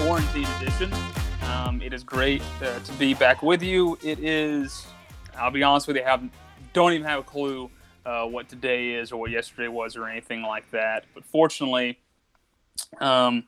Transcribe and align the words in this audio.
Quarantine 0.00 0.48
Edition. 0.60 0.92
Um, 1.42 1.82
it 1.82 1.92
is 1.92 2.02
great 2.02 2.42
uh, 2.62 2.78
to 2.78 2.92
be 2.94 3.12
back 3.12 3.42
with 3.42 3.62
you. 3.62 3.98
It 4.02 4.18
is, 4.18 4.86
I'll 5.40 5.50
be 5.50 5.62
honest 5.62 5.86
with 5.86 5.96
you, 5.96 6.02
I 6.02 6.10
have, 6.10 6.28
don't 6.72 6.92
even 6.92 7.06
have 7.06 7.20
a 7.20 7.22
clue 7.22 7.70
uh, 8.04 8.24
what 8.26 8.48
today 8.48 8.90
is 8.94 9.10
or 9.12 9.18
what 9.20 9.30
yesterday 9.30 9.68
was 9.68 9.96
or 9.96 10.06
anything 10.06 10.42
like 10.42 10.70
that. 10.70 11.04
But 11.14 11.24
fortunately, 11.24 11.98
um, 13.00 13.44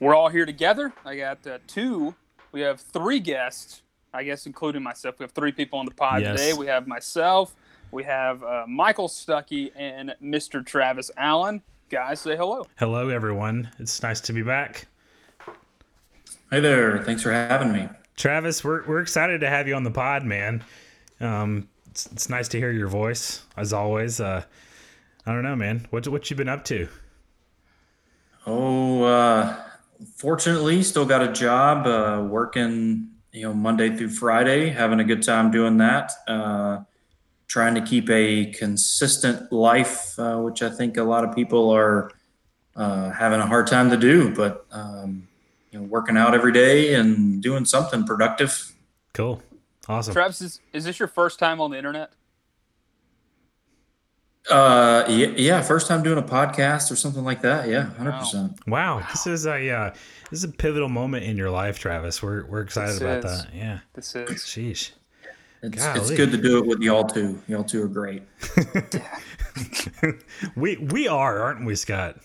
we're 0.00 0.14
all 0.14 0.28
here 0.28 0.46
together. 0.46 0.92
I 1.04 1.16
got 1.16 1.46
uh, 1.46 1.58
two, 1.66 2.14
we 2.52 2.60
have 2.60 2.80
three 2.80 3.20
guests, 3.20 3.82
I 4.14 4.24
guess, 4.24 4.46
including 4.46 4.82
myself. 4.82 5.18
We 5.18 5.24
have 5.24 5.32
three 5.32 5.52
people 5.52 5.78
on 5.78 5.84
the 5.86 5.94
pod 5.94 6.22
Yes. 6.22 6.38
today. 6.38 6.52
We 6.52 6.66
have 6.66 6.86
myself, 6.86 7.54
we 7.90 8.04
have 8.04 8.42
uh, 8.42 8.64
Michael 8.68 9.08
Stuckey, 9.08 9.72
and 9.76 10.14
Mr. 10.22 10.64
Travis 10.64 11.10
Allen. 11.16 11.62
Guys, 11.90 12.20
say 12.20 12.36
hello. 12.36 12.66
Hello, 12.78 13.08
everyone. 13.10 13.68
It's 13.78 14.02
nice 14.02 14.20
to 14.22 14.32
be 14.32 14.42
back. 14.42 14.86
Hey 16.50 16.60
there. 16.60 17.02
Thanks 17.04 17.22
for 17.22 17.32
having 17.32 17.72
me. 17.72 17.88
Travis, 18.16 18.62
we're, 18.62 18.86
we're 18.86 19.00
excited 19.00 19.40
to 19.40 19.48
have 19.48 19.66
you 19.68 19.74
on 19.74 19.84
the 19.84 19.90
pod, 19.90 20.22
man. 20.24 20.62
Um, 21.22 21.68
it's, 21.90 22.06
it's 22.06 22.28
nice 22.28 22.48
to 22.48 22.58
hear 22.58 22.72
your 22.72 22.88
voice, 22.88 23.44
as 23.56 23.72
always. 23.72 24.20
Uh, 24.20 24.44
I 25.24 25.32
don't 25.32 25.42
know, 25.42 25.56
man. 25.56 25.86
What, 25.90 26.08
what 26.08 26.28
you 26.30 26.36
been 26.36 26.48
up 26.48 26.64
to? 26.66 26.88
Oh, 28.46 29.04
uh, 29.04 29.56
fortunately, 30.16 30.82
still 30.82 31.06
got 31.06 31.22
a 31.22 31.32
job 31.32 31.86
uh, 31.86 32.24
working, 32.28 33.10
you 33.32 33.42
know, 33.42 33.54
Monday 33.54 33.96
through 33.96 34.10
Friday, 34.10 34.70
having 34.70 34.98
a 35.00 35.04
good 35.04 35.22
time 35.22 35.50
doing 35.50 35.76
that. 35.78 36.12
Uh, 36.26 36.80
trying 37.46 37.74
to 37.74 37.82
keep 37.82 38.08
a 38.08 38.46
consistent 38.46 39.52
life, 39.52 40.18
uh, 40.18 40.38
which 40.38 40.62
I 40.62 40.70
think 40.70 40.96
a 40.96 41.02
lot 41.04 41.22
of 41.22 41.34
people 41.34 41.70
are 41.70 42.10
uh, 42.74 43.10
having 43.10 43.40
a 43.40 43.46
hard 43.46 43.66
time 43.66 43.90
to 43.90 43.96
do, 43.96 44.34
but, 44.34 44.64
um, 44.72 45.28
you 45.70 45.78
know, 45.78 45.84
working 45.84 46.16
out 46.16 46.34
every 46.34 46.52
day 46.52 46.94
and 46.94 47.42
doing 47.42 47.66
something 47.66 48.04
productive. 48.04 48.72
Cool. 49.12 49.42
Awesome. 49.88 50.12
Travis, 50.12 50.40
is, 50.40 50.60
is 50.72 50.84
this 50.84 50.98
your 50.98 51.08
first 51.08 51.38
time 51.38 51.60
on 51.60 51.70
the 51.70 51.76
internet? 51.76 52.12
Uh, 54.50 55.04
yeah, 55.08 55.28
yeah, 55.36 55.62
first 55.62 55.86
time 55.86 56.02
doing 56.02 56.18
a 56.18 56.22
podcast 56.22 56.90
or 56.90 56.96
something 56.96 57.22
like 57.24 57.42
that. 57.42 57.68
Yeah, 57.68 57.90
100%. 57.98 58.66
Wow. 58.66 59.06
This 59.10 59.26
is 59.26 59.46
a, 59.46 59.70
uh, 59.70 59.90
this 60.30 60.40
is 60.40 60.44
a 60.44 60.48
pivotal 60.48 60.88
moment 60.88 61.24
in 61.24 61.36
your 61.36 61.50
life, 61.50 61.78
Travis. 61.78 62.22
We're, 62.22 62.44
we're 62.46 62.60
excited 62.62 62.94
This 62.94 63.00
about 63.00 63.24
is. 63.24 63.42
that. 63.44 63.54
Yeah. 63.54 63.78
This 63.94 64.14
is. 64.16 64.28
Sheesh. 64.30 64.90
It's, 65.64 65.84
it's 65.84 66.10
good 66.10 66.32
to 66.32 66.36
do 66.36 66.58
it 66.58 66.66
with 66.66 66.80
y'all 66.80 67.04
too. 67.04 67.40
Y'all 67.46 67.62
two 67.62 67.82
are 67.84 67.88
great. 67.88 68.22
We, 70.56 70.76
we 70.78 71.06
are, 71.08 71.42
aren't 71.42 71.66
we, 71.66 71.74
Scott? 71.74 72.16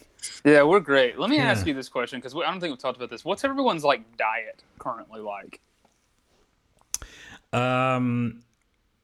Yeah, 0.45 0.63
we're 0.63 0.79
great. 0.79 1.19
Let 1.19 1.29
me 1.29 1.35
Yeah. 1.35 1.51
ask 1.51 1.67
you 1.67 1.73
this 1.73 1.89
question 1.89 2.19
because 2.19 2.33
I 2.33 2.49
don't 2.49 2.59
think 2.61 2.71
we've 2.71 2.79
talked 2.79 2.95
about 2.97 3.09
this. 3.09 3.25
What's 3.25 3.43
everyone's 3.43 3.83
like 3.83 4.01
diet 4.17 4.63
currently 4.79 5.19
like? 5.19 5.59
Um, 7.53 8.41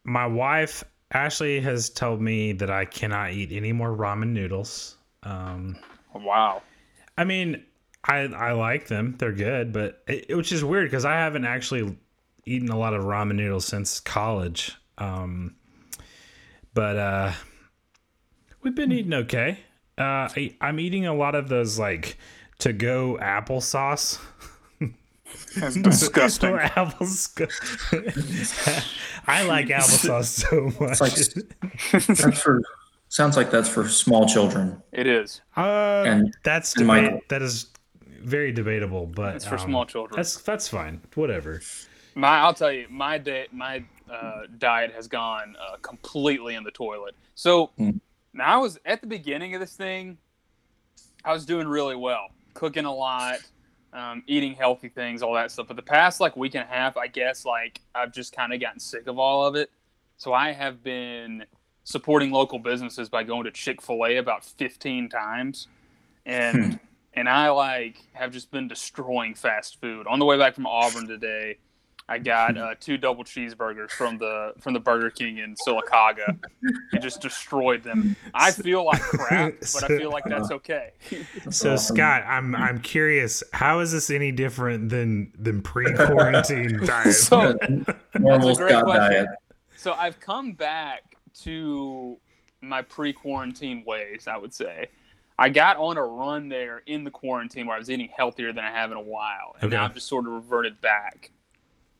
my 0.03 0.27
wife 0.27 0.83
Ashley 1.11 1.59
has 1.61 1.89
told 1.89 2.21
me 2.21 2.53
that 2.53 2.71
I 2.71 2.85
cannot 2.85 3.31
eat 3.31 3.51
any 3.51 3.71
more 3.71 3.95
ramen 3.95 4.29
noodles. 4.29 4.97
Um, 5.21 5.77
Wow. 6.13 6.61
I 7.17 7.23
mean, 7.23 7.63
I 8.03 8.19
I 8.19 8.51
like 8.53 8.87
them; 8.87 9.15
they're 9.17 9.31
good, 9.31 9.73
but 9.73 10.03
it, 10.07 10.35
which 10.35 10.51
is 10.51 10.63
weird 10.63 10.89
because 10.89 11.05
I 11.05 11.13
haven't 11.13 11.45
actually 11.45 11.97
eaten 12.45 12.69
a 12.69 12.77
lot 12.77 12.93
of 12.93 13.03
ramen 13.03 13.35
noodles 13.35 13.65
since 13.65 13.99
college. 13.99 14.75
Um, 14.97 15.55
but 16.73 16.97
uh, 16.97 17.31
we've 18.61 18.75
been 18.75 18.91
eating 18.91 19.13
okay. 19.13 19.59
Uh, 19.97 20.27
I, 20.35 20.55
I'm 20.59 20.79
eating 20.79 21.05
a 21.05 21.13
lot 21.13 21.35
of 21.35 21.49
those 21.49 21.79
like 21.79 22.17
to 22.59 22.73
go 22.73 23.17
applesauce. 23.21 24.19
That's 25.57 25.75
disgusting. 25.75 26.49
or 26.53 26.59
applesauce. 26.59 27.33
I 29.27 29.43
like 29.43 29.67
applesauce 29.67 30.25
so 30.25 30.71
much. 30.83 30.99
like- 31.01 32.07
That's 32.07 32.41
for 32.41 32.61
sounds 33.09 33.37
like 33.37 33.51
that's 33.51 33.69
for 33.69 33.87
small 33.87 34.27
children. 34.27 34.81
it 34.91 35.05
is. 35.07 35.41
uh, 35.55 36.03
and- 36.05 36.33
that's 36.43 36.75
and 36.77 36.87
debate. 36.87 37.29
That 37.29 37.41
is 37.41 37.67
very 38.21 38.51
debatable, 38.51 39.05
but 39.05 39.35
It's 39.35 39.45
for 39.45 39.55
um, 39.55 39.61
small 39.61 39.85
children. 39.85 40.15
That's 40.15 40.37
that's 40.41 40.67
fine. 40.67 41.01
Whatever. 41.15 41.61
My, 42.15 42.39
I'll 42.39 42.53
tell 42.53 42.71
you, 42.71 42.85
my 42.89 43.17
day, 43.17 43.47
my 43.51 43.83
uh, 44.11 44.41
diet 44.59 44.93
has 44.93 45.07
gone 45.07 45.55
uh, 45.59 45.77
completely 45.81 46.53
in 46.55 46.63
the 46.63 46.71
toilet. 46.71 47.15
So 47.35 47.71
Mm. 47.79 47.99
now 48.33 48.53
I 48.55 48.57
was 48.57 48.77
at 48.85 49.01
the 49.01 49.07
beginning 49.07 49.55
of 49.55 49.59
this 49.61 49.75
thing. 49.75 50.17
I 51.25 51.33
was 51.33 51.45
doing 51.45 51.67
really 51.67 51.95
well, 51.95 52.27
cooking 52.53 52.85
a 52.85 52.93
lot, 52.93 53.37
um, 53.93 54.23
eating 54.27 54.53
healthy 54.53 54.89
things, 54.89 55.21
all 55.21 55.33
that 55.35 55.51
stuff. 55.51 55.67
But 55.67 55.75
the 55.75 55.83
past 55.83 56.19
like 56.19 56.35
week 56.35 56.55
and 56.55 56.63
a 56.63 56.67
half, 56.67 56.97
I 56.97 57.07
guess, 57.07 57.45
like 57.45 57.79
I've 57.93 58.11
just 58.11 58.35
kind 58.35 58.53
of 58.53 58.59
gotten 58.59 58.79
sick 58.79 59.07
of 59.07 59.19
all 59.19 59.45
of 59.45 59.55
it. 59.55 59.71
So 60.17 60.33
I 60.33 60.51
have 60.51 60.83
been 60.83 61.45
supporting 61.83 62.31
local 62.31 62.59
businesses 62.59 63.09
by 63.09 63.23
going 63.23 63.43
to 63.43 63.51
Chick 63.51 63.81
Fil 63.81 64.05
A 64.05 64.17
about 64.17 64.43
15 64.43 65.09
times, 65.09 65.67
and 66.25 66.79
and 67.13 67.29
I 67.29 67.49
like 67.49 67.97
have 68.13 68.31
just 68.31 68.51
been 68.51 68.67
destroying 68.67 69.35
fast 69.35 69.79
food. 69.79 70.07
On 70.07 70.19
the 70.19 70.25
way 70.25 70.37
back 70.37 70.55
from 70.55 70.65
Auburn 70.65 71.07
today, 71.07 71.57
I 72.09 72.17
got 72.17 72.57
uh, 72.57 72.75
two 72.79 72.97
double 72.97 73.23
cheeseburgers 73.23 73.91
from 73.91 74.17
the 74.17 74.53
from 74.59 74.73
the 74.73 74.79
Burger 74.79 75.09
King 75.09 75.37
in 75.37 75.55
Sylacauga 75.55 76.37
and 76.91 77.01
just 77.01 77.21
destroyed 77.21 77.81
them. 77.83 78.15
I 78.33 78.51
feel 78.51 78.85
like 78.85 79.01
crap, 79.01 79.53
but 79.73 79.83
I 79.83 79.87
feel 79.87 80.11
like 80.11 80.25
that's 80.25 80.51
okay. 80.51 80.91
So. 81.49 81.77
Scott, 81.77 82.23
I'm 82.27 82.55
I'm 82.55 82.79
curious. 82.79 83.41
How 83.53 83.79
is 83.79 83.91
this 83.91 84.09
any 84.09 84.31
different 84.31 84.89
than 84.89 85.31
than 85.39 85.61
pre-quarantine 85.61 86.77
diet? 86.85 87.13
So 87.13 87.57
Normal 88.19 88.47
That's 88.47 88.59
a 88.59 88.61
great 88.61 88.71
Scott 88.71 88.83
question. 88.83 89.25
diet. 89.25 89.29
so 89.77 89.93
I've 89.93 90.19
come 90.19 90.53
back 90.53 91.15
to 91.41 92.17
my 92.61 92.81
pre-quarantine 92.81 93.83
ways. 93.85 94.27
I 94.27 94.37
would 94.37 94.53
say 94.53 94.87
I 95.39 95.49
got 95.49 95.77
on 95.77 95.97
a 95.97 96.03
run 96.03 96.49
there 96.49 96.83
in 96.85 97.05
the 97.05 97.11
quarantine 97.11 97.65
where 97.65 97.75
I 97.75 97.79
was 97.79 97.89
eating 97.89 98.09
healthier 98.15 98.51
than 98.51 98.63
I 98.63 98.71
have 98.71 98.91
in 98.91 98.97
a 98.97 99.01
while, 99.01 99.55
and 99.61 99.71
now 99.71 99.85
I've 99.85 99.93
just 99.93 100.07
sort 100.07 100.27
of 100.27 100.33
reverted 100.33 100.81
back. 100.81 101.31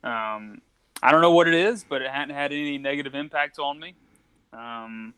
Um, 0.04 0.62
I 1.02 1.12
don't 1.12 1.22
know 1.22 1.32
what 1.32 1.48
it 1.48 1.54
is, 1.54 1.86
but 1.88 2.02
it 2.02 2.10
hadn't 2.12 2.36
had 2.36 2.52
any 2.52 2.78
negative 2.78 3.16
impact 3.16 3.60
on 3.60 3.80
me. 3.80 3.96
Um, 4.52 5.14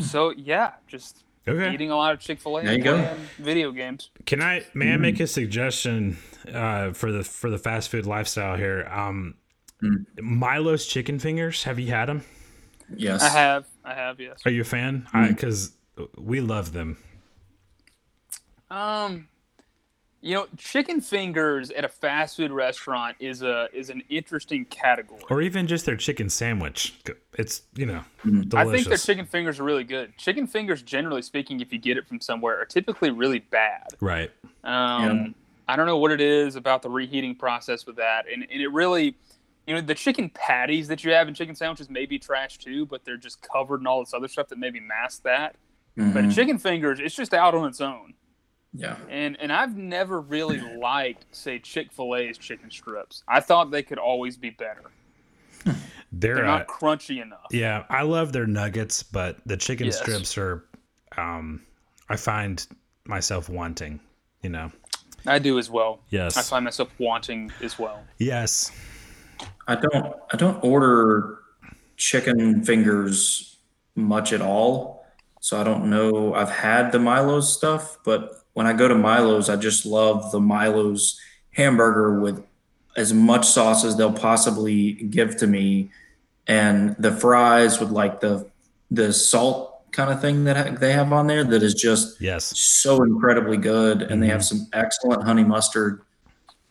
so 0.00 0.30
yeah, 0.36 0.72
just 0.86 1.24
okay. 1.46 1.72
eating 1.74 1.90
a 1.90 1.96
lot 1.96 2.12
of 2.14 2.20
Chick 2.20 2.40
Fil 2.40 2.58
A 2.58 2.62
There 2.62 2.70
and 2.74 2.78
you 2.78 2.84
go. 2.84 3.16
video 3.38 3.70
games. 3.72 4.10
Can 4.26 4.42
I 4.42 4.64
may 4.74 4.92
I 4.92 4.96
make 4.96 5.20
a 5.20 5.26
suggestion 5.26 6.16
uh, 6.52 6.92
for 6.92 7.12
the 7.12 7.24
for 7.24 7.50
the 7.50 7.58
fast 7.58 7.88
food 7.90 8.06
lifestyle 8.06 8.56
here? 8.56 8.88
Um, 8.90 9.34
Mm. 9.80 10.06
Milo's 10.20 10.86
chicken 10.86 11.20
fingers. 11.20 11.62
Have 11.62 11.78
you 11.78 11.86
had 11.92 12.06
them? 12.06 12.24
Yes. 12.96 13.22
I 13.22 13.28
have, 13.28 13.64
I 13.84 13.94
have, 13.94 14.18
yes. 14.18 14.40
Are 14.44 14.50
you 14.50 14.62
a 14.62 14.64
fan? 14.64 15.06
Mm. 15.14 15.28
Because 15.28 15.70
we 16.16 16.40
love 16.40 16.72
them. 16.72 16.96
Um, 18.70 19.28
you 20.20 20.34
know, 20.34 20.46
chicken 20.56 21.00
fingers 21.00 21.70
at 21.70 21.84
a 21.84 21.88
fast 21.88 22.36
food 22.36 22.50
restaurant 22.50 23.16
is 23.20 23.42
a 23.42 23.68
is 23.72 23.88
an 23.90 24.02
interesting 24.08 24.64
category. 24.64 25.22
Or 25.30 25.40
even 25.40 25.66
just 25.66 25.86
their 25.86 25.96
chicken 25.96 26.28
sandwich. 26.28 26.94
It's 27.34 27.62
you 27.76 27.86
know 27.86 28.02
delicious. 28.24 28.54
I 28.54 28.64
think 28.64 28.88
their 28.88 28.98
chicken 28.98 29.26
fingers 29.26 29.60
are 29.60 29.64
really 29.64 29.84
good. 29.84 30.16
Chicken 30.18 30.46
fingers, 30.46 30.82
generally 30.82 31.22
speaking, 31.22 31.60
if 31.60 31.72
you 31.72 31.78
get 31.78 31.96
it 31.96 32.06
from 32.08 32.20
somewhere, 32.20 32.60
are 32.60 32.64
typically 32.64 33.10
really 33.10 33.38
bad. 33.38 33.94
right. 34.00 34.30
Um, 34.64 35.34
I 35.68 35.76
don't 35.76 35.86
know 35.86 35.98
what 35.98 36.10
it 36.10 36.20
is 36.20 36.56
about 36.56 36.82
the 36.82 36.90
reheating 36.90 37.34
process 37.36 37.86
with 37.86 37.96
that, 37.96 38.24
and, 38.32 38.44
and 38.50 38.60
it 38.60 38.68
really, 38.68 39.16
you 39.66 39.74
know, 39.74 39.80
the 39.80 39.94
chicken 39.94 40.30
patties 40.30 40.88
that 40.88 41.04
you 41.04 41.12
have 41.12 41.28
in 41.28 41.34
chicken 41.34 41.54
sandwiches 41.54 41.88
may 41.90 42.06
be 42.06 42.18
trash 42.18 42.58
too, 42.58 42.86
but 42.86 43.04
they're 43.04 43.16
just 43.18 43.40
covered 43.42 43.80
in 43.80 43.86
all 43.86 44.00
this 44.00 44.14
other 44.14 44.28
stuff 44.28 44.48
that 44.48 44.58
maybe 44.58 44.80
mask 44.80 45.22
that. 45.22 45.56
But 45.96 46.24
Mhm. 46.24 46.34
chicken 46.34 46.58
fingers, 46.58 47.00
it's 47.00 47.14
just 47.14 47.34
out 47.34 47.54
on 47.54 47.66
its 47.68 47.80
own. 47.80 48.14
Yeah. 48.74 48.96
And 49.08 49.36
and 49.40 49.52
I've 49.52 49.76
never 49.76 50.20
really 50.20 50.60
liked, 50.76 51.24
say, 51.32 51.58
Chick 51.58 51.92
Fil 51.92 52.14
A's 52.16 52.38
chicken 52.38 52.70
strips. 52.70 53.22
I 53.28 53.40
thought 53.40 53.70
they 53.70 53.82
could 53.82 53.98
always 53.98 54.36
be 54.36 54.50
better. 54.50 54.82
They're, 56.12 56.36
They're 56.36 56.44
uh, 56.46 56.58
not 56.58 56.68
crunchy 56.68 57.20
enough. 57.22 57.46
yeah. 57.50 57.84
I 57.90 58.02
love 58.02 58.32
their 58.32 58.46
nuggets, 58.46 59.02
but 59.02 59.36
the 59.46 59.56
chicken 59.56 59.86
Yes. 59.86 59.98
strips 59.98 60.38
are. 60.38 60.64
Um, 61.16 61.62
I 62.08 62.16
find 62.16 62.66
myself 63.04 63.48
wanting. 63.48 64.00
You 64.42 64.50
know. 64.50 64.72
I 65.26 65.38
do 65.38 65.58
as 65.58 65.68
well. 65.68 66.00
Yes. 66.10 66.36
I 66.36 66.42
find 66.42 66.64
myself 66.64 66.90
wanting 66.98 67.50
as 67.62 67.78
well. 67.78 68.02
yes. 68.18 68.70
I 69.66 69.74
don't 69.76 70.14
I 70.32 70.36
don't 70.36 70.62
order 70.64 71.40
chicken 71.96 72.64
fingers 72.64 73.56
much 73.94 74.32
at 74.32 74.40
all. 74.40 75.04
So 75.40 75.60
I 75.60 75.64
don't 75.64 75.90
know. 75.90 76.34
I've 76.34 76.50
had 76.50 76.90
the 76.92 76.98
Milo's 76.98 77.52
stuff, 77.52 77.98
but 78.04 78.44
when 78.58 78.66
I 78.66 78.72
go 78.72 78.88
to 78.88 78.94
Milo's, 78.96 79.48
I 79.48 79.54
just 79.54 79.86
love 79.86 80.32
the 80.32 80.40
Milo's 80.40 81.16
hamburger 81.52 82.18
with 82.18 82.44
as 82.96 83.14
much 83.14 83.46
sauce 83.46 83.84
as 83.84 83.96
they'll 83.96 84.12
possibly 84.12 84.94
give 84.94 85.36
to 85.36 85.46
me, 85.46 85.92
and 86.48 86.96
the 86.98 87.12
fries 87.12 87.78
with 87.78 87.90
like 87.90 88.18
the 88.18 88.50
the 88.90 89.12
salt 89.12 89.92
kind 89.92 90.10
of 90.10 90.20
thing 90.20 90.42
that 90.42 90.80
they 90.80 90.92
have 90.92 91.12
on 91.12 91.28
there 91.28 91.44
that 91.44 91.62
is 91.62 91.72
just 91.72 92.20
yes 92.20 92.58
so 92.58 93.04
incredibly 93.04 93.58
good, 93.58 94.02
and 94.02 94.10
mm-hmm. 94.10 94.22
they 94.22 94.26
have 94.26 94.44
some 94.44 94.66
excellent 94.72 95.22
honey 95.22 95.44
mustard. 95.44 96.02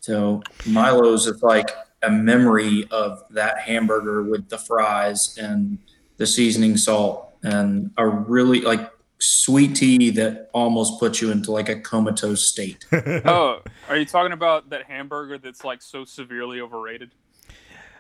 So 0.01 0.43
Milo's 0.65 1.25
is 1.25 1.41
like 1.41 1.69
a 2.03 2.11
memory 2.11 2.85
of 2.91 3.23
that 3.29 3.59
hamburger 3.59 4.23
with 4.23 4.49
the 4.49 4.57
fries 4.57 5.37
and 5.37 5.77
the 6.17 6.27
seasoning 6.27 6.75
salt 6.75 7.33
and 7.43 7.91
a 7.95 8.05
really 8.05 8.59
like 8.59 8.91
sweet 9.19 9.75
tea 9.75 10.09
that 10.11 10.49
almost 10.53 10.99
puts 10.99 11.21
you 11.21 11.31
into 11.31 11.51
like 11.51 11.69
a 11.69 11.79
comatose 11.79 12.45
state. 12.45 12.85
oh, 12.91 13.61
are 13.89 13.97
you 13.97 14.05
talking 14.05 14.31
about 14.31 14.69
that 14.69 14.83
hamburger 14.83 15.37
that's 15.37 15.63
like 15.63 15.81
so 15.81 16.05
severely 16.05 16.61
overrated? 16.61 17.11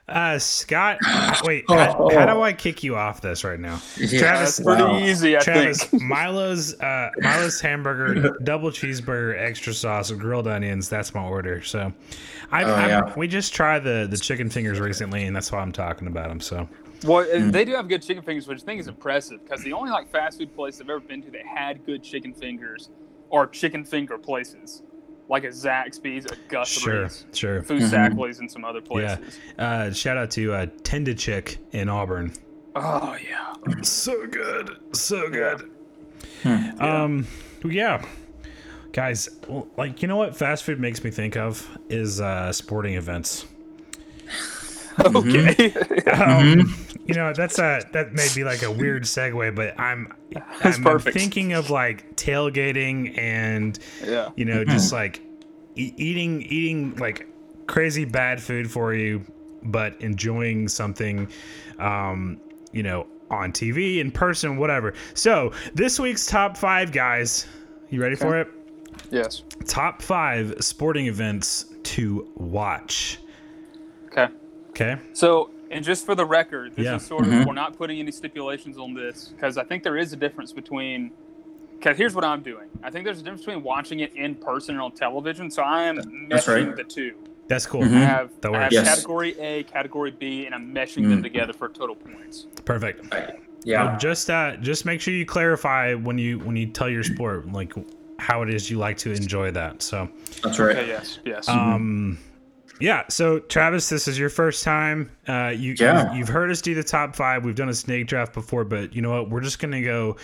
Uh, 0.09 0.39
Scott, 0.39 0.99
wait, 1.43 1.65
oh, 1.67 1.75
how, 1.75 2.09
how, 2.11 2.33
do 2.33 2.41
I 2.41 2.53
kick 2.53 2.81
you 2.81 2.95
off 2.95 3.19
this 3.19 3.43
right 3.43 3.59
now? 3.59 3.81
Yeah, 3.97 4.19
Travis, 4.19 4.59
pretty 4.61 4.83
wow. 4.83 4.99
easy. 4.99 5.35
I 5.35 5.41
Travis, 5.41 5.83
think. 5.83 6.01
Milo's, 6.03 6.79
uh, 6.79 7.09
Milo's 7.17 7.59
hamburger, 7.59 8.37
double 8.43 8.69
cheeseburger, 8.69 9.37
extra 9.37 9.73
sauce, 9.73 10.09
grilled 10.11 10.47
onions. 10.47 10.87
That's 10.87 11.13
my 11.13 11.23
order. 11.23 11.61
So, 11.61 11.91
I, 12.53 12.63
oh, 12.63 12.87
yeah. 12.87 13.13
we 13.17 13.27
just 13.27 13.53
tried 13.53 13.83
the 13.83 14.07
the 14.09 14.17
chicken 14.17 14.49
fingers 14.49 14.79
recently, 14.79 15.25
and 15.25 15.35
that's 15.35 15.51
why 15.51 15.59
I'm 15.59 15.73
talking 15.73 16.07
about 16.07 16.29
them. 16.29 16.39
So, 16.39 16.69
well, 17.03 17.25
mm. 17.25 17.51
they 17.51 17.65
do 17.65 17.73
have 17.75 17.87
good 17.87 18.01
chicken 18.01 18.23
fingers, 18.23 18.47
which 18.47 18.61
I 18.61 18.65
think 18.65 18.79
is 18.79 18.87
impressive 18.87 19.43
because 19.43 19.63
the 19.63 19.73
only 19.73 19.91
like 19.91 20.09
fast 20.09 20.39
food 20.39 20.55
place 20.55 20.81
I've 20.81 20.89
ever 20.89 20.99
been 20.99 21.21
to 21.23 21.31
that 21.31 21.45
had 21.45 21.85
good 21.85 22.03
chicken 22.03 22.33
fingers 22.33 22.89
are 23.31 23.45
chicken 23.47 23.83
finger 23.83 24.17
places, 24.17 24.83
like 25.29 25.43
a 25.43 25.49
Zaxby's, 25.49 26.25
a 26.25 26.35
Guthrie's, 26.47 26.77
sure, 26.79 27.09
sure, 27.33 27.63
Food 27.63 27.81
mm-hmm. 27.81 28.39
and 28.39 28.51
some 28.51 28.65
other 28.65 28.81
places. 28.81 29.39
Yeah. 29.57 29.67
Uh, 29.67 29.93
shout 29.93 30.17
out 30.17 30.31
to 30.31 30.53
uh, 30.53 30.65
Tenda 30.83 31.17
Chick 31.17 31.59
in 31.71 31.89
Auburn. 31.89 32.33
Oh 32.75 33.17
yeah, 33.23 33.53
so 33.81 34.27
good, 34.27 34.77
so 34.93 35.29
good. 35.29 35.71
Yeah. 36.43 36.71
Hmm. 36.73 36.81
Um, 36.83 37.27
yeah. 37.65 38.05
Guys, 38.91 39.29
like 39.77 40.01
you 40.01 40.07
know 40.07 40.15
what 40.15 40.35
fast 40.35 40.63
food 40.63 40.79
makes 40.79 41.03
me 41.03 41.11
think 41.11 41.37
of 41.37 41.67
is 41.89 42.21
uh, 42.21 42.51
sporting 42.51 42.95
events. 42.95 43.45
Okay. 44.99 45.69
Mm-hmm. 45.69 46.61
um, 46.61 46.86
you 47.07 47.15
know, 47.15 47.33
that's 47.33 47.57
a 47.59 47.81
that 47.93 48.13
may 48.13 48.27
be 48.35 48.43
like 48.43 48.63
a 48.63 48.71
weird 48.71 49.03
segue, 49.03 49.55
but 49.55 49.79
I'm 49.79 50.13
I'm 50.63 50.83
perfect. 50.83 51.17
thinking 51.17 51.53
of 51.53 51.69
like 51.69 52.15
tailgating 52.15 53.17
and 53.17 53.77
yeah. 54.05 54.29
you 54.35 54.45
know, 54.45 54.65
just 54.65 54.91
like 54.91 55.21
e- 55.75 55.93
eating 55.97 56.41
eating 56.43 56.95
like 56.97 57.27
crazy 57.67 58.05
bad 58.05 58.41
food 58.41 58.69
for 58.69 58.93
you, 58.93 59.23
but 59.63 59.99
enjoying 60.01 60.67
something, 60.67 61.29
um, 61.79 62.39
you 62.71 62.83
know, 62.83 63.07
on 63.29 63.51
TV, 63.51 63.99
in 63.99 64.11
person, 64.11 64.57
whatever. 64.57 64.93
So 65.13 65.51
this 65.73 65.99
week's 65.99 66.25
top 66.25 66.57
five 66.57 66.91
guys, 66.91 67.47
you 67.89 68.01
ready 68.01 68.15
okay. 68.15 68.25
for 68.25 68.39
it? 68.39 68.49
Yes. 69.11 69.43
Top 69.65 70.01
five 70.01 70.55
sporting 70.59 71.07
events 71.07 71.65
to 71.83 72.29
watch. 72.35 73.19
Okay. 74.07 74.27
Okay. 74.69 74.97
So, 75.13 75.51
and 75.71 75.83
just 75.83 76.05
for 76.05 76.15
the 76.15 76.25
record, 76.25 76.75
this 76.75 76.85
yeah. 76.85 76.95
is 76.95 77.05
sort 77.05 77.25
of 77.25 77.31
mm-hmm. 77.31 77.47
we're 77.47 77.53
not 77.53 77.77
putting 77.77 77.99
any 77.99 78.11
stipulations 78.11 78.77
on 78.77 78.93
this 78.93 79.29
because 79.29 79.57
I 79.57 79.63
think 79.63 79.83
there 79.83 79.97
is 79.97 80.13
a 80.13 80.17
difference 80.17 80.53
between. 80.53 81.11
Because 81.77 81.95
here's 81.95 82.15
what 82.15 82.23
I'm 82.23 82.41
doing. 82.41 82.69
I 82.81 82.89
think 82.89 83.05
there's 83.05 83.19
a 83.19 83.23
difference 83.23 83.45
between 83.45 83.63
watching 83.63 83.99
it 83.99 84.11
in 84.15 84.33
person 84.33 84.73
and 84.73 84.81
on 84.81 84.93
television. 84.93 85.51
So 85.51 85.61
I 85.61 85.83
am 85.83 85.97
meshing 86.27 86.67
right. 86.67 86.75
the 86.75 86.83
two. 86.83 87.13
That's 87.47 87.67
cool. 87.67 87.81
Mm-hmm. 87.81 87.97
I 87.97 87.99
have, 87.99 88.31
I 88.43 88.57
have 88.63 88.71
yes. 88.71 88.87
category 88.87 89.39
A, 89.39 89.63
category 89.63 90.11
B, 90.11 90.47
and 90.47 90.55
I'm 90.55 90.73
meshing 90.73 91.05
mm. 91.05 91.09
them 91.09 91.23
together 91.23 91.53
for 91.53 91.69
total 91.69 91.95
points. 91.95 92.47
Perfect. 92.65 93.13
Yeah. 93.63 93.85
Well, 93.85 93.97
just 93.99 94.29
uh, 94.29 94.57
just 94.57 94.85
make 94.85 95.01
sure 95.01 95.13
you 95.13 95.25
clarify 95.25 95.93
when 95.93 96.17
you 96.17 96.39
when 96.39 96.55
you 96.55 96.67
tell 96.67 96.89
your 96.89 97.03
sport 97.03 97.51
like 97.51 97.73
how 98.19 98.41
it 98.41 98.49
is 98.49 98.69
you 98.69 98.77
like 98.77 98.97
to 98.97 99.11
enjoy 99.11 99.51
that. 99.51 99.81
So 99.81 100.09
that's 100.43 100.59
right. 100.59 100.75
Okay, 100.75 100.87
yes. 100.87 101.19
Yes. 101.25 101.47
Um. 101.47 102.17
Yeah. 102.79 103.03
So 103.09 103.39
Travis, 103.39 103.89
this 103.89 104.07
is 104.07 104.17
your 104.17 104.29
first 104.29 104.63
time. 104.63 105.11
Uh, 105.27 105.53
you, 105.55 105.75
yeah. 105.77 106.13
you 106.13 106.19
have 106.19 106.29
heard 106.29 106.51
us 106.51 106.61
do 106.61 106.75
the 106.75 106.83
top 106.83 107.15
five. 107.15 107.43
We've 107.43 107.55
done 107.55 107.69
a 107.69 107.73
snake 107.73 108.07
draft 108.07 108.33
before, 108.33 108.63
but 108.63 108.95
you 108.95 109.01
know 109.01 109.11
what? 109.11 109.29
We're 109.29 109.41
just 109.41 109.59
gonna 109.59 109.81
go. 109.81 110.17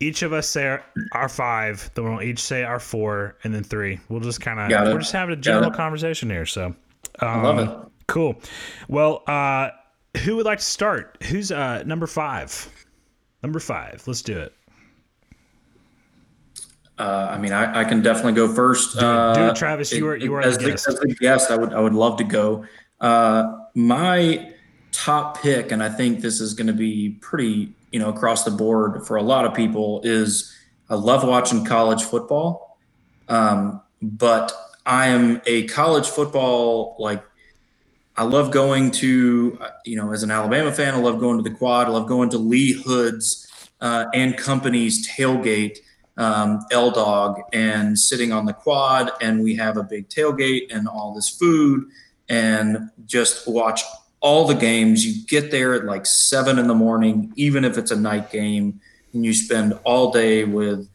Each 0.00 0.22
of 0.22 0.32
us 0.32 0.48
say 0.48 0.66
our, 0.66 0.84
our 1.12 1.28
five. 1.28 1.90
Then 1.94 2.04
we'll 2.04 2.22
each 2.22 2.38
say 2.38 2.62
our 2.62 2.78
four, 2.78 3.36
and 3.42 3.52
then 3.52 3.64
three. 3.64 3.98
We'll 4.08 4.20
just 4.20 4.40
kind 4.40 4.60
of 4.60 4.70
we're 4.92 5.00
just 5.00 5.12
having 5.12 5.32
a 5.32 5.36
general 5.36 5.70
conversation 5.70 6.30
here. 6.30 6.46
So, 6.46 6.66
um, 6.66 6.76
I 7.20 7.42
love 7.42 7.58
it. 7.58 7.92
Cool. 8.06 8.40
Well, 8.88 9.22
uh, 9.26 9.70
who 10.24 10.36
would 10.36 10.46
like 10.46 10.60
to 10.60 10.64
start? 10.64 11.18
Who's 11.24 11.50
uh, 11.52 11.82
number 11.84 12.06
five? 12.06 12.68
Number 13.42 13.60
five. 13.60 14.02
Let's 14.06 14.22
do 14.22 14.38
it. 14.38 14.52
Uh, 16.98 17.28
I 17.30 17.38
mean, 17.38 17.52
I, 17.52 17.80
I, 17.80 17.84
can 17.84 18.02
definitely 18.02 18.32
go 18.32 18.52
first. 18.52 18.98
Do, 18.98 19.06
uh, 19.06 19.50
it, 19.50 19.56
Travis. 19.56 19.92
You 19.92 20.08
are 20.08 20.16
you 20.16 20.34
are 20.34 20.40
as 20.40 20.58
the, 20.58 20.70
guest. 20.70 20.88
as 20.88 20.96
the 20.96 21.14
guest. 21.14 21.50
I 21.50 21.56
would 21.56 21.72
I 21.72 21.80
would 21.80 21.94
love 21.94 22.18
to 22.18 22.24
go. 22.24 22.64
Uh, 23.00 23.58
my 23.74 24.52
top 24.90 25.40
pick, 25.40 25.70
and 25.70 25.80
I 25.80 25.90
think 25.90 26.20
this 26.20 26.40
is 26.40 26.54
going 26.54 26.66
to 26.66 26.72
be 26.72 27.10
pretty 27.20 27.72
you 27.92 28.00
know 28.00 28.08
across 28.08 28.42
the 28.42 28.50
board 28.50 29.06
for 29.06 29.16
a 29.16 29.22
lot 29.22 29.44
of 29.44 29.54
people. 29.54 30.00
Is 30.02 30.52
I 30.90 30.96
love 30.96 31.22
watching 31.22 31.64
college 31.64 32.02
football, 32.02 32.78
um, 33.28 33.80
but 34.02 34.52
I 34.84 35.08
am 35.08 35.40
a 35.46 35.64
college 35.68 36.08
football 36.08 36.96
like. 36.98 37.22
I 38.16 38.24
love 38.24 38.50
going 38.50 38.90
to 38.90 39.56
you 39.84 39.96
know 39.96 40.12
as 40.12 40.24
an 40.24 40.32
Alabama 40.32 40.72
fan. 40.72 40.94
I 40.94 40.98
love 40.98 41.20
going 41.20 41.36
to 41.36 41.48
the 41.48 41.56
quad. 41.56 41.86
I 41.86 41.90
love 41.90 42.08
going 42.08 42.30
to 42.30 42.38
Lee 42.38 42.72
Hood's 42.72 43.48
uh, 43.80 44.06
and 44.12 44.36
company's 44.36 45.08
tailgate 45.08 45.78
um, 46.18 46.60
L 46.70 46.90
Dog 46.90 47.40
and 47.52 47.98
sitting 47.98 48.32
on 48.32 48.44
the 48.44 48.52
quad, 48.52 49.10
and 49.22 49.42
we 49.42 49.54
have 49.56 49.76
a 49.76 49.82
big 49.82 50.08
tailgate 50.08 50.74
and 50.74 50.86
all 50.86 51.14
this 51.14 51.30
food, 51.30 51.88
and 52.28 52.90
just 53.06 53.48
watch 53.48 53.82
all 54.20 54.46
the 54.46 54.54
games. 54.54 55.06
You 55.06 55.24
get 55.26 55.50
there 55.50 55.74
at 55.74 55.84
like 55.84 56.04
seven 56.04 56.58
in 56.58 56.66
the 56.66 56.74
morning, 56.74 57.32
even 57.36 57.64
if 57.64 57.78
it's 57.78 57.92
a 57.92 57.96
night 57.96 58.30
game, 58.30 58.80
and 59.12 59.24
you 59.24 59.32
spend 59.32 59.78
all 59.84 60.10
day 60.10 60.44
with, 60.44 60.88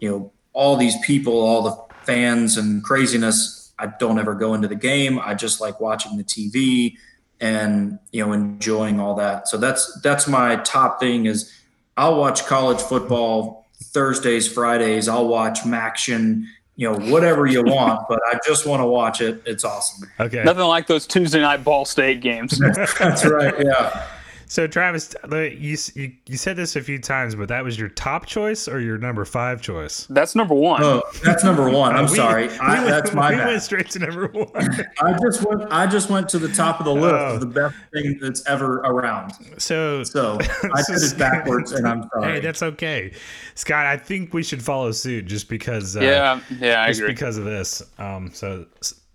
you 0.00 0.10
know, 0.10 0.32
all 0.52 0.76
these 0.76 0.96
people, 1.04 1.40
all 1.40 1.62
the 1.62 1.94
fans 2.04 2.56
and 2.56 2.82
craziness. 2.82 3.72
I 3.78 3.86
don't 3.86 4.18
ever 4.18 4.34
go 4.34 4.54
into 4.54 4.68
the 4.68 4.76
game. 4.76 5.18
I 5.18 5.34
just 5.34 5.60
like 5.60 5.80
watching 5.80 6.16
the 6.16 6.24
TV 6.24 6.96
and 7.40 7.98
you 8.12 8.24
know 8.24 8.32
enjoying 8.32 9.00
all 9.00 9.14
that. 9.16 9.48
So 9.48 9.56
that's 9.56 10.00
that's 10.00 10.26
my 10.26 10.56
top 10.56 11.00
thing 11.00 11.26
is 11.26 11.52
I'll 11.96 12.18
watch 12.18 12.46
college 12.46 12.80
football 12.80 13.63
Thursdays, 13.94 14.52
Fridays, 14.52 15.08
I'll 15.08 15.28
watch 15.28 15.60
MACtion, 15.60 16.44
you 16.76 16.90
know, 16.90 16.98
whatever 17.12 17.46
you 17.46 17.62
want, 17.62 18.06
but 18.08 18.20
I 18.26 18.38
just 18.44 18.66
want 18.66 18.82
to 18.82 18.86
watch 18.86 19.20
it. 19.20 19.40
It's 19.46 19.64
awesome. 19.64 20.10
Okay. 20.18 20.42
Nothing 20.42 20.64
like 20.64 20.88
those 20.88 21.06
Tuesday 21.06 21.40
night 21.40 21.62
Ball 21.64 21.84
State 21.84 22.20
games. 22.20 22.58
That's 22.98 23.24
right. 23.24 23.54
Yeah. 23.64 24.06
So 24.54 24.68
Travis, 24.68 25.16
you, 25.32 25.76
you, 25.96 26.12
you 26.26 26.36
said 26.36 26.54
this 26.54 26.76
a 26.76 26.80
few 26.80 27.00
times, 27.00 27.34
but 27.34 27.48
that 27.48 27.64
was 27.64 27.76
your 27.76 27.88
top 27.88 28.24
choice 28.24 28.68
or 28.68 28.78
your 28.78 28.98
number 28.98 29.24
five 29.24 29.60
choice? 29.60 30.06
That's 30.08 30.36
number 30.36 30.54
one. 30.54 30.80
Oh, 30.80 31.02
that's 31.24 31.42
number 31.42 31.68
one. 31.68 31.96
I'm 31.96 32.04
we, 32.08 32.14
sorry. 32.14 32.46
We 32.46 32.58
I, 32.60 32.74
went, 32.74 32.86
that's 32.86 33.12
my 33.12 33.30
we 33.30 33.36
bad. 33.36 33.46
went 33.48 33.62
straight 33.62 33.90
to 33.90 33.98
number 33.98 34.28
one. 34.28 34.50
I 35.02 35.18
just 35.20 35.44
went. 35.44 35.62
I 35.72 35.88
just 35.88 36.08
went 36.08 36.28
to 36.28 36.38
the 36.38 36.46
top 36.46 36.78
of 36.78 36.86
the 36.86 36.94
list 36.94 37.16
oh. 37.16 37.34
of 37.34 37.40
the 37.40 37.46
best 37.46 37.74
thing 37.92 38.16
that's 38.20 38.46
ever 38.46 38.76
around. 38.82 39.32
So, 39.58 40.04
so 40.04 40.38
I 40.40 40.82
did 40.86 41.02
it 41.02 41.18
backwards, 41.18 41.72
and 41.72 41.84
I'm 41.88 42.08
sorry. 42.12 42.34
Hey, 42.34 42.38
that's 42.40 42.62
okay, 42.62 43.12
Scott. 43.56 43.86
I 43.86 43.96
think 43.96 44.32
we 44.32 44.44
should 44.44 44.62
follow 44.62 44.92
suit 44.92 45.26
just 45.26 45.48
because. 45.48 45.96
Uh, 45.96 46.02
yeah, 46.02 46.40
yeah, 46.60 46.80
I 46.80 46.90
just 46.90 47.00
agree. 47.00 47.12
because 47.12 47.38
of 47.38 47.44
this. 47.44 47.82
Um, 47.98 48.30
so 48.32 48.66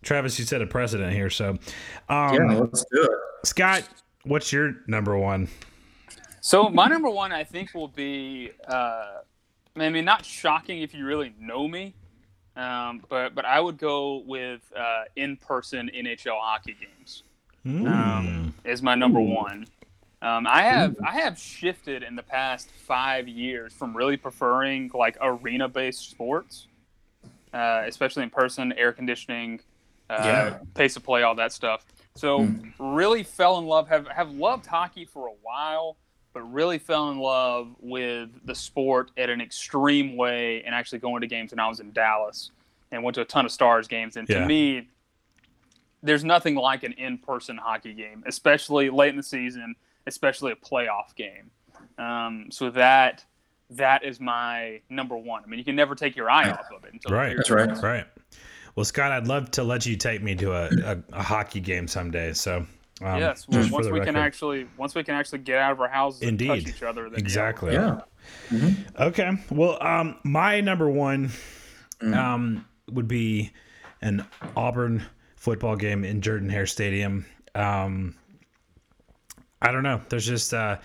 Travis, 0.01 0.37
you 0.37 0.43
set 0.43 0.61
a 0.61 0.67
precedent 0.67 1.13
here. 1.13 1.29
So, 1.29 1.51
um, 2.09 2.33
yeah, 2.33 2.57
let's 2.59 2.83
do 2.91 3.03
it. 3.03 3.47
Scott, 3.47 3.87
what's 4.23 4.51
your 4.51 4.75
number 4.87 5.17
one? 5.17 5.47
So 6.41 6.69
my 6.69 6.87
number 6.87 7.09
one, 7.09 7.31
I 7.31 7.43
think, 7.43 7.73
will 7.73 7.87
be. 7.87 8.51
Uh, 8.67 9.19
I 9.75 9.89
mean, 9.89 10.05
not 10.05 10.25
shocking 10.25 10.81
if 10.81 10.93
you 10.93 11.05
really 11.05 11.33
know 11.39 11.67
me, 11.67 11.93
um, 12.55 13.03
but 13.09 13.35
but 13.35 13.45
I 13.45 13.59
would 13.59 13.77
go 13.77 14.23
with 14.25 14.61
uh, 14.75 15.03
in-person 15.15 15.91
NHL 15.95 16.39
hockey 16.39 16.75
games. 16.79 17.23
Mm. 17.65 17.87
Um, 17.87 18.53
is 18.63 18.81
my 18.81 18.95
number 18.95 19.19
Ooh. 19.19 19.35
one. 19.35 19.67
Um, 20.21 20.47
I 20.47 20.63
have 20.63 20.91
Ooh. 20.91 21.05
I 21.05 21.11
have 21.19 21.37
shifted 21.37 22.03
in 22.03 22.15
the 22.15 22.23
past 22.23 22.69
five 22.71 23.27
years 23.27 23.73
from 23.73 23.95
really 23.95 24.17
preferring 24.17 24.91
like 24.93 25.17
arena-based 25.21 26.09
sports, 26.09 26.67
uh, 27.53 27.83
especially 27.85 28.23
in 28.23 28.29
person, 28.29 28.73
air 28.73 28.91
conditioning, 28.91 29.61
uh, 30.09 30.21
yeah. 30.23 30.57
pace 30.73 30.95
of 30.95 31.03
play, 31.03 31.23
all 31.23 31.35
that 31.35 31.53
stuff, 31.53 31.85
So 32.19 32.39
Mm. 32.39 32.73
really 32.79 33.23
fell 33.23 33.59
in 33.59 33.65
love. 33.65 33.87
Have 33.87 34.05
have 34.09 34.29
loved 34.31 34.65
hockey 34.65 35.05
for 35.05 35.27
a 35.27 35.33
while, 35.41 35.95
but 36.33 36.41
really 36.41 36.77
fell 36.77 37.11
in 37.11 37.17
love 37.17 37.73
with 37.79 38.45
the 38.45 38.53
sport 38.53 39.11
at 39.15 39.29
an 39.29 39.39
extreme 39.39 40.17
way, 40.17 40.61
and 40.63 40.75
actually 40.75 40.99
going 40.99 41.21
to 41.21 41.27
games 41.27 41.51
when 41.51 41.59
I 41.59 41.69
was 41.69 41.79
in 41.79 41.93
Dallas 41.93 42.51
and 42.91 43.03
went 43.03 43.15
to 43.15 43.21
a 43.21 43.25
ton 43.25 43.45
of 43.45 43.53
Stars 43.53 43.87
games. 43.87 44.17
And 44.17 44.27
to 44.41 44.45
me, 44.45 44.89
there's 46.03 46.25
nothing 46.25 46.55
like 46.55 46.83
an 46.83 46.91
in-person 46.93 47.55
hockey 47.57 47.93
game, 47.93 48.23
especially 48.25 48.89
late 48.89 49.09
in 49.11 49.15
the 49.15 49.23
season, 49.23 49.75
especially 50.05 50.51
a 50.51 50.55
playoff 50.57 51.15
game. 51.15 51.51
Um, 51.97 52.47
so 52.51 52.69
that 52.71 53.23
that 53.69 54.03
is 54.03 54.19
my 54.19 54.81
number 54.89 55.15
one. 55.15 55.43
I 55.43 55.47
mean, 55.47 55.59
you 55.59 55.63
can 55.63 55.75
never 55.77 55.95
take 55.95 56.17
your 56.17 56.29
eye 56.29 56.49
off 56.57 56.69
of 56.75 56.83
it. 56.83 56.91
Until 56.91 57.13
Right. 57.13 57.37
That's 57.37 57.49
right. 57.49 57.69
Right. 57.81 58.05
Well, 58.75 58.85
Scott, 58.85 59.11
I'd 59.11 59.27
love 59.27 59.51
to 59.51 59.63
let 59.63 59.85
you 59.85 59.95
take 59.95 60.21
me 60.23 60.35
to 60.35 60.51
a, 60.53 60.69
a, 60.85 61.03
a 61.13 61.23
hockey 61.23 61.59
game 61.59 61.87
someday. 61.87 62.33
So, 62.33 62.65
um, 63.01 63.19
yes. 63.19 63.47
Well, 63.47 63.67
once 63.71 63.87
the 63.87 63.93
we 63.93 64.01
can 64.01 64.15
actually 64.15 64.67
once 64.77 64.95
we 64.95 65.03
can 65.03 65.15
actually 65.15 65.39
get 65.39 65.57
out 65.57 65.71
of 65.73 65.81
our 65.81 65.87
houses 65.87 66.21
and 66.21 66.39
touch 66.39 66.67
each 66.67 66.83
other, 66.83 67.09
then 67.09 67.19
exactly. 67.19 67.73
Yeah. 67.73 68.01
Okay. 68.99 69.31
Well, 69.49 69.81
um, 69.81 70.17
my 70.23 70.61
number 70.61 70.89
one 70.89 71.31
Mm. 72.01 72.15
um, 72.15 72.65
would 72.91 73.09
be 73.09 73.51
an 74.01 74.25
Auburn 74.55 75.05
football 75.35 75.75
game 75.75 76.05
in 76.05 76.21
Jordan 76.21 76.47
Hare 76.49 76.65
Stadium. 76.65 77.25
Um, 77.53 78.15
I 79.61 79.73
don't 79.73 79.83
know. 79.83 80.01
There's 80.07 80.25
just 80.25 80.53
uh, 80.53 80.77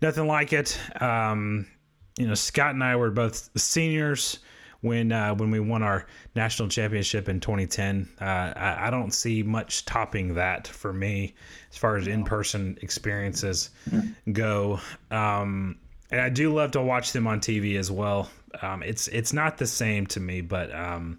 nothing 0.00 0.26
like 0.26 0.54
it. 0.54 0.78
Um, 1.02 1.66
you 2.18 2.26
know, 2.26 2.34
Scott 2.34 2.70
and 2.72 2.82
I 2.82 2.96
were 2.96 3.10
both 3.10 3.50
seniors 3.58 4.38
when 4.84 5.12
uh, 5.12 5.34
when 5.34 5.50
we 5.50 5.58
won 5.58 5.82
our 5.82 6.06
national 6.36 6.68
championship 6.68 7.28
in 7.28 7.40
2010. 7.40 8.08
Uh, 8.20 8.24
I, 8.24 8.88
I 8.88 8.90
don't 8.90 9.12
see 9.12 9.42
much 9.42 9.86
topping 9.86 10.34
that 10.34 10.68
for 10.68 10.92
me 10.92 11.34
as 11.70 11.78
far 11.78 11.96
as 11.96 12.06
in 12.06 12.22
person 12.24 12.78
experiences 12.82 13.70
go. 14.30 14.78
Um, 15.10 15.78
and 16.10 16.20
I 16.20 16.28
do 16.28 16.52
love 16.54 16.72
to 16.72 16.82
watch 16.82 17.12
them 17.12 17.26
on 17.26 17.40
TV 17.40 17.78
as 17.78 17.90
well. 17.90 18.30
Um, 18.60 18.82
it's 18.82 19.08
it's 19.08 19.32
not 19.32 19.56
the 19.56 19.66
same 19.66 20.06
to 20.08 20.20
me, 20.20 20.42
but 20.42 20.72
um, 20.74 21.18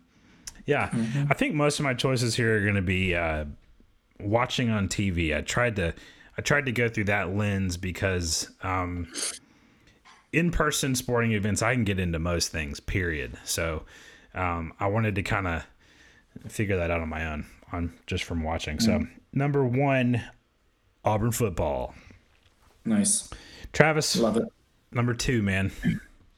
yeah, 0.65 0.89
I 1.29 1.33
think 1.33 1.55
most 1.55 1.79
of 1.79 1.83
my 1.83 1.95
choices 1.95 2.35
here 2.35 2.57
are 2.57 2.61
going 2.61 2.75
to 2.75 2.81
be 2.83 3.15
uh, 3.15 3.45
watching 4.19 4.69
on 4.69 4.87
TV. 4.87 5.35
I 5.35 5.41
tried 5.41 5.75
to 5.77 5.93
I 6.37 6.41
tried 6.41 6.67
to 6.67 6.71
go 6.71 6.87
through 6.87 7.05
that 7.05 7.35
lens 7.35 7.77
because 7.77 8.49
um, 8.61 9.11
in 10.35 10.51
person 10.51 10.95
sporting 10.95 11.31
events 11.31 11.61
I 11.61 11.73
can 11.73 11.83
get 11.85 11.99
into 11.99 12.19
most 12.19 12.51
things. 12.51 12.79
Period. 12.79 13.37
So 13.45 13.83
um, 14.33 14.73
I 14.79 14.87
wanted 14.87 15.15
to 15.15 15.23
kind 15.23 15.47
of 15.47 15.65
figure 16.49 16.75
that 16.77 16.91
out 16.91 16.99
on 17.01 17.09
my 17.09 17.25
own 17.31 17.45
on 17.71 17.93
just 18.05 18.25
from 18.25 18.43
watching. 18.43 18.79
So 18.79 19.07
number 19.33 19.63
one, 19.65 20.21
Auburn 21.03 21.31
football. 21.31 21.95
Nice. 22.83 23.29
Travis, 23.73 24.15
Love 24.17 24.37
it. 24.37 24.43
number 24.91 25.13
two, 25.13 25.41
man. 25.41 25.71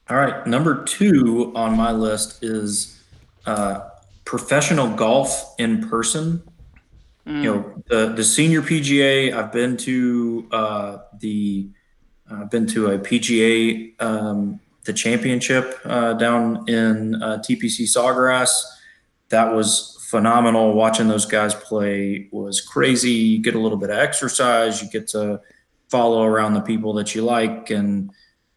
All 0.09 0.17
right. 0.17 0.45
Number 0.45 0.83
two 0.83 1.51
on 1.55 1.75
my 1.75 1.91
list 1.91 2.43
is 2.43 3.01
uh, 3.45 3.81
professional 4.25 4.89
golf 4.95 5.55
in 5.57 5.87
person. 5.89 6.43
You 7.25 7.43
know, 7.43 7.83
the 7.87 8.13
the 8.13 8.23
senior 8.23 8.61
PGA. 8.61 9.33
I've 9.33 9.51
been 9.51 9.75
to 9.77 10.47
uh, 10.51 10.97
the. 11.19 11.69
I've 12.29 12.49
been 12.49 12.67
to 12.67 12.91
a 12.91 12.99
PGA, 12.99 14.01
um, 14.01 14.59
the 14.85 14.93
championship 14.93 15.79
uh, 15.85 16.13
down 16.13 16.67
in 16.67 17.21
uh, 17.21 17.37
TPC 17.39 17.83
Sawgrass. 17.83 18.63
That 19.29 19.53
was 19.53 20.05
phenomenal. 20.09 20.73
Watching 20.73 21.07
those 21.07 21.25
guys 21.25 21.53
play 21.53 22.29
was 22.31 22.61
crazy. 22.61 23.11
You 23.11 23.39
get 23.39 23.55
a 23.55 23.59
little 23.59 23.77
bit 23.77 23.89
of 23.89 23.97
exercise. 23.97 24.81
You 24.81 24.89
get 24.89 25.07
to 25.09 25.41
follow 25.89 26.23
around 26.23 26.53
the 26.53 26.61
people 26.61 26.93
that 26.93 27.15
you 27.15 27.23
like 27.23 27.69
and 27.69 28.11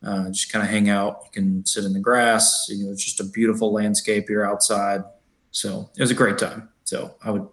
uh, 0.04 0.30
just 0.30 0.52
kind 0.52 0.64
of 0.64 0.70
hang 0.70 0.88
out. 0.88 1.20
You 1.24 1.30
can 1.32 1.66
sit 1.66 1.84
in 1.84 1.92
the 1.92 2.00
grass. 2.00 2.66
You 2.68 2.84
know, 2.84 2.92
it's 2.92 3.04
just 3.04 3.20
a 3.20 3.24
beautiful 3.24 3.72
landscape. 3.72 4.28
You're 4.28 4.48
outside, 4.48 5.02
so 5.50 5.90
it 5.96 6.00
was 6.00 6.10
a 6.10 6.14
great 6.14 6.38
time. 6.38 6.68
So 6.84 7.14
I 7.22 7.30
would 7.30 7.46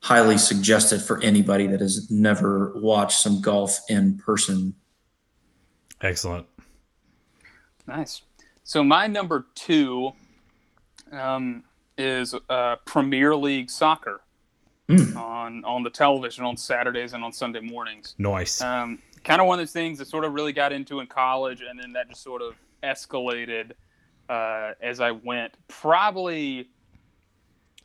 highly 0.00 0.38
suggest 0.38 0.92
it 0.92 1.00
for 1.00 1.22
anybody 1.22 1.66
that 1.66 1.80
has 1.80 2.10
never 2.10 2.72
watched 2.76 3.20
some 3.20 3.40
golf 3.40 3.80
in 3.88 4.18
person. 4.18 4.74
Excellent. 6.00 6.46
Nice. 7.86 8.22
So 8.64 8.82
my 8.82 9.06
number 9.06 9.46
two 9.54 10.12
um, 11.12 11.64
is 11.96 12.34
uh, 12.50 12.76
Premier 12.84 13.34
League 13.36 13.70
soccer 13.70 14.20
Hmm. 14.88 15.16
on 15.16 15.64
on 15.64 15.82
the 15.82 15.90
television 15.90 16.44
on 16.44 16.56
Saturdays 16.56 17.12
and 17.12 17.24
on 17.24 17.32
Sunday 17.32 17.58
mornings. 17.58 18.14
Nice. 18.18 18.60
Um, 18.60 19.00
kind 19.24 19.40
of 19.40 19.48
one 19.48 19.58
of 19.58 19.66
those 19.66 19.72
things 19.72 19.98
that 19.98 20.06
sort 20.06 20.24
of 20.24 20.32
really 20.32 20.52
got 20.52 20.72
into 20.72 21.00
in 21.00 21.08
college, 21.08 21.60
and 21.60 21.76
then 21.76 21.92
that 21.94 22.08
just 22.08 22.22
sort 22.22 22.40
of 22.40 22.54
escalated 22.84 23.72
uh, 24.28 24.74
as 24.80 25.00
I 25.00 25.10
went. 25.10 25.54
Probably, 25.66 26.68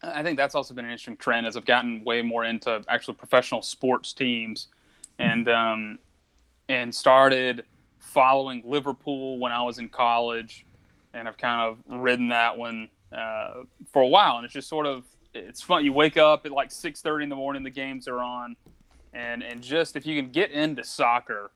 I 0.03 0.21
think 0.21 0.37
that's 0.37 0.53
also 0.53 0.75
been 0.75 0.85
an 0.85 0.91
interesting 0.91 1.17
trend 1.17 1.47
as 1.47 1.57
I've 1.57 1.65
gotten 1.65 2.03
way 2.03 2.21
more 2.21 2.45
into 2.45 2.83
actual 2.87 3.15
professional 3.15 3.63
sports 3.63 4.13
teams, 4.13 4.67
and 5.17 5.49
um, 5.49 5.97
and 6.69 6.93
started 6.93 7.63
following 8.13 8.63
Liverpool 8.65 9.39
when 9.39 9.51
I 9.51 9.63
was 9.63 9.79
in 9.79 9.89
college, 9.89 10.65
and 11.13 11.27
I've 11.27 11.37
kind 11.37 11.61
of 11.61 12.01
ridden 12.01 12.29
that 12.29 12.57
one 12.57 12.89
uh, 13.11 13.63
for 13.91 14.01
a 14.01 14.07
while, 14.07 14.37
and 14.37 14.45
it's 14.45 14.53
just 14.53 14.69
sort 14.69 14.85
of 14.85 15.05
it's 15.33 15.61
fun. 15.61 15.85
You 15.85 15.93
wake 15.93 16.17
up 16.17 16.45
at 16.45 16.51
like 16.51 16.71
six 16.71 17.01
thirty 17.01 17.23
in 17.23 17.29
the 17.29 17.35
morning, 17.35 17.63
the 17.63 17.69
games 17.69 18.07
are 18.07 18.19
on 18.19 18.55
and 19.13 19.43
and 19.43 19.61
just 19.61 19.95
if 19.95 20.05
you 20.05 20.21
can 20.21 20.31
get 20.31 20.51
into 20.51 20.83
soccer, 20.83 21.51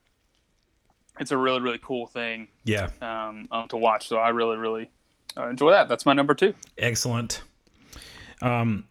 it's 1.18 1.30
a 1.30 1.36
really 1.36 1.60
really 1.60 1.80
cool 1.82 2.06
thing 2.06 2.48
yeah. 2.64 2.90
um, 3.00 3.48
um, 3.50 3.68
to 3.68 3.76
watch. 3.76 4.08
So 4.08 4.16
I 4.16 4.30
really 4.30 4.56
really 4.56 4.90
uh, 5.36 5.48
enjoy 5.48 5.70
that. 5.70 5.88
That's 5.88 6.06
my 6.06 6.12
number 6.12 6.34
two. 6.34 6.54
Excellent. 6.78 7.42
Um, 8.42 8.86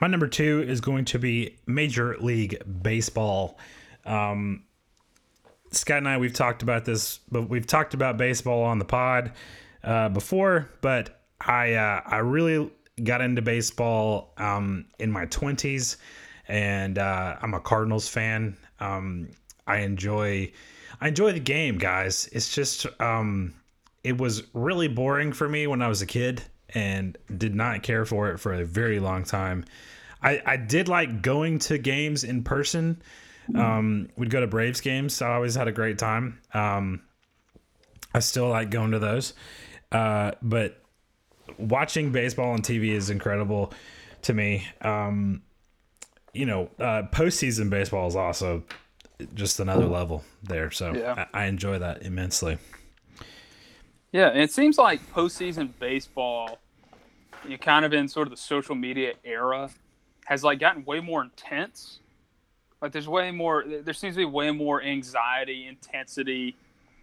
my 0.00 0.06
number 0.06 0.28
two 0.28 0.64
is 0.66 0.80
going 0.80 1.06
to 1.06 1.18
be 1.18 1.56
Major 1.66 2.16
League 2.18 2.62
Baseball. 2.82 3.58
Um, 4.04 4.62
Scott 5.76 5.98
and 5.98 6.08
I, 6.08 6.18
we've 6.18 6.32
talked 6.32 6.62
about 6.62 6.84
this, 6.84 7.20
but 7.30 7.48
we've 7.48 7.66
talked 7.66 7.94
about 7.94 8.16
baseball 8.16 8.62
on 8.62 8.78
the 8.78 8.84
pod 8.84 9.32
uh, 9.84 10.08
before. 10.08 10.68
But 10.80 11.22
I, 11.40 11.74
uh, 11.74 12.00
I 12.04 12.18
really 12.18 12.70
got 13.02 13.20
into 13.20 13.42
baseball 13.42 14.32
um, 14.38 14.86
in 14.98 15.10
my 15.10 15.26
twenties, 15.26 15.98
and 16.48 16.98
uh, 16.98 17.36
I'm 17.40 17.54
a 17.54 17.60
Cardinals 17.60 18.08
fan. 18.08 18.56
Um, 18.80 19.28
I 19.66 19.78
enjoy, 19.78 20.52
I 21.00 21.08
enjoy 21.08 21.32
the 21.32 21.40
game, 21.40 21.78
guys. 21.78 22.28
It's 22.32 22.54
just, 22.54 22.86
um, 23.00 23.54
it 24.04 24.16
was 24.16 24.44
really 24.54 24.88
boring 24.88 25.32
for 25.32 25.48
me 25.48 25.66
when 25.66 25.82
I 25.82 25.88
was 25.88 26.02
a 26.02 26.06
kid 26.06 26.42
and 26.70 27.18
did 27.36 27.54
not 27.54 27.82
care 27.82 28.04
for 28.04 28.30
it 28.30 28.38
for 28.38 28.52
a 28.52 28.64
very 28.64 29.00
long 29.00 29.24
time. 29.24 29.64
I, 30.22 30.42
I 30.46 30.56
did 30.56 30.88
like 30.88 31.22
going 31.22 31.58
to 31.60 31.78
games 31.78 32.24
in 32.24 32.44
person. 32.44 33.02
Um, 33.54 34.08
we'd 34.16 34.30
go 34.30 34.40
to 34.40 34.46
Braves 34.46 34.80
games, 34.80 35.14
so 35.14 35.26
I 35.26 35.34
always 35.34 35.54
had 35.54 35.68
a 35.68 35.72
great 35.72 35.98
time. 35.98 36.40
Um, 36.52 37.02
I 38.14 38.20
still 38.20 38.48
like 38.48 38.70
going 38.70 38.92
to 38.92 38.98
those. 38.98 39.34
Uh, 39.92 40.32
but 40.42 40.82
watching 41.58 42.12
baseball 42.12 42.52
on 42.52 42.60
TV 42.60 42.90
is 42.90 43.10
incredible 43.10 43.72
to 44.22 44.34
me. 44.34 44.66
Um, 44.80 45.42
you 46.32 46.46
know, 46.46 46.70
uh, 46.78 47.02
postseason 47.12 47.70
baseball 47.70 48.06
is 48.08 48.16
also 48.16 48.64
just 49.34 49.60
another 49.60 49.86
level 49.86 50.24
there. 50.42 50.70
So 50.70 50.94
Yeah. 50.94 51.26
I, 51.32 51.42
I 51.42 51.46
enjoy 51.46 51.78
that 51.78 52.02
immensely. 52.02 52.58
Yeah, 54.12 54.28
and 54.28 54.40
it 54.40 54.50
seems 54.50 54.78
like 54.78 55.00
postseason 55.12 55.70
baseball, 55.78 56.58
you 57.46 57.58
kind 57.58 57.84
of 57.84 57.92
in 57.92 58.08
sort 58.08 58.26
of 58.26 58.30
the 58.30 58.36
social 58.36 58.74
media 58.74 59.14
era, 59.24 59.70
has 60.26 60.42
like 60.44 60.58
gotten 60.58 60.84
way 60.84 61.00
more 61.00 61.22
intense. 61.22 62.00
Like 62.82 62.92
there's 62.92 63.08
way 63.08 63.30
more. 63.30 63.64
There 63.66 63.94
seems 63.94 64.14
to 64.14 64.18
be 64.18 64.24
way 64.24 64.50
more 64.50 64.82
anxiety, 64.82 65.66
intensity. 65.66 66.56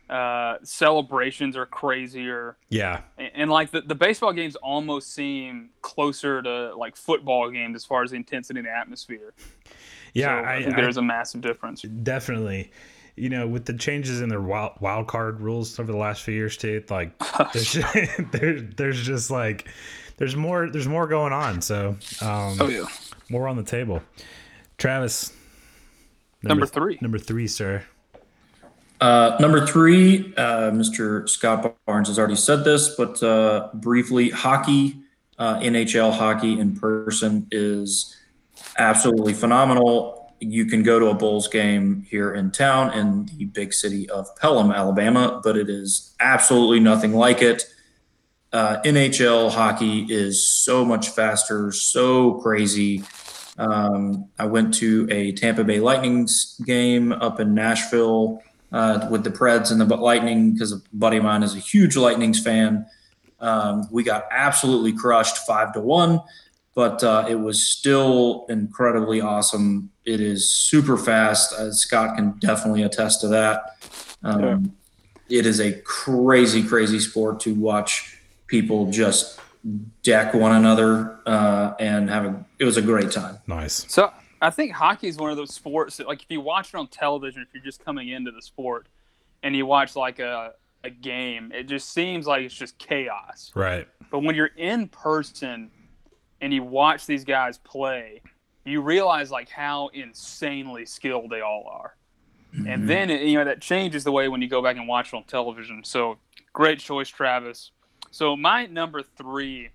Uh, 0.09 0.57
celebrations 0.63 1.55
are 1.57 1.65
crazier. 1.65 2.57
Yeah. 2.69 3.01
and, 3.17 3.31
and 3.33 3.51
like 3.51 3.71
the, 3.71 3.81
the 3.81 3.95
baseball 3.95 4.33
games 4.33 4.55
almost 4.57 5.13
seem 5.13 5.69
closer 5.81 6.41
to 6.41 6.75
like 6.75 6.95
football 6.95 7.49
games 7.49 7.75
as 7.75 7.85
far 7.85 8.03
as 8.03 8.11
the 8.11 8.17
intensity 8.17 8.59
and 8.59 8.67
the 8.67 8.71
atmosphere. 8.71 9.33
Yeah. 10.13 10.41
So 10.41 10.47
I, 10.47 10.55
I, 10.55 10.63
think 10.63 10.77
I- 10.77 10.81
there's 10.81 10.97
a 10.97 11.01
massive 11.01 11.41
difference. 11.41 11.81
Definitely. 11.81 12.71
You 13.15 13.29
know, 13.29 13.47
with 13.47 13.65
the 13.65 13.73
changes 13.73 14.21
in 14.21 14.29
their 14.29 14.41
wild, 14.41 14.73
wild 14.81 15.07
card 15.07 15.39
rules 15.39 15.79
over 15.79 15.91
the 15.91 15.97
last 15.97 16.21
few 16.23 16.33
years 16.33 16.57
too, 16.57 16.83
like 16.89 17.17
there's 17.53 17.73
there, 18.31 18.59
there's 18.61 19.03
just 19.03 19.31
like 19.31 19.67
there's 20.17 20.35
more 20.35 20.69
there's 20.69 20.87
more 20.87 21.07
going 21.07 21.31
on. 21.33 21.61
So 21.61 21.89
um 22.21 22.57
Oh 22.59 22.67
yeah, 22.69 22.85
more 23.29 23.47
on 23.47 23.55
the 23.55 23.63
table. 23.63 24.01
Travis. 24.77 25.31
Number 26.43 26.65
three. 26.65 26.97
Number 27.01 27.17
three, 27.17 27.47
sir. 27.47 27.83
Uh, 29.01 29.35
number 29.39 29.65
three, 29.65 30.33
uh, 30.37 30.71
Mr. 30.71 31.27
Scott 31.27 31.75
Barnes 31.85 32.07
has 32.07 32.17
already 32.17 32.37
said 32.37 32.63
this, 32.63 32.95
but 32.95 33.21
uh, 33.21 33.69
briefly, 33.73 34.29
hockey, 34.29 34.97
uh, 35.37 35.59
NHL 35.59 36.13
hockey 36.13 36.57
in 36.57 36.73
person 36.73 37.47
is 37.51 38.15
absolutely 38.77 39.33
phenomenal. 39.33 40.33
you 40.39 40.65
can 40.65 40.83
go 40.83 40.99
to 40.99 41.07
a 41.07 41.13
Bulls 41.13 41.47
game 41.47 42.05
here 42.09 42.33
in 42.33 42.51
town 42.51 42.93
in 42.93 43.25
the 43.37 43.45
big 43.45 43.73
city 43.73 44.09
of 44.09 44.27
Pelham, 44.37 44.71
Alabama, 44.71 45.39
but 45.43 45.57
it 45.57 45.69
is 45.69 46.15
absolutely 46.19 46.79
nothing 46.79 47.13
like 47.13 47.41
it. 47.41 47.63
Uh, 48.51 48.81
NHL 48.85 49.51
hockey 49.51 50.05
is 50.09 50.45
so 50.45 50.85
much 50.85 51.09
faster, 51.09 51.71
so 51.71 52.35
crazy. 52.35 53.03
Um, 53.57 54.29
I 54.39 54.45
went 54.45 54.73
to 54.75 55.07
a 55.11 55.31
Tampa 55.33 55.63
Bay 55.63 55.79
Lightning's 55.79 56.59
game 56.65 57.11
up 57.11 57.39
in 57.39 57.53
Nashville 57.53 58.41
uh, 58.71 59.07
with 59.11 59.23
the 59.23 59.29
Preds 59.29 59.71
and 59.71 59.79
the 59.79 59.85
Lightning 59.95 60.53
because 60.53 60.71
a 60.71 60.81
buddy 60.91 61.17
of 61.17 61.23
mine 61.23 61.43
is 61.43 61.55
a 61.55 61.59
huge 61.59 61.95
Lightning's 61.95 62.39
fan. 62.39 62.85
Um, 63.39 63.87
we 63.91 64.03
got 64.03 64.25
absolutely 64.31 64.93
crushed 64.93 65.37
five 65.45 65.73
to 65.73 65.81
one, 65.81 66.21
but 66.73 67.03
uh, 67.03 67.25
it 67.29 67.35
was 67.35 67.65
still 67.65 68.45
incredibly 68.49 69.21
awesome. 69.21 69.91
It 70.05 70.19
is 70.19 70.49
super 70.49 70.97
fast. 70.97 71.53
Uh, 71.53 71.71
Scott 71.71 72.15
can 72.15 72.37
definitely 72.39 72.83
attest 72.83 73.21
to 73.21 73.27
that. 73.29 73.77
Um. 74.23 74.75
It 75.29 75.45
is 75.45 75.59
a 75.59 75.71
crazy, 75.81 76.61
crazy 76.61 76.99
sport 76.99 77.39
to 77.39 77.55
watch 77.55 78.19
people 78.47 78.91
just 78.91 79.39
deck 80.03 80.33
one 80.33 80.51
another 80.51 81.19
uh, 81.25 81.73
and 81.79 82.09
have 82.09 82.25
a. 82.25 82.45
It 82.59 82.65
was 82.65 82.77
a 82.77 82.81
great 82.81 83.11
time. 83.11 83.39
Nice. 83.47 83.85
So 83.91 84.11
I 84.41 84.49
think 84.49 84.73
hockey 84.73 85.07
is 85.07 85.17
one 85.17 85.31
of 85.31 85.37
those 85.37 85.53
sports 85.53 85.97
that, 85.97 86.07
like, 86.07 86.21
if 86.21 86.27
you 86.29 86.41
watch 86.41 86.73
it 86.73 86.77
on 86.77 86.87
television, 86.87 87.41
if 87.41 87.53
you're 87.53 87.63
just 87.63 87.83
coming 87.83 88.09
into 88.09 88.31
the 88.31 88.41
sport, 88.41 88.87
and 89.41 89.55
you 89.55 89.65
watch 89.65 89.95
like 89.95 90.19
a 90.19 90.53
a 90.83 90.89
game, 90.89 91.51
it 91.53 91.63
just 91.63 91.93
seems 91.93 92.27
like 92.27 92.43
it's 92.43 92.53
just 92.53 92.77
chaos. 92.77 93.51
Right. 93.55 93.87
But 94.11 94.19
when 94.19 94.35
you're 94.35 94.47
in 94.57 94.89
person 94.89 95.71
and 96.41 96.53
you 96.53 96.61
watch 96.61 97.05
these 97.05 97.23
guys 97.23 97.57
play, 97.57 98.21
you 98.65 98.81
realize 98.81 99.31
like 99.31 99.49
how 99.49 99.87
insanely 99.93 100.85
skilled 100.85 101.29
they 101.29 101.41
all 101.41 101.65
are. 101.71 101.95
Mm-hmm. 102.53 102.67
And 102.67 102.89
then 102.89 103.09
you 103.09 103.37
know 103.37 103.45
that 103.45 103.61
changes 103.61 104.03
the 104.03 104.11
way 104.11 104.27
when 104.27 104.41
you 104.41 104.47
go 104.47 104.61
back 104.61 104.77
and 104.77 104.87
watch 104.87 105.13
it 105.13 105.15
on 105.15 105.23
television. 105.23 105.83
So 105.83 106.19
great 106.51 106.79
choice, 106.79 107.09
Travis. 107.09 107.71
So 108.13 108.37
my 108.37 108.67
number 108.67 109.01
three, 109.01 109.69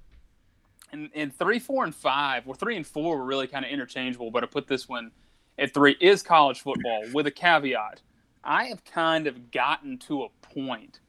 and, 0.93 1.11
and 1.13 1.37
three, 1.37 1.59
four, 1.59 1.83
and 1.83 1.93
five, 1.93 2.47
well, 2.47 2.55
three 2.55 2.77
and 2.77 2.87
four 2.87 3.19
were 3.19 3.25
really 3.25 3.49
kind 3.49 3.65
of 3.65 3.71
interchangeable, 3.73 4.31
but 4.31 4.45
I 4.45 4.47
put 4.47 4.69
this 4.69 4.89
one 4.89 5.11
at 5.59 5.75
three 5.75 5.97
is 6.01 6.23
college 6.23 6.61
football 6.61 7.03
with 7.13 7.27
a 7.27 7.33
caveat. 7.33 8.01
I 8.45 8.67
have 8.67 8.85
kind 8.85 9.27
of 9.27 9.51
gotten 9.51 9.99
to 9.99 10.23
a 10.23 10.29
point 10.41 11.01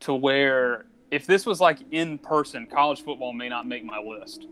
to 0.00 0.14
where 0.14 0.86
if 1.10 1.26
this 1.26 1.44
was 1.44 1.60
like 1.60 1.80
in 1.90 2.16
person, 2.16 2.66
college 2.66 3.02
football 3.02 3.34
may 3.34 3.50
not 3.50 3.68
make 3.68 3.84
my 3.84 3.98
list 3.98 4.46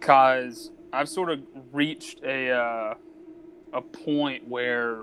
because 0.00 0.70
I've 0.90 1.10
sort 1.10 1.28
of 1.28 1.40
reached 1.70 2.22
a 2.24 2.50
uh, 2.50 2.94
a 3.74 3.82
point 3.82 4.48
where 4.48 5.02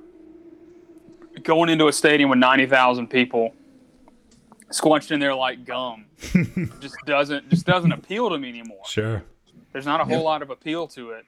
going 1.43 1.69
into 1.69 1.89
a 1.89 1.93
stadium 1.93 2.31
with 2.31 2.39
ninety 2.39 2.65
thousand 2.65 3.11
people 3.11 3.53
squunched 4.71 5.11
in 5.11 5.19
there 5.19 5.35
like 5.35 5.65
gum 5.65 6.05
just 6.79 6.95
doesn't 7.05 7.49
just 7.49 7.65
doesn't 7.65 7.91
appeal 7.91 8.29
to 8.29 8.37
me 8.37 8.49
anymore. 8.49 8.83
Sure. 8.85 9.23
There's 9.71 9.85
not 9.85 10.01
a 10.01 10.05
whole 10.05 10.23
lot 10.23 10.41
of 10.41 10.49
appeal 10.49 10.87
to 10.89 11.11
it. 11.11 11.25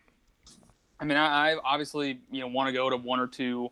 I 1.00 1.06
mean, 1.06 1.18
I, 1.18 1.51
I 1.51 1.58
obviously 1.63 2.20
you 2.32 2.42
know 2.42 2.48
want 2.48 2.68
to 2.68 2.74
go 2.74 2.89
to 2.89 2.98
one 2.98 3.20
or 3.20 3.27
two 3.27 3.72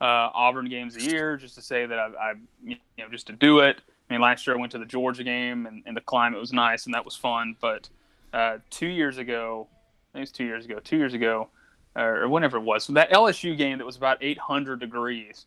uh, 0.00 0.30
Auburn 0.34 0.68
games 0.68 0.96
a 0.96 1.02
year 1.02 1.36
just 1.36 1.54
to 1.54 1.62
say 1.62 1.86
that 1.86 1.98
I, 1.98 2.06
I, 2.06 2.32
you 2.62 2.76
know 2.98 3.08
just 3.10 3.26
to 3.28 3.32
do 3.32 3.60
it. 3.60 3.80
I 4.08 4.12
mean, 4.12 4.20
last 4.20 4.46
year 4.46 4.56
I 4.56 4.60
went 4.60 4.72
to 4.72 4.78
the 4.78 4.84
Georgia 4.84 5.24
game 5.24 5.66
and, 5.66 5.82
and 5.86 5.96
the 5.96 6.02
climate 6.02 6.38
was 6.38 6.52
nice 6.52 6.84
and 6.84 6.94
that 6.94 7.04
was 7.04 7.16
fun. 7.16 7.56
But 7.60 7.88
uh, 8.32 8.58
two 8.68 8.86
years 8.86 9.16
ago, 9.18 9.66
I 10.12 10.18
think 10.18 10.20
it 10.20 10.20
was 10.20 10.32
two 10.32 10.44
years 10.44 10.64
ago, 10.66 10.78
two 10.80 10.98
years 10.98 11.14
ago, 11.14 11.48
or 11.96 12.28
whenever 12.28 12.58
it 12.58 12.62
was, 12.62 12.84
so 12.84 12.92
that 12.92 13.10
LSU 13.10 13.56
game 13.56 13.78
that 13.78 13.84
was 13.84 13.96
about 13.96 14.18
800 14.20 14.78
degrees 14.78 15.46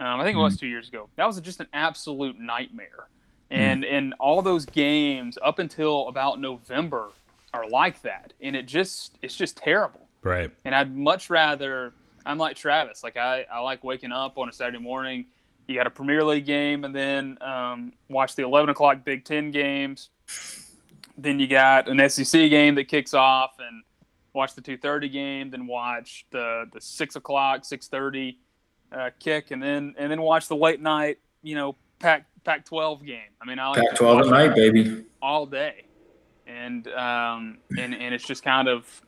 um, 0.00 0.20
I 0.20 0.24
think 0.24 0.36
it 0.36 0.40
was 0.40 0.54
hmm. 0.54 0.60
two 0.60 0.66
years 0.66 0.88
ago. 0.88 1.08
That 1.16 1.26
was 1.26 1.40
just 1.40 1.60
an 1.60 1.66
absolute 1.72 2.38
nightmare. 2.38 3.08
Hmm. 3.50 3.56
And 3.56 3.84
mm. 3.84 3.92
and 3.92 4.14
all 4.20 4.42
those 4.42 4.66
games 4.66 5.38
up 5.42 5.58
until 5.58 6.08
about 6.08 6.40
November 6.40 7.08
are 7.54 7.66
like 7.68 8.02
that, 8.02 8.34
and 8.40 8.54
it 8.54 8.66
just 8.66 9.18
it's 9.22 9.34
just 9.34 9.56
terrible. 9.56 10.06
Right. 10.22 10.50
And 10.64 10.74
I'd 10.74 10.94
much 10.94 11.30
rather 11.30 11.94
I'm 12.26 12.38
like 12.38 12.56
Travis. 12.56 13.02
Like 13.02 13.16
I, 13.16 13.46
I 13.50 13.60
like 13.60 13.82
waking 13.82 14.12
up 14.12 14.36
on 14.36 14.48
a 14.48 14.52
Saturday 14.52 14.78
morning. 14.78 15.26
You 15.66 15.74
got 15.74 15.86
a 15.86 15.90
Premier 15.90 16.22
League 16.24 16.46
game, 16.46 16.84
and 16.84 16.94
then 16.94 17.38
um, 17.40 17.92
watch 18.08 18.34
the 18.34 18.42
11 18.42 18.70
o'clock 18.70 19.04
Big 19.04 19.24
Ten 19.24 19.50
games. 19.50 20.10
Then 21.16 21.40
you 21.40 21.46
got 21.46 21.88
an 21.88 22.06
SEC 22.08 22.48
game 22.48 22.74
that 22.76 22.84
kicks 22.84 23.12
off, 23.14 23.56
and 23.58 23.82
watch 24.34 24.54
the 24.54 24.62
2:30 24.62 25.10
game. 25.10 25.50
Then 25.50 25.66
watch 25.66 26.26
the 26.30 26.66
the 26.72 26.80
six 26.80 27.16
o'clock, 27.16 27.62
6:30 27.62 28.36
uh, 28.92 29.10
kick, 29.18 29.50
and 29.50 29.62
then 29.62 29.94
and 29.98 30.10
then 30.10 30.22
watch 30.22 30.48
the 30.48 30.56
late 30.56 30.80
night, 30.80 31.18
you 31.42 31.54
know, 31.54 31.76
Pac 31.98 32.26
Pac 32.44 32.64
twelve 32.64 33.04
game. 33.04 33.30
I 33.40 33.44
mean, 33.44 33.58
I 33.58 33.68
like 33.68 33.82
Pac 33.82 33.96
twelve 33.96 34.20
at 34.20 34.26
night, 34.28 34.54
baby, 34.54 35.04
all 35.22 35.46
day, 35.46 35.84
and 36.46 36.88
um 36.88 37.58
and 37.76 37.94
and 37.94 38.14
it's 38.14 38.24
just 38.26 38.42
kind 38.42 38.68
of 38.68 39.02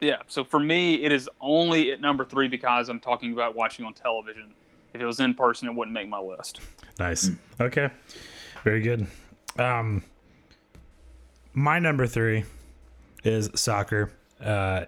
yeah. 0.00 0.16
So 0.28 0.44
for 0.44 0.58
me, 0.58 1.04
it 1.04 1.12
is 1.12 1.28
only 1.40 1.92
at 1.92 2.00
number 2.00 2.24
three 2.24 2.48
because 2.48 2.88
I'm 2.88 3.00
talking 3.00 3.32
about 3.32 3.54
watching 3.54 3.84
on 3.84 3.94
television. 3.94 4.54
If 4.92 5.00
it 5.00 5.06
was 5.06 5.20
in 5.20 5.34
person, 5.34 5.68
it 5.68 5.74
wouldn't 5.74 5.94
make 5.94 6.08
my 6.08 6.18
list. 6.18 6.60
Nice. 6.98 7.30
Okay. 7.60 7.90
Very 8.64 8.80
good. 8.80 9.06
Um, 9.58 10.02
my 11.52 11.78
number 11.78 12.06
three 12.06 12.44
is 13.24 13.50
soccer. 13.54 14.12
Uh, 14.40 14.86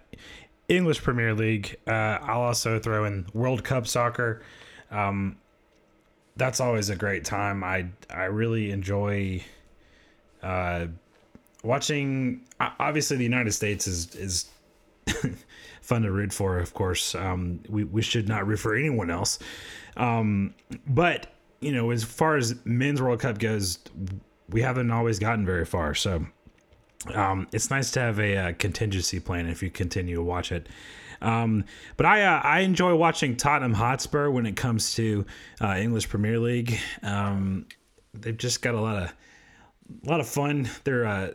English 0.72 1.02
Premier 1.02 1.34
League. 1.34 1.76
Uh, 1.86 2.18
I'll 2.22 2.40
also 2.40 2.78
throw 2.78 3.04
in 3.04 3.26
World 3.34 3.62
Cup 3.62 3.86
soccer. 3.86 4.42
Um, 4.90 5.36
that's 6.36 6.60
always 6.60 6.88
a 6.88 6.96
great 6.96 7.24
time. 7.24 7.62
I 7.62 7.86
I 8.10 8.24
really 8.24 8.70
enjoy 8.70 9.44
uh, 10.42 10.86
watching. 11.62 12.42
Obviously, 12.58 13.18
the 13.18 13.24
United 13.24 13.52
States 13.52 13.86
is 13.86 14.14
is 14.14 14.46
fun 15.82 16.02
to 16.02 16.10
root 16.10 16.32
for. 16.32 16.58
Of 16.58 16.72
course, 16.72 17.14
um, 17.14 17.60
we 17.68 17.84
we 17.84 18.00
should 18.00 18.28
not 18.28 18.46
root 18.46 18.58
for 18.58 18.74
anyone 18.74 19.10
else. 19.10 19.38
Um, 19.98 20.54
but 20.86 21.26
you 21.60 21.72
know, 21.72 21.90
as 21.90 22.02
far 22.02 22.36
as 22.36 22.54
men's 22.64 23.02
World 23.02 23.20
Cup 23.20 23.38
goes, 23.38 23.78
we 24.48 24.62
haven't 24.62 24.90
always 24.90 25.18
gotten 25.18 25.44
very 25.44 25.66
far. 25.66 25.94
So 25.94 26.26
um, 27.14 27.46
it's 27.52 27.70
nice 27.70 27.90
to 27.92 28.00
have 28.00 28.18
a, 28.18 28.34
a, 28.34 28.48
uh, 28.48 28.52
contingency 28.58 29.20
plan 29.20 29.48
if 29.48 29.62
you 29.62 29.70
continue 29.70 30.16
to 30.16 30.22
watch 30.22 30.52
it. 30.52 30.68
Um, 31.20 31.64
but 31.96 32.06
I 32.06 32.22
uh, 32.22 32.40
I 32.42 32.60
enjoy 32.60 32.94
watching 32.96 33.36
Tottenham 33.36 33.74
Hotspur 33.74 34.30
when 34.30 34.46
it 34.46 34.56
comes 34.56 34.94
to 34.94 35.24
uh, 35.60 35.76
English 35.76 36.08
Premier 36.08 36.38
League. 36.38 36.78
Um, 37.02 37.66
they've 38.12 38.36
just 38.36 38.60
got 38.60 38.74
a 38.74 38.80
lot 38.80 39.02
of 39.02 39.14
a 40.04 40.10
lot 40.10 40.20
of 40.20 40.28
fun. 40.28 40.68
They're 40.84 41.06
uh, 41.06 41.30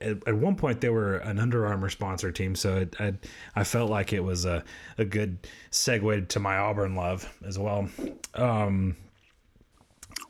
at, 0.00 0.28
at, 0.28 0.34
one 0.34 0.56
point 0.56 0.80
they 0.80 0.90
were 0.90 1.16
an 1.16 1.38
Under 1.38 1.66
Armour 1.66 1.90
sponsor 1.90 2.30
team, 2.30 2.54
so 2.54 2.78
it, 2.78 2.96
I 3.00 3.14
I 3.56 3.64
felt 3.64 3.90
like 3.90 4.12
it 4.12 4.22
was 4.22 4.44
a, 4.44 4.64
a 4.96 5.04
good 5.04 5.38
segue 5.72 6.28
to 6.28 6.40
my 6.40 6.56
Auburn 6.56 6.94
love 6.94 7.28
as 7.44 7.58
well. 7.58 7.88
Um, 8.34 8.96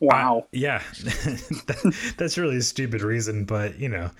Wow. 0.00 0.40
Uh, 0.44 0.46
yeah, 0.52 0.82
that, 1.02 2.14
that's 2.16 2.38
really 2.38 2.56
a 2.56 2.62
stupid 2.62 3.02
reason, 3.02 3.44
but 3.44 3.78
you 3.78 3.88
know, 3.88 4.10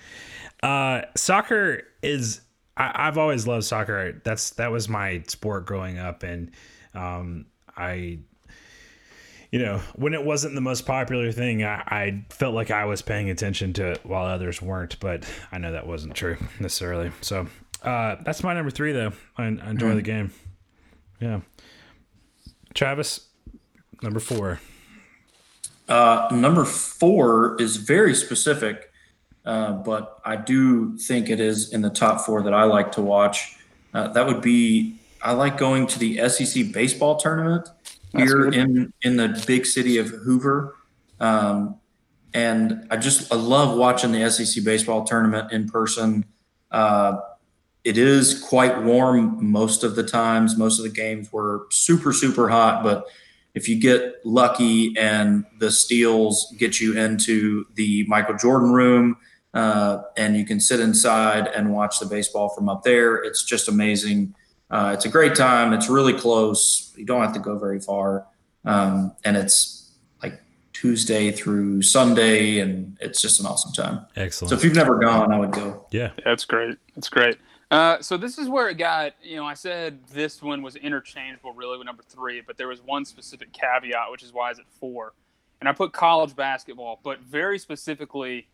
uh, 0.63 1.01
soccer 1.15 1.83
is. 2.01 2.41
I, 2.77 3.05
have 3.05 3.17
always 3.17 3.45
loved 3.45 3.65
soccer. 3.65 4.21
That's 4.23 4.51
that 4.51 4.71
was 4.71 4.87
my 4.87 5.23
sport 5.27 5.65
growing 5.65 5.99
up, 5.99 6.23
and 6.23 6.51
um, 6.95 7.45
I, 7.75 8.19
you 9.51 9.59
know, 9.59 9.79
when 9.95 10.13
it 10.13 10.23
wasn't 10.23 10.55
the 10.55 10.61
most 10.61 10.85
popular 10.85 11.31
thing, 11.31 11.63
I, 11.63 11.83
I 11.85 12.25
felt 12.29 12.55
like 12.55 12.71
I 12.71 12.85
was 12.85 13.01
paying 13.01 13.29
attention 13.29 13.73
to 13.73 13.91
it 13.91 13.99
while 14.03 14.25
others 14.25 14.61
weren't. 14.61 14.99
But 14.99 15.29
I 15.51 15.57
know 15.57 15.73
that 15.73 15.85
wasn't 15.85 16.15
true 16.15 16.37
necessarily. 16.59 17.11
So 17.21 17.47
uh, 17.83 18.15
that's 18.23 18.41
my 18.41 18.53
number 18.53 18.71
three, 18.71 18.93
though. 18.93 19.11
I, 19.37 19.43
I 19.43 19.47
enjoy 19.47 19.87
mm-hmm. 19.87 19.95
the 19.95 20.01
game. 20.01 20.33
Yeah, 21.19 21.41
Travis, 22.73 23.27
number 24.01 24.19
four. 24.19 24.59
Uh, 25.91 26.29
number 26.31 26.63
four 26.63 27.61
is 27.61 27.75
very 27.75 28.15
specific, 28.15 28.93
uh, 29.43 29.73
but 29.73 30.21
I 30.23 30.37
do 30.37 30.97
think 30.97 31.29
it 31.29 31.41
is 31.41 31.73
in 31.73 31.81
the 31.81 31.89
top 31.89 32.21
four 32.21 32.41
that 32.43 32.53
I 32.53 32.63
like 32.63 32.93
to 32.93 33.01
watch. 33.01 33.57
Uh, 33.93 34.07
that 34.07 34.25
would 34.25 34.41
be 34.41 34.95
I 35.21 35.33
like 35.33 35.57
going 35.57 35.87
to 35.87 35.99
the 35.99 36.29
SEC 36.29 36.71
baseball 36.71 37.17
tournament 37.17 37.67
here 38.15 38.47
in 38.47 38.93
in 39.01 39.17
the 39.17 39.43
big 39.45 39.65
city 39.65 39.97
of 39.97 40.07
Hoover, 40.07 40.77
um, 41.19 41.75
and 42.33 42.87
I 42.89 42.95
just 42.95 43.29
I 43.29 43.35
love 43.35 43.77
watching 43.77 44.13
the 44.13 44.31
SEC 44.31 44.63
baseball 44.63 45.03
tournament 45.03 45.51
in 45.51 45.67
person. 45.67 46.23
Uh, 46.71 47.17
it 47.83 47.97
is 47.97 48.41
quite 48.41 48.81
warm 48.81 49.51
most 49.51 49.83
of 49.83 49.97
the 49.97 50.03
times. 50.03 50.57
Most 50.57 50.79
of 50.79 50.83
the 50.83 50.89
games 50.89 51.33
were 51.33 51.67
super 51.69 52.13
super 52.13 52.47
hot, 52.47 52.81
but 52.81 53.07
if 53.53 53.67
you 53.67 53.79
get 53.79 54.25
lucky 54.25 54.97
and 54.97 55.45
the 55.59 55.71
steals 55.71 56.53
get 56.57 56.79
you 56.79 56.97
into 56.97 57.65
the 57.75 58.05
Michael 58.07 58.35
Jordan 58.35 58.71
room 58.71 59.17
uh, 59.53 60.03
and 60.17 60.37
you 60.37 60.45
can 60.45 60.59
sit 60.59 60.79
inside 60.79 61.47
and 61.47 61.73
watch 61.73 61.99
the 61.99 62.05
baseball 62.05 62.49
from 62.49 62.69
up 62.69 62.83
there, 62.83 63.15
it's 63.15 63.43
just 63.43 63.67
amazing. 63.67 64.33
Uh, 64.69 64.91
it's 64.93 65.05
a 65.05 65.09
great 65.09 65.35
time. 65.35 65.73
It's 65.73 65.89
really 65.89 66.13
close. 66.13 66.93
You 66.95 67.05
don't 67.05 67.21
have 67.21 67.33
to 67.33 67.39
go 67.39 67.57
very 67.57 67.81
far, 67.81 68.25
um, 68.63 69.13
and 69.25 69.35
it's 69.35 69.91
like 70.23 70.41
Tuesday 70.71 71.31
through 71.31 71.81
Sunday, 71.81 72.59
and 72.59 72.97
it's 73.01 73.21
just 73.21 73.41
an 73.41 73.47
awesome 73.47 73.73
time. 73.73 74.05
Excellent. 74.15 74.49
So 74.49 74.55
if 74.55 74.63
you've 74.63 74.75
never 74.75 74.97
gone, 74.97 75.33
I 75.33 75.39
would 75.39 75.51
go. 75.51 75.85
Yeah, 75.91 76.11
that's 76.23 76.45
great. 76.45 76.77
That's 76.95 77.09
great. 77.09 77.37
Uh, 77.71 78.01
so 78.01 78.17
this 78.17 78.37
is 78.37 78.49
where 78.49 78.67
it 78.67 78.77
got. 78.77 79.13
You 79.23 79.37
know, 79.37 79.45
I 79.45 79.53
said 79.53 80.05
this 80.07 80.41
one 80.41 80.61
was 80.61 80.75
interchangeable, 80.75 81.53
really, 81.53 81.77
with 81.77 81.85
number 81.85 82.03
three, 82.03 82.41
but 82.45 82.57
there 82.57 82.67
was 82.67 82.81
one 82.81 83.05
specific 83.05 83.53
caveat, 83.53 84.11
which 84.11 84.23
is 84.23 84.33
why 84.33 84.51
is 84.51 84.59
it 84.59 84.65
four? 84.79 85.13
And 85.61 85.69
I 85.69 85.71
put 85.71 85.93
college 85.93 86.35
basketball, 86.35 86.99
but 87.01 87.21
very 87.21 87.57
specifically, 87.57 88.49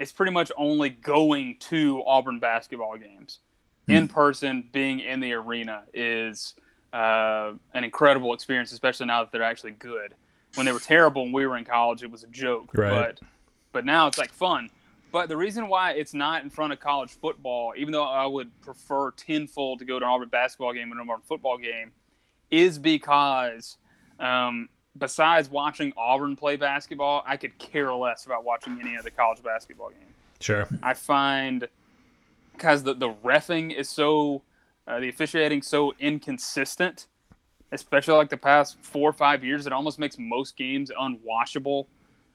it's 0.00 0.10
pretty 0.10 0.32
much 0.32 0.50
only 0.56 0.88
going 0.88 1.58
to 1.60 2.02
Auburn 2.04 2.40
basketball 2.40 2.96
games 2.96 3.38
hmm. 3.86 3.92
in 3.92 4.08
person. 4.08 4.68
Being 4.72 4.98
in 4.98 5.20
the 5.20 5.32
arena 5.34 5.84
is 5.94 6.54
uh, 6.92 7.52
an 7.72 7.84
incredible 7.84 8.34
experience, 8.34 8.72
especially 8.72 9.06
now 9.06 9.22
that 9.22 9.30
they're 9.30 9.44
actually 9.44 9.72
good. 9.72 10.14
When 10.56 10.66
they 10.66 10.72
were 10.72 10.80
terrible 10.80 11.22
when 11.22 11.32
we 11.32 11.46
were 11.46 11.56
in 11.56 11.64
college, 11.64 12.02
it 12.02 12.10
was 12.10 12.24
a 12.24 12.28
joke. 12.28 12.70
Right. 12.74 12.90
But 12.90 13.20
but 13.72 13.84
now 13.84 14.08
it's 14.08 14.18
like 14.18 14.32
fun 14.32 14.70
but 15.12 15.28
the 15.28 15.36
reason 15.36 15.68
why 15.68 15.92
it's 15.92 16.14
not 16.14 16.42
in 16.42 16.50
front 16.50 16.72
of 16.72 16.80
college 16.80 17.10
football, 17.10 17.72
even 17.76 17.92
though 17.92 18.04
I 18.04 18.26
would 18.26 18.48
prefer 18.60 19.10
tenfold 19.12 19.78
to 19.80 19.84
go 19.84 19.98
to 19.98 20.04
an 20.04 20.10
Auburn 20.10 20.28
basketball 20.28 20.72
game 20.72 20.90
than 20.90 20.98
an 20.98 21.08
Auburn 21.08 21.22
football 21.26 21.58
game, 21.58 21.92
is 22.50 22.78
because 22.78 23.76
um, 24.18 24.68
besides 24.98 25.50
watching 25.50 25.92
Auburn 25.96 26.36
play 26.36 26.56
basketball, 26.56 27.22
I 27.26 27.36
could 27.36 27.58
care 27.58 27.92
less 27.92 28.26
about 28.26 28.44
watching 28.44 28.78
any 28.80 28.96
other 28.96 29.10
college 29.10 29.42
basketball 29.42 29.90
game. 29.90 30.14
Sure. 30.40 30.68
I 30.82 30.94
find 30.94 31.68
because 32.52 32.82
the, 32.82 32.94
the 32.94 33.10
refing 33.24 33.74
is 33.74 33.88
so, 33.88 34.42
uh, 34.86 35.00
the 35.00 35.08
officiating 35.08 35.62
so 35.62 35.94
inconsistent, 35.98 37.06
especially 37.72 38.14
like 38.14 38.28
the 38.28 38.36
past 38.36 38.76
four 38.82 39.08
or 39.08 39.14
five 39.14 39.42
years, 39.42 39.66
it 39.66 39.72
almost 39.72 39.98
makes 39.98 40.18
most 40.18 40.56
games 40.56 40.90
unwatchable. 40.90 41.86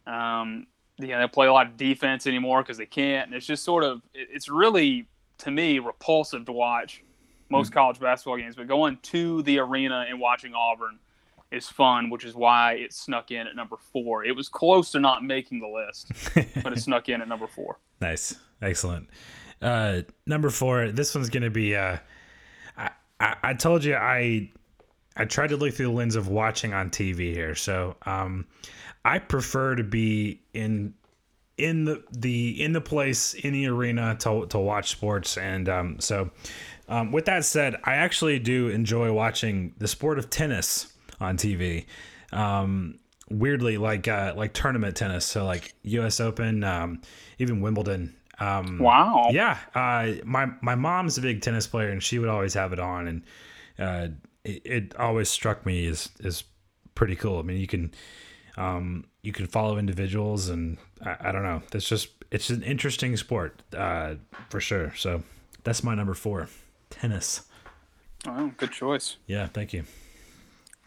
Um, 0.07 0.65
you 0.97 1.07
know, 1.07 1.19
they 1.19 1.27
play 1.27 1.47
a 1.47 1.53
lot 1.53 1.67
of 1.67 1.77
defense 1.77 2.27
anymore 2.27 2.61
because 2.61 2.77
they 2.77 2.85
can't. 2.85 3.27
And 3.27 3.35
it's 3.35 3.45
just 3.45 3.63
sort 3.63 3.83
of, 3.83 4.01
it's 4.13 4.49
really, 4.49 5.07
to 5.39 5.51
me, 5.51 5.79
repulsive 5.79 6.45
to 6.45 6.51
watch 6.51 7.03
most 7.49 7.67
mm-hmm. 7.67 7.79
college 7.79 7.99
basketball 7.99 8.37
games. 8.37 8.55
But 8.55 8.67
going 8.67 8.97
to 9.03 9.41
the 9.43 9.59
arena 9.59 10.05
and 10.07 10.19
watching 10.19 10.53
Auburn 10.53 10.99
is 11.51 11.67
fun, 11.67 12.09
which 12.09 12.25
is 12.25 12.33
why 12.33 12.73
it 12.73 12.93
snuck 12.93 13.31
in 13.31 13.47
at 13.47 13.55
number 13.55 13.77
four. 13.77 14.23
It 14.23 14.35
was 14.35 14.49
close 14.49 14.91
to 14.91 14.99
not 14.99 15.23
making 15.23 15.59
the 15.59 15.67
list, 15.67 16.11
but 16.63 16.73
it 16.73 16.79
snuck 16.79 17.09
in 17.09 17.21
at 17.21 17.27
number 17.27 17.47
four. 17.47 17.79
Nice. 18.01 18.35
Excellent. 18.61 19.09
Uh, 19.61 20.01
number 20.25 20.49
four, 20.49 20.91
this 20.91 21.13
one's 21.13 21.29
going 21.29 21.43
to 21.43 21.49
be, 21.49 21.75
uh, 21.75 21.97
I, 22.77 22.89
I, 23.19 23.35
I 23.43 23.53
told 23.53 23.83
you 23.83 23.95
I, 23.95 24.51
I 25.15 25.25
tried 25.25 25.49
to 25.49 25.57
look 25.57 25.73
through 25.73 25.87
the 25.87 25.93
lens 25.93 26.15
of 26.15 26.27
watching 26.27 26.73
on 26.73 26.89
TV 26.89 27.33
here. 27.33 27.55
So, 27.55 27.95
um, 28.05 28.45
I 29.05 29.19
prefer 29.19 29.75
to 29.75 29.83
be 29.83 30.41
in 30.53 30.93
in 31.57 31.85
the 31.85 32.03
the 32.11 32.61
in 32.61 32.73
the 32.73 32.81
place 32.81 33.33
in 33.33 33.53
the 33.53 33.67
arena 33.67 34.15
to 34.19 34.45
to 34.47 34.59
watch 34.59 34.89
sports. 34.89 35.37
And 35.37 35.69
um, 35.69 35.99
so 35.99 36.31
um, 36.89 37.11
with 37.11 37.25
that 37.25 37.45
said 37.45 37.75
I 37.83 37.95
actually 37.95 38.39
do 38.39 38.69
enjoy 38.69 39.11
watching 39.13 39.73
the 39.77 39.87
sport 39.87 40.19
of 40.19 40.29
tennis 40.29 40.91
on 41.19 41.37
TV 41.37 41.85
um, 42.31 42.99
weirdly 43.29 43.77
like 43.77 44.07
uh, 44.07 44.33
like 44.35 44.53
tournament 44.53 44.97
tennis. 44.97 45.25
So 45.25 45.45
like 45.45 45.73
US 45.83 46.19
Open 46.19 46.63
um, 46.63 47.01
even 47.39 47.61
Wimbledon. 47.61 48.15
Um, 48.37 48.79
wow. 48.79 49.29
yeah 49.31 49.57
uh, 49.75 50.15
my 50.25 50.47
my 50.61 50.75
mom's 50.75 51.17
a 51.17 51.21
big 51.21 51.41
tennis 51.41 51.67
player 51.67 51.87
and 51.87 52.03
she 52.03 52.19
would 52.19 52.27
always 52.27 52.53
have 52.53 52.73
it 52.73 52.79
on 52.79 53.07
and 53.07 53.21
uh, 53.79 54.07
it, 54.45 54.61
it 54.65 54.95
always 54.95 55.29
struck 55.29 55.65
me 55.65 55.87
as 55.87 56.09
as 56.23 56.43
pretty 56.93 57.15
cool 57.15 57.39
I 57.39 57.41
mean 57.41 57.57
you 57.57 57.67
can 57.67 57.93
um, 58.57 59.05
you 59.21 59.31
can 59.31 59.47
follow 59.47 59.77
individuals, 59.77 60.49
and 60.49 60.77
I, 61.03 61.15
I, 61.19 61.31
don't 61.31 61.43
know. 61.43 61.61
That's 61.71 61.87
just 61.87 62.09
it's 62.31 62.49
an 62.49 62.63
interesting 62.63 63.17
sport 63.17 63.61
uh, 63.75 64.15
for 64.49 64.59
sure. 64.61 64.93
So 64.95 65.23
that's 65.63 65.83
my 65.83 65.95
number 65.95 66.13
four, 66.13 66.47
tennis. 66.89 67.41
Oh, 68.27 68.51
good 68.57 68.71
choice. 68.71 69.17
Yeah, 69.27 69.47
thank 69.47 69.73
you. 69.73 69.83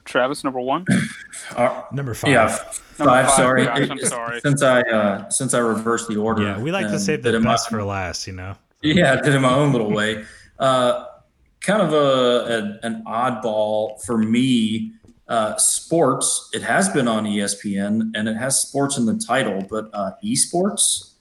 Travis, 0.04 0.42
number 0.44 0.60
one. 0.60 0.86
Uh, 1.54 1.82
number 1.92 2.14
five. 2.14 2.30
Yeah, 2.30 2.48
five. 2.48 2.76
Five 2.96 3.30
sorry. 3.30 3.64
Gosh, 3.64 3.90
I'm 3.90 3.98
sorry. 3.98 4.40
Since 4.40 4.62
I 4.62 4.80
uh, 4.80 5.28
since 5.28 5.52
I 5.52 5.58
reversed 5.58 6.08
the 6.08 6.16
order. 6.16 6.42
Yeah, 6.42 6.60
we 6.60 6.72
like 6.72 6.88
to 6.88 6.98
save 6.98 7.22
the 7.22 7.38
best 7.40 7.70
my, 7.70 7.78
for 7.78 7.84
last. 7.84 8.26
You 8.26 8.32
know. 8.32 8.56
Yeah, 8.82 9.12
I 9.12 9.20
did 9.20 9.34
it 9.34 9.40
my 9.40 9.52
own 9.52 9.72
little 9.72 9.90
way. 9.90 10.24
Uh, 10.58 11.04
kind 11.60 11.82
of 11.82 11.92
a, 11.92 12.78
a 12.82 12.86
an 12.86 13.02
oddball 13.06 14.02
for 14.04 14.18
me 14.18 14.92
uh, 15.28 15.56
sports, 15.56 16.48
it 16.52 16.62
has 16.62 16.88
been 16.88 17.06
on 17.06 17.24
ESPN 17.24 18.12
and 18.14 18.28
it 18.28 18.36
has 18.36 18.62
sports 18.62 18.96
in 18.96 19.04
the 19.04 19.16
title, 19.18 19.64
but 19.68 19.90
uh, 19.92 20.12
esports, 20.24 21.12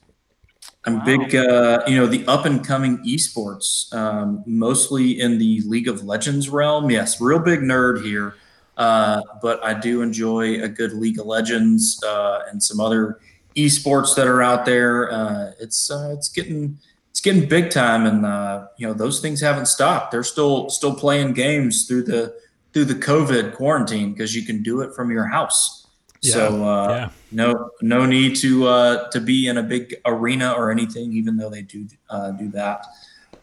I'm 0.84 1.00
wow. 1.00 1.04
big, 1.04 1.34
uh, 1.34 1.82
you 1.86 1.96
know, 1.96 2.06
the 2.06 2.26
up 2.26 2.46
and 2.46 2.64
coming 2.64 2.98
esports, 3.04 3.92
um, 3.92 4.42
mostly 4.46 5.20
in 5.20 5.38
the 5.38 5.60
League 5.66 5.88
of 5.88 6.04
Legends 6.04 6.48
realm. 6.48 6.90
Yes, 6.90 7.20
real 7.20 7.38
big 7.38 7.60
nerd 7.60 8.02
here, 8.02 8.36
uh, 8.78 9.20
but 9.42 9.62
I 9.62 9.74
do 9.74 10.00
enjoy 10.00 10.62
a 10.62 10.68
good 10.68 10.94
League 10.94 11.20
of 11.20 11.26
Legends 11.26 12.02
uh, 12.02 12.44
and 12.50 12.62
some 12.62 12.80
other 12.80 13.20
esports 13.56 14.14
that 14.16 14.26
are 14.26 14.40
out 14.40 14.64
there. 14.64 15.12
Uh, 15.12 15.52
it's 15.60 15.90
uh, 15.90 16.14
it's 16.16 16.30
getting 16.30 16.78
it's 17.18 17.24
getting 17.24 17.48
big 17.48 17.70
time, 17.70 18.06
and 18.06 18.24
uh, 18.24 18.68
you 18.76 18.86
know 18.86 18.94
those 18.94 19.18
things 19.18 19.40
haven't 19.40 19.66
stopped. 19.66 20.12
They're 20.12 20.22
still 20.22 20.70
still 20.70 20.94
playing 20.94 21.32
games 21.32 21.88
through 21.88 22.04
the 22.04 22.36
through 22.72 22.84
the 22.84 22.94
COVID 22.94 23.56
quarantine 23.56 24.12
because 24.12 24.36
you 24.36 24.46
can 24.46 24.62
do 24.62 24.82
it 24.82 24.94
from 24.94 25.10
your 25.10 25.26
house. 25.26 25.88
Yeah, 26.22 26.32
so 26.32 26.64
uh, 26.64 26.88
yeah. 26.88 27.10
no 27.32 27.70
no 27.82 28.06
need 28.06 28.36
to 28.36 28.68
uh, 28.68 29.10
to 29.10 29.20
be 29.20 29.48
in 29.48 29.58
a 29.58 29.64
big 29.64 29.96
arena 30.06 30.52
or 30.52 30.70
anything, 30.70 31.12
even 31.12 31.36
though 31.36 31.50
they 31.50 31.62
do 31.62 31.88
uh, 32.08 32.30
do 32.30 32.50
that. 32.50 32.86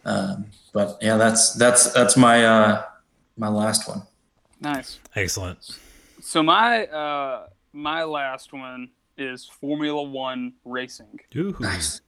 Um, 0.06 0.46
but 0.72 0.98
yeah, 1.02 1.18
that's 1.18 1.52
that's 1.56 1.92
that's 1.92 2.16
my 2.16 2.46
uh, 2.46 2.84
my 3.36 3.50
last 3.50 3.90
one. 3.90 4.04
Nice, 4.62 5.00
excellent. 5.18 5.78
So 6.22 6.42
my 6.42 6.86
uh, 6.86 7.48
my 7.74 8.04
last 8.04 8.54
one 8.54 8.92
is 9.18 9.44
Formula 9.44 10.02
One 10.02 10.54
racing. 10.64 11.20
Ooh. 11.36 11.58
Nice. 11.60 12.00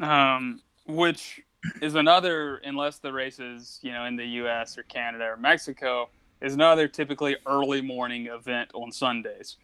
Um, 0.00 0.60
which 0.86 1.42
is 1.80 1.94
another, 1.94 2.56
unless 2.58 2.98
the 2.98 3.12
races, 3.12 3.78
you 3.82 3.92
know, 3.92 4.04
in 4.04 4.16
the 4.16 4.26
U.S. 4.26 4.76
or 4.76 4.82
Canada 4.84 5.24
or 5.24 5.36
Mexico, 5.36 6.08
is 6.40 6.54
another 6.54 6.88
typically 6.88 7.36
early 7.46 7.80
morning 7.80 8.26
event 8.26 8.70
on 8.74 8.92
Sundays. 8.92 9.56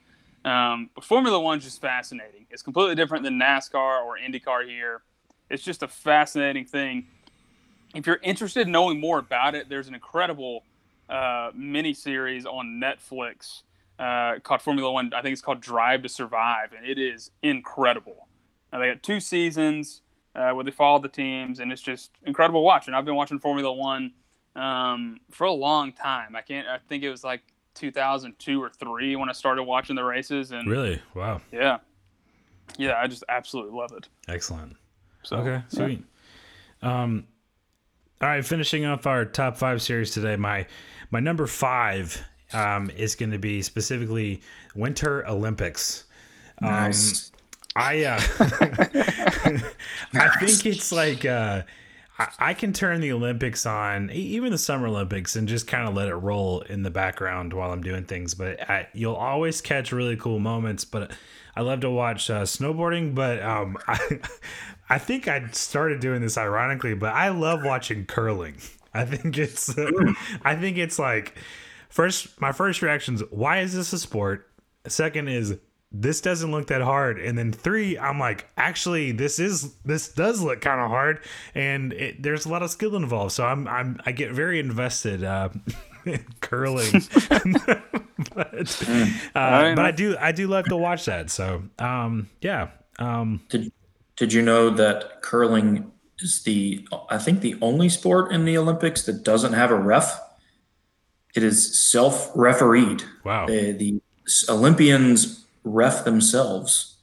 Um, 0.44 0.88
but 0.94 1.04
Formula 1.04 1.38
One's 1.38 1.64
just 1.64 1.80
fascinating. 1.80 2.46
It's 2.50 2.62
completely 2.62 2.94
different 2.94 3.24
than 3.24 3.38
NASCAR 3.38 4.02
or 4.02 4.16
IndyCar 4.18 4.66
here. 4.66 5.02
It's 5.50 5.62
just 5.62 5.82
a 5.82 5.88
fascinating 5.88 6.64
thing. 6.64 7.06
If 7.94 8.06
you're 8.06 8.20
interested 8.22 8.66
in 8.66 8.72
knowing 8.72 9.00
more 9.00 9.18
about 9.18 9.54
it, 9.54 9.68
there's 9.68 9.88
an 9.88 9.94
incredible 9.94 10.62
uh, 11.08 11.50
mini 11.54 11.92
series 11.92 12.46
on 12.46 12.80
Netflix 12.82 13.62
uh, 13.98 14.38
called 14.42 14.62
Formula 14.62 14.90
One. 14.90 15.12
I 15.12 15.20
think 15.20 15.32
it's 15.32 15.42
called 15.42 15.60
Drive 15.60 16.02
to 16.04 16.08
Survive, 16.08 16.72
and 16.72 16.86
it 16.86 16.98
is 16.98 17.32
incredible. 17.42 18.28
Now, 18.72 18.78
they 18.78 18.88
got 18.88 19.02
two 19.02 19.20
seasons 19.20 20.02
uh, 20.34 20.50
where 20.50 20.64
they 20.64 20.70
follow 20.70 20.98
the 20.98 21.08
teams, 21.08 21.60
and 21.60 21.72
it's 21.72 21.82
just 21.82 22.10
incredible 22.24 22.62
watching. 22.62 22.94
I've 22.94 23.04
been 23.04 23.16
watching 23.16 23.38
Formula 23.38 23.72
One 23.72 24.12
um, 24.56 25.20
for 25.30 25.44
a 25.44 25.52
long 25.52 25.92
time. 25.92 26.36
I 26.36 26.42
can't. 26.42 26.68
I 26.68 26.78
think 26.88 27.02
it 27.02 27.10
was 27.10 27.24
like 27.24 27.42
2002 27.74 28.62
or 28.62 28.70
three 28.70 29.16
when 29.16 29.28
I 29.28 29.32
started 29.32 29.64
watching 29.64 29.96
the 29.96 30.04
races. 30.04 30.52
And 30.52 30.68
really, 30.68 31.00
wow. 31.14 31.40
Yeah, 31.52 31.78
yeah. 32.78 32.94
I 32.98 33.06
just 33.06 33.24
absolutely 33.28 33.76
love 33.76 33.92
it. 33.92 34.08
Excellent. 34.28 34.76
So, 35.22 35.36
okay, 35.38 35.62
sweet. 35.68 36.04
Yeah. 36.82 37.02
Um, 37.02 37.26
all 38.22 38.28
right, 38.28 38.44
finishing 38.44 38.84
off 38.84 39.06
our 39.06 39.24
top 39.24 39.56
five 39.56 39.82
series 39.82 40.10
today. 40.12 40.36
My 40.36 40.66
my 41.10 41.20
number 41.20 41.46
five 41.46 42.22
um, 42.52 42.90
is 42.90 43.14
going 43.14 43.30
to 43.32 43.38
be 43.38 43.62
specifically 43.62 44.42
Winter 44.74 45.26
Olympics. 45.26 46.04
Um, 46.62 46.70
nice. 46.70 47.29
I 47.76 48.04
uh, 48.04 48.20
I 50.14 50.28
think 50.40 50.66
it's 50.66 50.90
like 50.90 51.24
uh, 51.24 51.62
I, 52.38 52.54
can 52.54 52.72
turn 52.72 53.00
the 53.00 53.12
Olympics 53.12 53.64
on, 53.64 54.10
even 54.10 54.50
the 54.50 54.58
Summer 54.58 54.88
Olympics, 54.88 55.36
and 55.36 55.48
just 55.48 55.66
kind 55.66 55.88
of 55.88 55.94
let 55.94 56.08
it 56.08 56.14
roll 56.16 56.60
in 56.62 56.82
the 56.82 56.90
background 56.90 57.52
while 57.52 57.72
I'm 57.72 57.82
doing 57.82 58.04
things. 58.04 58.34
But 58.34 58.68
I, 58.68 58.88
you'll 58.92 59.14
always 59.14 59.60
catch 59.60 59.92
really 59.92 60.16
cool 60.16 60.38
moments. 60.38 60.84
But 60.84 61.12
I 61.56 61.62
love 61.62 61.80
to 61.80 61.90
watch 61.90 62.28
uh, 62.28 62.42
snowboarding. 62.42 63.14
But 63.14 63.42
um, 63.42 63.78
I, 63.86 64.18
I 64.88 64.98
think 64.98 65.28
I 65.28 65.48
started 65.52 66.00
doing 66.00 66.20
this 66.20 66.36
ironically, 66.36 66.94
but 66.94 67.14
I 67.14 67.28
love 67.28 67.64
watching 67.64 68.04
curling. 68.04 68.56
I 68.92 69.04
think 69.04 69.38
it's, 69.38 69.78
uh, 69.78 69.88
I 70.42 70.56
think 70.56 70.76
it's 70.76 70.98
like, 70.98 71.36
first, 71.88 72.40
my 72.40 72.50
first 72.50 72.82
reaction 72.82 73.14
is, 73.14 73.22
why 73.30 73.60
is 73.60 73.72
this 73.72 73.92
a 73.92 73.98
sport? 73.98 74.50
Second 74.88 75.28
is, 75.28 75.56
this 75.92 76.20
doesn't 76.20 76.50
look 76.52 76.68
that 76.68 76.82
hard. 76.82 77.18
And 77.18 77.36
then 77.36 77.52
three 77.52 77.98
i'm 77.98 78.18
like 78.18 78.46
actually 78.56 79.12
this 79.12 79.38
is 79.38 79.74
this 79.84 80.08
does 80.08 80.40
look 80.40 80.60
kind 80.60 80.80
of 80.80 80.88
hard. 80.88 81.24
And 81.54 81.92
it, 81.92 82.22
there's 82.22 82.46
a 82.46 82.48
lot 82.48 82.62
of 82.62 82.70
skill 82.70 82.94
involved. 82.96 83.32
So 83.32 83.44
i'm 83.44 83.66
i'm 83.68 84.00
i 84.06 84.12
get 84.12 84.32
very 84.32 84.60
invested 84.60 85.24
uh 85.24 85.48
in 86.04 86.24
curling. 86.40 87.02
But 88.34 88.82
uh, 89.34 89.74
but 89.74 89.78
i 89.78 89.90
do 89.90 90.14
i 90.20 90.30
do 90.30 90.46
love 90.46 90.66
to 90.66 90.76
watch 90.76 91.06
that. 91.06 91.30
So 91.30 91.62
um 91.78 92.28
yeah 92.40 92.68
um 92.98 93.40
Did 93.48 93.72
Did 94.16 94.32
you 94.32 94.42
know 94.42 94.68
that 94.70 95.22
curling 95.22 95.90
is 96.18 96.42
the 96.42 96.86
I 97.08 97.16
think 97.16 97.40
the 97.40 97.56
only 97.62 97.88
sport 97.88 98.30
in 98.30 98.44
the 98.44 98.58
Olympics 98.58 99.04
that 99.06 99.24
doesn't 99.24 99.54
have 99.54 99.70
a 99.70 99.74
ref? 99.74 100.20
It 101.34 101.42
is 101.42 101.78
self-refereed. 101.80 103.04
wow. 103.24 103.46
The, 103.46 103.72
the 103.72 104.02
Olympians 104.48 105.46
ref 105.64 106.04
themselves. 106.04 106.96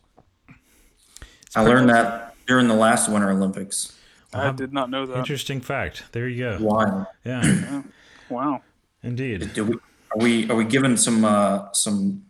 I 1.55 1.61
learned 1.61 1.89
that 1.89 2.35
during 2.47 2.67
the 2.67 2.73
last 2.75 3.09
Winter 3.09 3.29
Olympics. 3.31 3.93
I 4.33 4.51
did 4.51 4.73
not 4.73 4.89
know 4.89 5.05
that. 5.05 5.17
interesting 5.17 5.61
fact 5.61 6.03
there 6.11 6.27
you 6.27 6.43
go 6.43 6.57
Why? 6.59 7.05
yeah 7.23 7.81
Wow. 8.29 8.61
indeed 9.01 9.51
Do 9.53 9.63
we, 9.65 9.73
are 9.73 10.17
we 10.17 10.49
are 10.51 10.55
we 10.55 10.65
given 10.65 10.97
some 10.97 11.23
uh, 11.25 11.71
some 11.71 12.25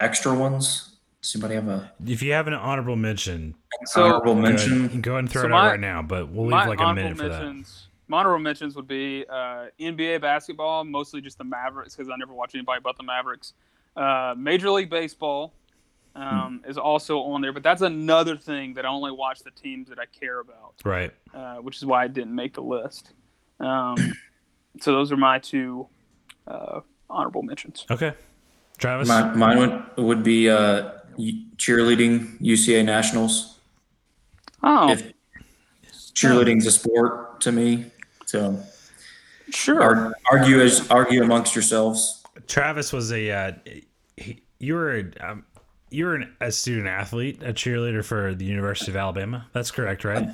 extra 0.00 0.34
ones? 0.34 0.96
Does 1.22 1.34
anybody 1.34 1.54
have 1.54 1.68
a 1.68 1.90
if 2.06 2.22
you 2.22 2.32
have 2.32 2.46
an 2.46 2.52
honorable 2.54 2.94
mention 2.96 3.54
So 3.86 4.04
honorable 4.04 4.34
go 4.34 4.40
ahead, 4.42 4.54
mention? 4.68 5.00
go 5.00 5.12
ahead 5.12 5.18
and 5.20 5.30
throw 5.32 5.42
So 5.42 5.48
it 5.48 5.50
my- 5.50 5.66
out 5.66 5.70
right 5.70 5.80
now 5.80 6.02
but 6.02 6.28
we'll 6.28 6.44
leave 6.46 6.68
like 6.68 6.80
a 6.80 6.94
minute 6.94 7.16
for 7.16 7.28
that 7.28 7.42
mentions, 7.42 7.88
My 8.06 8.18
honorable 8.18 8.40
mentions 8.42 8.76
would 8.76 8.86
be 8.86 9.24
uh, 9.28 9.66
NBA 9.80 10.20
basketball, 10.20 10.84
mostly 10.84 11.22
just 11.22 11.38
the 11.38 11.44
Mavericks 11.44 11.96
because 11.96 12.10
I 12.10 12.16
never 12.18 12.34
watch 12.34 12.54
anybody 12.54 12.80
but 12.84 12.96
the 12.98 13.02
Mavericks. 13.02 13.54
Uh, 13.96 14.34
Major 14.36 14.70
League 14.70 14.90
Baseball 14.90 15.52
um, 16.16 16.60
Hmm. 16.64 16.70
is 16.70 16.78
also 16.78 17.20
on 17.20 17.40
there, 17.40 17.52
but 17.52 17.62
that's 17.62 17.82
another 17.82 18.36
thing 18.36 18.74
that 18.74 18.84
I 18.84 18.88
only 18.88 19.10
watch 19.12 19.40
the 19.40 19.50
teams 19.50 19.88
that 19.88 19.98
I 19.98 20.06
care 20.06 20.40
about, 20.40 20.74
right 20.84 21.12
uh, 21.34 21.56
which 21.56 21.76
is 21.76 21.84
why 21.84 22.04
I 22.04 22.08
didn't 22.08 22.34
make 22.34 22.54
the 22.54 22.62
list. 22.62 23.12
Um, 23.60 23.96
so 24.80 24.92
those 24.92 25.10
are 25.12 25.16
my 25.16 25.38
two 25.38 25.86
uh, 26.46 26.80
honorable 27.10 27.42
mentions. 27.42 27.84
okay 27.90 28.14
travis 28.78 29.06
My, 29.08 29.32
mine 29.34 29.58
would, 29.58 30.04
would 30.04 30.22
be 30.24 30.50
uh, 30.50 30.90
cheerleading 31.56 32.40
UCA 32.40 32.84
Nationals. 32.84 33.58
Oh, 34.62 34.90
If 34.90 35.12
cheerleading's 36.14 36.66
a 36.66 36.72
sport 36.72 37.40
to 37.42 37.52
me, 37.52 37.86
so 38.26 38.58
sure. 39.50 39.80
ar- 39.82 40.14
argue 40.30 40.60
as 40.60 40.90
argue 40.90 41.22
amongst 41.22 41.54
yourselves. 41.54 42.23
Travis 42.46 42.92
was 42.92 43.12
a 43.12 43.30
uh, 43.30 43.52
he, 44.16 44.42
you 44.58 44.74
were 44.74 44.96
a, 44.98 45.30
um, 45.30 45.44
you 45.90 46.06
were 46.06 46.14
an, 46.16 46.34
a 46.40 46.50
student 46.50 46.88
athlete, 46.88 47.42
a 47.42 47.52
cheerleader 47.52 48.04
for 48.04 48.34
the 48.34 48.44
University 48.44 48.90
of 48.90 48.96
Alabama. 48.96 49.46
That's 49.52 49.70
correct, 49.70 50.04
right? 50.04 50.28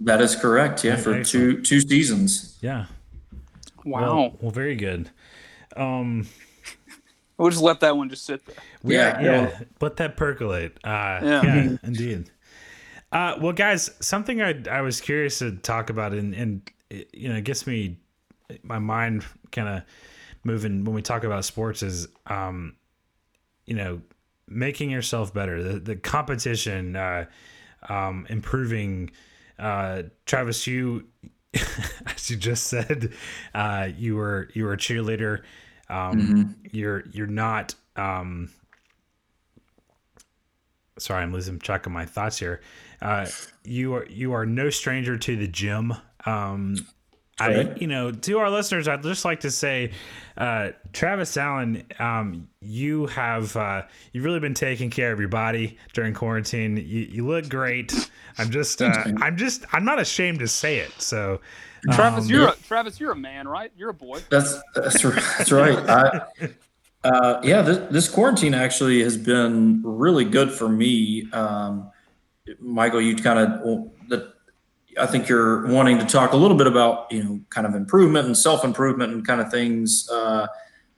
That 0.00 0.20
is 0.20 0.36
correct. 0.36 0.84
Yeah, 0.84 0.96
for 0.96 1.22
two 1.24 1.62
two 1.62 1.80
seasons. 1.80 2.58
Yeah. 2.60 2.86
Wow. 3.84 4.00
Well, 4.00 4.36
well, 4.40 4.50
very 4.50 4.74
good. 4.76 5.10
Um, 5.76 6.26
we'll 7.36 7.50
just 7.50 7.62
let 7.62 7.80
that 7.80 7.96
one 7.96 8.08
just 8.10 8.24
sit 8.26 8.44
there. 8.44 8.56
yeah, 8.84 9.20
Yeah, 9.20 9.42
yeah. 9.48 9.60
Let 9.80 9.96
that 9.96 10.16
percolate. 10.16 10.76
Uh, 10.84 11.20
Yeah. 11.22 11.42
yeah, 11.44 11.76
indeed. 11.82 12.30
Uh, 13.10 13.36
well, 13.40 13.52
guys, 13.52 13.90
something 14.00 14.42
I 14.42 14.62
I 14.70 14.82
was 14.82 15.00
curious 15.00 15.38
to 15.38 15.52
talk 15.52 15.88
about, 15.88 16.12
and 16.12 16.34
and 16.34 16.70
you 17.12 17.28
know, 17.30 17.36
it 17.36 17.44
gets 17.44 17.66
me 17.66 17.96
my 18.62 18.78
mind 18.78 19.24
kind 19.52 19.68
of 19.68 19.82
moving 20.48 20.84
when 20.84 20.94
we 20.94 21.02
talk 21.02 21.22
about 21.22 21.44
sports 21.44 21.82
is, 21.82 22.08
um, 22.26 22.74
you 23.66 23.74
know, 23.74 24.00
making 24.48 24.90
yourself 24.90 25.32
better, 25.32 25.62
the 25.62 25.78
the 25.78 25.96
competition, 25.96 26.96
uh, 26.96 27.26
um, 27.88 28.26
improving. 28.28 29.10
Uh, 29.58 30.04
Travis, 30.24 30.66
you, 30.66 31.06
as 32.06 32.30
you 32.30 32.36
just 32.36 32.66
said, 32.66 33.12
uh, 33.54 33.88
you 33.96 34.16
were 34.16 34.48
you 34.54 34.64
were 34.64 34.72
a 34.72 34.78
cheerleader. 34.78 35.42
Um, 35.88 36.56
You're 36.70 37.04
you're 37.12 37.26
not. 37.26 37.74
Um, 37.96 38.50
sorry, 40.98 41.22
I'm 41.22 41.32
losing 41.32 41.58
track 41.58 41.86
of 41.86 41.92
my 41.92 42.04
thoughts 42.04 42.38
here. 42.38 42.60
Uh, 43.00 43.26
you 43.64 43.94
are 43.94 44.06
you 44.06 44.32
are 44.32 44.44
no 44.44 44.70
stranger 44.70 45.16
to 45.16 45.36
the 45.36 45.48
gym. 45.48 45.94
Um, 46.26 46.76
I, 47.40 47.72
you 47.76 47.86
know, 47.86 48.10
to 48.10 48.38
our 48.38 48.50
listeners, 48.50 48.88
I'd 48.88 49.02
just 49.02 49.24
like 49.24 49.40
to 49.40 49.50
say, 49.52 49.92
uh, 50.36 50.70
Travis 50.92 51.36
Allen, 51.36 51.84
um, 52.00 52.48
you 52.60 53.06
have 53.06 53.54
uh, 53.56 53.82
you've 54.12 54.24
really 54.24 54.40
been 54.40 54.54
taking 54.54 54.90
care 54.90 55.12
of 55.12 55.20
your 55.20 55.28
body 55.28 55.78
during 55.92 56.14
quarantine. 56.14 56.76
You, 56.76 56.82
you 56.82 57.26
look 57.26 57.48
great. 57.48 58.10
I'm 58.38 58.50
just, 58.50 58.82
uh. 58.82 58.92
I'm 59.20 59.36
just, 59.36 59.64
I'm 59.72 59.84
not 59.84 60.00
ashamed 60.00 60.40
to 60.40 60.48
say 60.48 60.78
it. 60.78 60.90
So, 60.98 61.40
Travis, 61.92 62.24
um, 62.24 62.30
you're 62.30 62.48
a, 62.48 62.56
Travis, 62.66 62.98
you're 62.98 63.12
a 63.12 63.16
man, 63.16 63.46
right? 63.46 63.70
You're 63.76 63.90
a 63.90 63.94
boy. 63.94 64.20
That's 64.30 64.60
that's 64.74 65.04
right. 65.04 65.22
That's 65.38 65.52
right. 65.52 65.78
I, 65.78 66.26
uh, 67.04 67.40
yeah, 67.44 67.62
this, 67.62 67.78
this 67.92 68.08
quarantine 68.08 68.52
actually 68.52 69.00
has 69.04 69.16
been 69.16 69.80
really 69.84 70.24
good 70.24 70.50
for 70.50 70.68
me. 70.68 71.30
Um, 71.32 71.92
Michael, 72.58 73.00
you 73.00 73.14
kind 73.14 73.38
of 73.38 73.90
the. 74.08 74.37
I 74.98 75.06
think 75.06 75.28
you're 75.28 75.66
wanting 75.66 75.98
to 75.98 76.06
talk 76.06 76.32
a 76.32 76.36
little 76.36 76.56
bit 76.56 76.66
about 76.66 77.10
you 77.10 77.22
know 77.22 77.40
kind 77.50 77.66
of 77.66 77.74
improvement 77.74 78.26
and 78.26 78.36
self 78.36 78.64
improvement 78.64 79.12
and 79.12 79.26
kind 79.26 79.40
of 79.40 79.50
things 79.50 80.08
uh, 80.10 80.46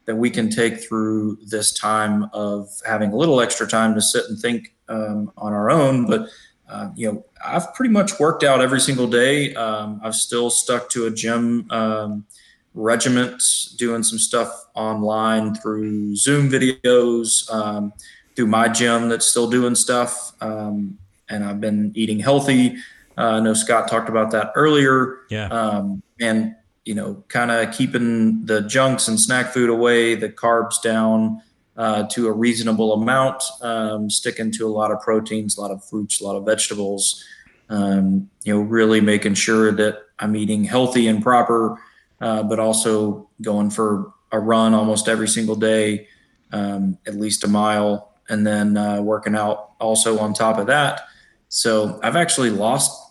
that 0.07 0.17
we 0.17 0.31
can 0.31 0.51
take 0.51 0.83
through 0.83 1.39
this 1.47 1.73
time 1.73 2.29
of 2.33 2.69
having 2.87 3.13
a 3.13 3.17
little 3.17 3.41
extra 3.41 3.67
time 3.67 3.95
to 3.95 4.03
sit 4.03 4.25
and 4.29 4.39
think 4.39 4.75
um, 4.89 5.33
on 5.37 5.53
our 5.53 5.71
own. 5.71 6.07
But 6.07 6.29
uh, 6.69 6.91
you 6.95 7.13
know, 7.13 7.25
I've 7.45 7.75
pretty 7.75 7.93
much 7.93 8.19
worked 8.21 8.45
out 8.45 8.61
every 8.61 8.81
single 8.81 9.07
day. 9.07 9.55
Um, 9.55 10.01
I've 10.03 10.15
still 10.15 10.51
stuck 10.51 10.89
to 10.91 11.07
a 11.07 11.11
gym. 11.11 11.71
Um, 11.71 12.27
regiment, 12.75 13.43
doing 13.77 14.03
some 14.03 14.19
stuff 14.19 14.67
online 14.75 15.55
through 15.55 16.15
Zoom 16.17 16.49
videos, 16.49 17.51
um, 17.53 17.93
through 18.37 18.47
my 18.47 18.69
gym 18.69 19.09
that's 19.09 19.27
still 19.27 19.51
doing 19.51 19.75
stuff. 19.75 20.33
Um, 20.41 20.99
and 21.29 21.45
I've 21.45 21.61
been 21.61 21.93
eating 21.95 22.19
healthy. 22.19 22.77
Uh, 23.21 23.37
I 23.37 23.41
know 23.41 23.55
Scott 23.55 23.89
talked 23.89 24.09
about 24.09 24.31
that 24.31 24.53
earlier. 24.55 25.19
yeah, 25.29 25.49
Um, 25.49 26.03
and, 26.21 26.55
you 26.85 26.95
know, 26.95 27.23
kind 27.29 27.51
of 27.51 27.73
keeping 27.73 28.45
the 28.47 28.63
junks 28.63 29.09
and 29.09 29.21
snack 29.21 29.53
food 29.53 29.71
away, 29.71 30.15
the 30.15 30.29
carbs 30.29 30.81
down 30.83 31.43
uh, 31.77 32.05
to 32.11 32.29
a 32.29 32.33
reasonable 32.33 32.93
amount, 32.95 33.43
um, 33.63 34.09
sticking 34.09 34.51
to 34.53 34.67
a 34.67 34.73
lot 34.73 34.91
of 34.91 35.01
proteins, 35.01 35.57
a 35.57 35.61
lot 35.61 35.71
of 35.71 35.85
fruits, 35.85 36.21
a 36.21 36.25
lot 36.25 36.37
of 36.37 36.45
vegetables. 36.45 37.25
Um, 37.69 38.31
you 38.45 38.53
know, 38.53 38.61
really 38.61 39.01
making 39.01 39.35
sure 39.35 39.71
that 39.73 40.03
I'm 40.19 40.35
eating 40.35 40.65
healthy 40.65 41.07
and 41.07 41.23
proper 41.23 41.79
uh, 42.21 42.43
but 42.43 42.59
also 42.59 43.29
going 43.41 43.71
for 43.71 44.13
a 44.33 44.39
run 44.39 44.75
almost 44.75 45.09
every 45.09 45.29
single 45.29 45.57
day, 45.57 46.07
um, 46.53 46.99
at 47.07 47.15
least 47.15 47.45
a 47.45 47.49
mile, 47.49 48.13
and 48.29 48.47
then 48.47 48.77
uh, 48.77 49.01
working 49.01 49.35
out 49.35 49.73
also 49.81 50.19
on 50.19 50.35
top 50.35 50.59
of 50.59 50.67
that. 50.67 51.03
So 51.49 51.99
I've 52.03 52.17
actually 52.17 52.51
lost 52.51 53.10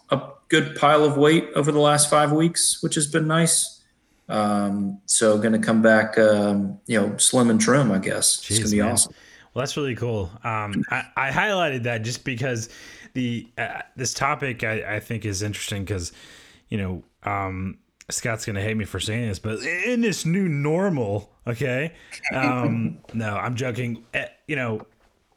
good 0.50 0.76
pile 0.76 1.04
of 1.04 1.18
weight 1.18 1.50
over 1.56 1.72
the 1.72 1.80
last 1.80 2.10
five 2.10 2.32
weeks, 2.32 2.82
which 2.84 2.96
has 2.96 3.08
been 3.08 3.28
nice. 3.28 3.82
Um, 4.28 5.00
so 5.06 5.38
going 5.38 5.54
to 5.54 5.60
come 5.60 5.82
back, 5.82 6.18
um, 6.18 6.80
you 6.86 7.00
know, 7.00 7.18
slim 7.18 7.50
and 7.50 7.60
trim, 7.60 7.92
I 7.92 7.98
guess. 8.00 8.38
it's 8.50 8.60
going 8.60 8.64
to 8.70 8.76
be 8.76 8.82
man. 8.82 8.92
awesome. 8.92 9.14
Well, 9.54 9.64
that's 9.64 9.76
really 9.76 9.96
cool. 9.96 10.30
Um, 10.44 10.84
I, 10.92 11.04
I 11.18 11.32
highlighted 11.32 11.84
that 11.84 12.04
just 12.04 12.24
because 12.24 12.70
the 13.14 13.48
uh, 13.58 13.82
this 13.96 14.14
topic 14.14 14.64
I, 14.64 14.96
I 14.98 15.00
think 15.00 15.26
is 15.26 15.42
interesting 15.42 15.84
because 15.84 16.12
you 16.70 16.78
know 16.78 17.04
um, 17.24 17.80
Scott's 18.10 18.46
gonna 18.46 18.62
hate 18.62 18.78
me 18.78 18.86
for 18.86 19.00
saying 19.00 19.28
this, 19.28 19.40
but 19.40 19.60
in 19.64 20.02
this 20.02 20.26
new 20.26 20.48
normal, 20.48 21.34
okay? 21.48 21.94
Um, 22.32 23.00
no, 23.14 23.36
I'm 23.36 23.56
joking. 23.56 24.06
Eh, 24.14 24.28
You 24.48 24.56
know, 24.56 24.86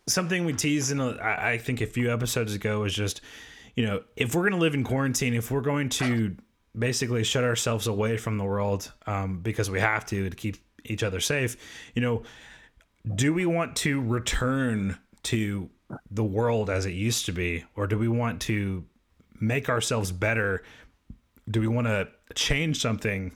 something 0.06 0.44
we 0.44 0.52
teased 0.52 0.92
in 0.92 1.00
a, 1.00 1.12
I 1.16 1.52
I 1.52 1.58
think 1.58 1.80
a 1.80 1.86
few 1.86 2.12
episodes 2.12 2.54
ago 2.54 2.80
was 2.80 2.94
just 2.94 3.22
you 3.74 3.86
know 3.86 4.02
if 4.16 4.34
we're 4.34 4.44
gonna 4.44 4.60
live 4.60 4.74
in 4.74 4.84
quarantine, 4.84 5.34
if 5.34 5.50
we're 5.50 5.60
going 5.60 5.88
to 5.90 6.36
basically 6.78 7.22
shut 7.24 7.44
ourselves 7.44 7.86
away 7.86 8.16
from 8.16 8.38
the 8.38 8.44
world 8.44 8.92
um, 9.06 9.40
because 9.40 9.70
we 9.70 9.80
have 9.80 10.06
to 10.06 10.30
to 10.30 10.36
keep 10.36 10.56
each 10.84 11.02
other 11.02 11.20
safe, 11.20 11.56
you 11.94 12.02
know 12.02 12.22
do 13.14 13.32
we 13.32 13.46
want 13.46 13.76
to 13.76 14.00
return 14.00 14.98
to 15.24 15.70
the 16.10 16.24
world 16.24 16.70
as 16.70 16.86
it 16.86 16.92
used 16.92 17.26
to 17.26 17.32
be? 17.32 17.64
Or 17.76 17.86
do 17.86 17.98
we 17.98 18.08
want 18.08 18.40
to 18.42 18.84
make 19.40 19.68
ourselves 19.68 20.12
better? 20.12 20.62
Do 21.50 21.60
we 21.60 21.68
want 21.68 21.86
to 21.86 22.08
change 22.34 22.80
something 22.80 23.34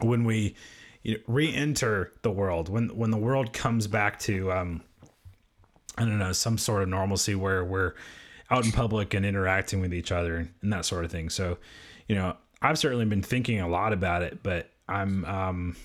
when 0.00 0.24
we 0.24 0.54
you 1.02 1.14
know, 1.14 1.20
re-enter 1.26 2.12
the 2.22 2.30
world? 2.30 2.68
When 2.68 2.88
when 2.96 3.10
the 3.10 3.18
world 3.18 3.52
comes 3.52 3.86
back 3.86 4.18
to 4.20 4.52
um 4.52 4.82
i 5.96 6.00
don't 6.00 6.18
know 6.18 6.32
some 6.32 6.58
sort 6.58 6.82
of 6.82 6.88
normalcy 6.88 7.36
where 7.36 7.64
we're 7.64 7.94
out 8.50 8.64
in 8.64 8.72
public 8.72 9.14
and 9.14 9.24
interacting 9.24 9.80
with 9.80 9.92
each 9.92 10.12
other 10.12 10.48
and 10.62 10.72
that 10.72 10.84
sort 10.84 11.04
of 11.04 11.10
thing 11.10 11.28
so 11.30 11.58
you 12.08 12.14
know 12.14 12.36
i've 12.62 12.78
certainly 12.78 13.04
been 13.04 13.22
thinking 13.22 13.60
a 13.60 13.68
lot 13.68 13.92
about 13.92 14.22
it 14.22 14.42
but 14.42 14.70
i'm 14.88 15.24
um 15.24 15.76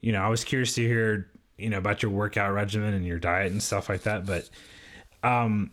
you 0.00 0.12
know 0.12 0.20
i 0.20 0.28
was 0.28 0.44
curious 0.44 0.74
to 0.74 0.82
hear 0.82 1.28
you 1.62 1.70
know 1.70 1.78
about 1.78 2.02
your 2.02 2.10
workout 2.10 2.52
regimen 2.52 2.92
and 2.92 3.06
your 3.06 3.18
diet 3.18 3.52
and 3.52 3.62
stuff 3.62 3.88
like 3.88 4.02
that. 4.02 4.26
But 4.26 4.50
um, 5.22 5.70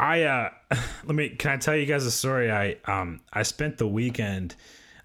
I 0.00 0.22
uh, 0.24 0.50
let 1.04 1.14
me 1.14 1.30
can 1.30 1.52
I 1.52 1.56
tell 1.58 1.76
you 1.76 1.86
guys 1.86 2.06
a 2.06 2.10
story? 2.10 2.50
I 2.50 2.76
um 2.86 3.20
I 3.32 3.42
spent 3.42 3.78
the 3.78 3.86
weekend 3.86 4.56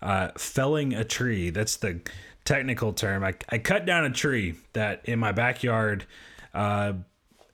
uh, 0.01 0.29
felling 0.37 0.93
a 0.93 1.03
tree. 1.03 1.49
That's 1.49 1.77
the 1.77 2.01
technical 2.45 2.93
term. 2.93 3.23
I 3.23 3.33
I 3.49 3.57
cut 3.57 3.85
down 3.85 4.05
a 4.05 4.11
tree 4.11 4.55
that 4.73 5.01
in 5.05 5.19
my 5.19 5.31
backyard. 5.31 6.05
Uh, 6.53 6.93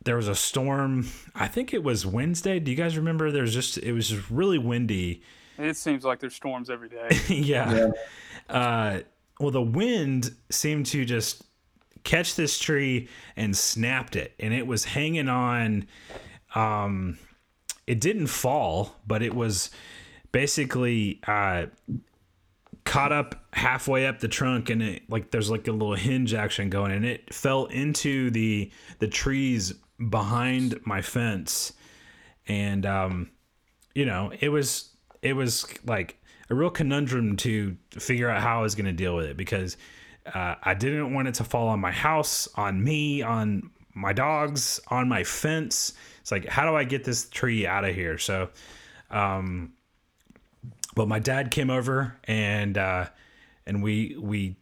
there 0.10 0.15
was 0.15 0.28
a 0.28 0.34
storm. 0.34 1.08
I 1.36 1.48
think 1.48 1.72
it 1.72 1.84
was 1.84 2.04
Wednesday. 2.04 2.60
Do 2.60 2.72
you 2.72 2.78
guys 2.78 2.98
remember? 2.98 3.30
There's 3.30 3.54
just 3.54 3.78
it 3.78 3.91
was 3.91 4.10
just 4.10 4.28
really 4.32 4.58
windy. 4.58 5.22
It 5.60 5.78
seems 5.78 6.04
like 6.04 6.19
there's 6.19 6.34
storms 6.34 6.72
every 6.72 6.89
day. 6.89 7.10
yeah. 7.30 7.91
yeah. 8.50 8.56
Uh, 8.56 9.00
well, 9.39 9.52
the 9.52 9.62
wind 9.62 10.36
seemed 10.50 10.88
to 10.88 11.06
just 11.06 11.43
catch 12.04 12.36
this 12.36 12.58
tree 12.58 13.08
and 13.36 13.56
snapped 13.56 14.15
it, 14.15 14.34
and 14.39 14.52
it 14.52 14.65
was 14.65 14.84
hanging 14.84 15.30
on. 15.30 15.86
Um, 16.56 17.19
it 17.86 18.02
didn't 18.02 18.28
fall, 18.28 18.95
but 19.06 19.22
it 19.22 19.36
was 19.36 19.69
basically 20.32 21.19
uh, 21.28 21.67
caught 22.84 23.12
up 23.12 23.45
halfway 23.54 24.08
up 24.08 24.22
the 24.22 24.28
trunk, 24.28 24.72
and 24.72 24.82
it 24.82 25.04
like 25.08 25.30
there's 25.30 25.52
like 25.52 25.67
a 25.67 25.72
little 25.72 25.93
hinge 25.93 26.34
action 26.34 26.72
going, 26.72 26.93
and 26.93 27.06
it 27.06 27.32
fell 27.32 27.67
into 27.67 28.32
the 28.32 28.72
the 28.98 29.08
trees 29.08 29.76
behind 30.10 30.80
my 30.86 31.02
fence, 31.02 31.74
and 32.48 32.86
um, 32.86 33.32
you 33.94 34.06
know, 34.06 34.32
it 34.40 34.50
was 34.50 34.90
it 35.22 35.34
was 35.34 35.66
like 35.86 36.18
a 36.50 36.56
real 36.56 36.70
conundrum 36.70 37.38
to 37.38 37.78
figure 37.92 38.30
out 38.30 38.42
how 38.42 38.60
I 38.60 38.62
was 38.62 38.76
going 38.76 38.86
to 38.86 38.92
deal 38.92 39.16
with 39.16 39.26
it 39.26 39.38
because 39.38 39.78
uh, 40.34 40.56
I 40.62 40.74
didn't 40.74 41.14
want 41.14 41.28
it 41.28 41.36
to 41.36 41.44
fall 41.44 41.68
on 41.68 41.80
my 41.80 41.92
house, 41.92 42.48
on 42.56 42.84
me, 42.84 43.22
on 43.22 43.70
my 43.94 44.14
dogs, 44.14 44.80
on 44.88 45.08
my 45.08 45.24
fence. 45.24 45.94
It's 46.22 46.32
like, 46.32 46.48
how 46.48 46.70
do 46.70 46.76
I 46.76 46.84
get 46.84 47.04
this 47.04 47.30
tree 47.30 47.68
out 47.68 47.86
of 47.86 47.94
here? 47.94 48.18
So, 48.18 48.50
um, 49.12 49.74
but 50.96 51.08
my 51.08 51.20
dad 51.20 51.52
came 51.52 51.70
over 51.70 52.18
and 52.26 52.78
uh, 52.78 53.08
and 53.66 53.84
we 53.84 54.16
we 54.20 54.58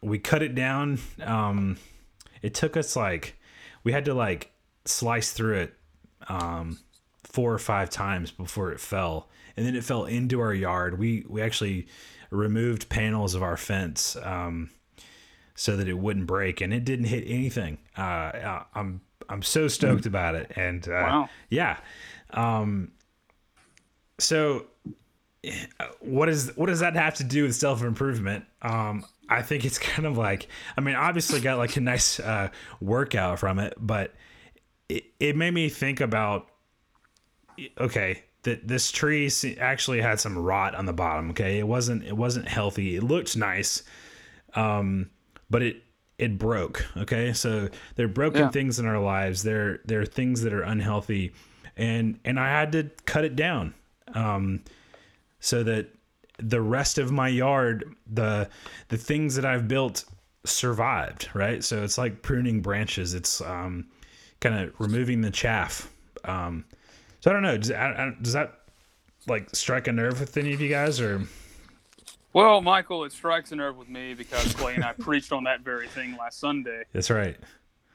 we 0.00 0.18
cut 0.18 0.42
it 0.42 0.54
down. 0.54 0.98
Um, 1.22 1.76
it 2.40 2.54
took 2.54 2.76
us 2.76 2.96
like 2.96 3.36
we 3.84 3.92
had 3.92 4.04
to 4.06 4.14
like 4.14 4.51
slice 4.84 5.32
through 5.32 5.54
it 5.54 5.74
um, 6.28 6.78
four 7.24 7.52
or 7.52 7.58
five 7.58 7.90
times 7.90 8.30
before 8.30 8.72
it 8.72 8.80
fell, 8.80 9.28
and 9.56 9.66
then 9.66 9.74
it 9.74 9.84
fell 9.84 10.04
into 10.04 10.40
our 10.40 10.54
yard. 10.54 10.98
We 10.98 11.24
we 11.28 11.42
actually 11.42 11.86
removed 12.30 12.88
panels 12.88 13.34
of 13.34 13.42
our 13.42 13.56
fence 13.56 14.16
um, 14.22 14.70
so 15.54 15.76
that 15.76 15.88
it 15.88 15.98
wouldn't 15.98 16.26
break, 16.26 16.60
and 16.60 16.72
it 16.72 16.84
didn't 16.84 17.06
hit 17.06 17.24
anything. 17.26 17.78
Uh, 17.96 18.62
I'm 18.74 19.00
I'm 19.28 19.42
so 19.42 19.68
stoked 19.68 20.06
about 20.06 20.34
it, 20.34 20.52
and 20.56 20.86
uh, 20.88 20.90
wow. 20.90 21.28
yeah. 21.50 21.78
Um, 22.30 22.92
so 24.18 24.66
what 26.00 26.28
is 26.28 26.52
what 26.56 26.66
does 26.66 26.80
that 26.80 26.94
have 26.94 27.14
to 27.14 27.24
do 27.24 27.44
with 27.44 27.54
self 27.54 27.82
improvement? 27.82 28.44
Um, 28.62 29.04
I 29.28 29.42
think 29.42 29.64
it's 29.64 29.78
kind 29.78 30.06
of 30.06 30.16
like 30.16 30.48
I 30.76 30.80
mean, 30.80 30.94
obviously 30.94 31.40
got 31.40 31.58
like 31.58 31.76
a 31.76 31.80
nice 31.80 32.20
uh, 32.20 32.48
workout 32.80 33.38
from 33.38 33.58
it, 33.58 33.74
but 33.78 34.14
it, 34.88 35.04
it 35.20 35.36
made 35.36 35.54
me 35.54 35.68
think 35.68 36.00
about 36.00 36.48
okay 37.78 38.24
that 38.42 38.66
this 38.66 38.90
tree 38.90 39.30
actually 39.60 40.00
had 40.00 40.18
some 40.18 40.36
rot 40.36 40.74
on 40.74 40.86
the 40.86 40.92
bottom. 40.92 41.30
Okay, 41.30 41.58
it 41.58 41.66
wasn't 41.66 42.04
it 42.04 42.16
wasn't 42.16 42.48
healthy. 42.48 42.96
It 42.96 43.02
looked 43.02 43.36
nice, 43.36 43.82
um, 44.54 45.10
but 45.48 45.62
it 45.62 45.82
it 46.18 46.38
broke. 46.38 46.86
Okay, 46.96 47.32
so 47.32 47.68
there 47.96 48.06
are 48.06 48.08
broken 48.08 48.42
yeah. 48.42 48.50
things 48.50 48.78
in 48.78 48.86
our 48.86 48.98
lives. 48.98 49.42
There 49.42 49.80
there 49.84 50.00
are 50.00 50.06
things 50.06 50.42
that 50.42 50.52
are 50.52 50.62
unhealthy, 50.62 51.32
and 51.76 52.18
and 52.24 52.38
I 52.38 52.48
had 52.48 52.72
to 52.72 52.90
cut 53.06 53.24
it 53.24 53.36
down, 53.36 53.74
um, 54.14 54.64
so 55.40 55.62
that 55.62 55.88
the 56.38 56.60
rest 56.60 56.98
of 56.98 57.12
my 57.12 57.28
yard, 57.28 57.94
the 58.12 58.48
the 58.88 58.98
things 58.98 59.36
that 59.36 59.44
I've 59.44 59.68
built 59.68 60.04
survived. 60.44 61.28
Right, 61.32 61.62
so 61.62 61.84
it's 61.84 61.98
like 61.98 62.22
pruning 62.22 62.60
branches. 62.60 63.14
It's 63.14 63.40
um, 63.40 63.86
kind 64.42 64.56
of 64.56 64.74
removing 64.78 65.22
the 65.22 65.30
chaff. 65.30 65.90
Um, 66.24 66.66
so 67.20 67.30
I 67.30 67.32
don't 67.32 67.42
know. 67.42 67.56
Does, 67.56 67.68
does 68.20 68.32
that 68.34 68.60
like 69.26 69.54
strike 69.54 69.86
a 69.86 69.92
nerve 69.92 70.20
with 70.20 70.36
any 70.36 70.52
of 70.52 70.60
you 70.60 70.68
guys, 70.68 71.00
or? 71.00 71.22
Well, 72.34 72.60
Michael, 72.60 73.04
it 73.04 73.12
strikes 73.12 73.52
a 73.52 73.56
nerve 73.56 73.76
with 73.76 73.88
me 73.88 74.14
because 74.14 74.54
Clay 74.54 74.74
and 74.74 74.84
I 74.84 74.92
preached 74.92 75.32
on 75.32 75.44
that 75.44 75.60
very 75.60 75.88
thing 75.88 76.16
last 76.18 76.40
Sunday. 76.40 76.82
That's 76.92 77.10
right. 77.10 77.36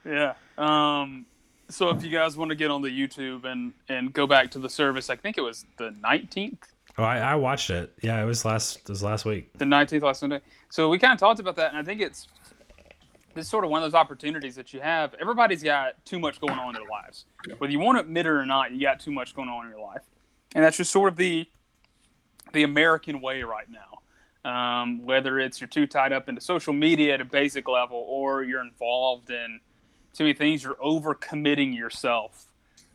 Yeah. 0.05 0.33
Um, 0.57 1.25
so 1.69 1.89
if 1.89 2.03
you 2.03 2.09
guys 2.09 2.37
want 2.37 2.49
to 2.49 2.55
get 2.55 2.71
on 2.71 2.81
the 2.81 2.89
YouTube 2.89 3.43
and 3.45 3.73
and 3.89 4.13
go 4.13 4.25
back 4.25 4.51
to 4.51 4.59
the 4.59 4.69
service, 4.69 5.09
I 5.09 5.15
think 5.15 5.37
it 5.37 5.41
was 5.41 5.65
the 5.77 5.89
19th. 6.03 6.59
Oh, 6.97 7.03
I, 7.03 7.17
I 7.19 7.35
watched 7.35 7.69
it. 7.69 7.93
Yeah, 8.01 8.21
it 8.21 8.25
was 8.25 8.45
last 8.45 8.77
it 8.77 8.89
was 8.89 9.03
last 9.03 9.25
week. 9.25 9.57
The 9.57 9.65
19th 9.65 10.01
last 10.01 10.19
Sunday. 10.21 10.41
So 10.69 10.89
we 10.89 10.97
kind 10.97 11.13
of 11.13 11.19
talked 11.19 11.39
about 11.39 11.55
that, 11.57 11.69
and 11.69 11.77
I 11.77 11.83
think 11.83 12.01
it's 12.01 12.27
this 13.37 13.47
sort 13.47 13.63
of 13.63 13.69
one 13.69 13.81
of 13.81 13.91
those 13.91 13.97
opportunities 13.97 14.55
that 14.55 14.73
you 14.73 14.81
have. 14.81 15.13
Everybody's 15.21 15.63
got 15.63 16.03
too 16.05 16.19
much 16.19 16.41
going 16.41 16.59
on 16.59 16.69
in 16.69 16.81
their 16.81 16.89
lives. 16.89 17.25
Whether 17.57 17.71
you 17.71 17.79
want 17.79 17.97
to 17.97 18.01
admit 18.01 18.25
it 18.25 18.29
or 18.29 18.45
not, 18.45 18.71
you 18.71 18.81
got 18.81 18.99
too 18.99 19.11
much 19.11 19.35
going 19.35 19.47
on 19.47 19.65
in 19.65 19.71
your 19.71 19.81
life. 19.81 20.01
And 20.55 20.63
that's 20.63 20.77
just 20.77 20.91
sort 20.91 21.11
of 21.11 21.17
the 21.17 21.47
the 22.53 22.63
American 22.63 23.21
way 23.21 23.43
right 23.43 23.67
now. 23.69 24.49
Um, 24.49 25.05
whether 25.05 25.39
it's 25.39 25.59
you're 25.59 25.67
too 25.67 25.85
tied 25.85 26.13
up 26.13 26.29
into 26.29 26.39
social 26.39 26.73
media 26.73 27.15
at 27.15 27.21
a 27.21 27.25
basic 27.25 27.67
level 27.67 28.05
or 28.07 28.43
you're 28.43 28.61
involved 28.61 29.29
in 29.29 29.59
too 30.13 30.23
many 30.23 30.33
things, 30.33 30.63
you're 30.63 30.77
over 30.79 31.13
committing 31.13 31.73
yourself 31.73 32.47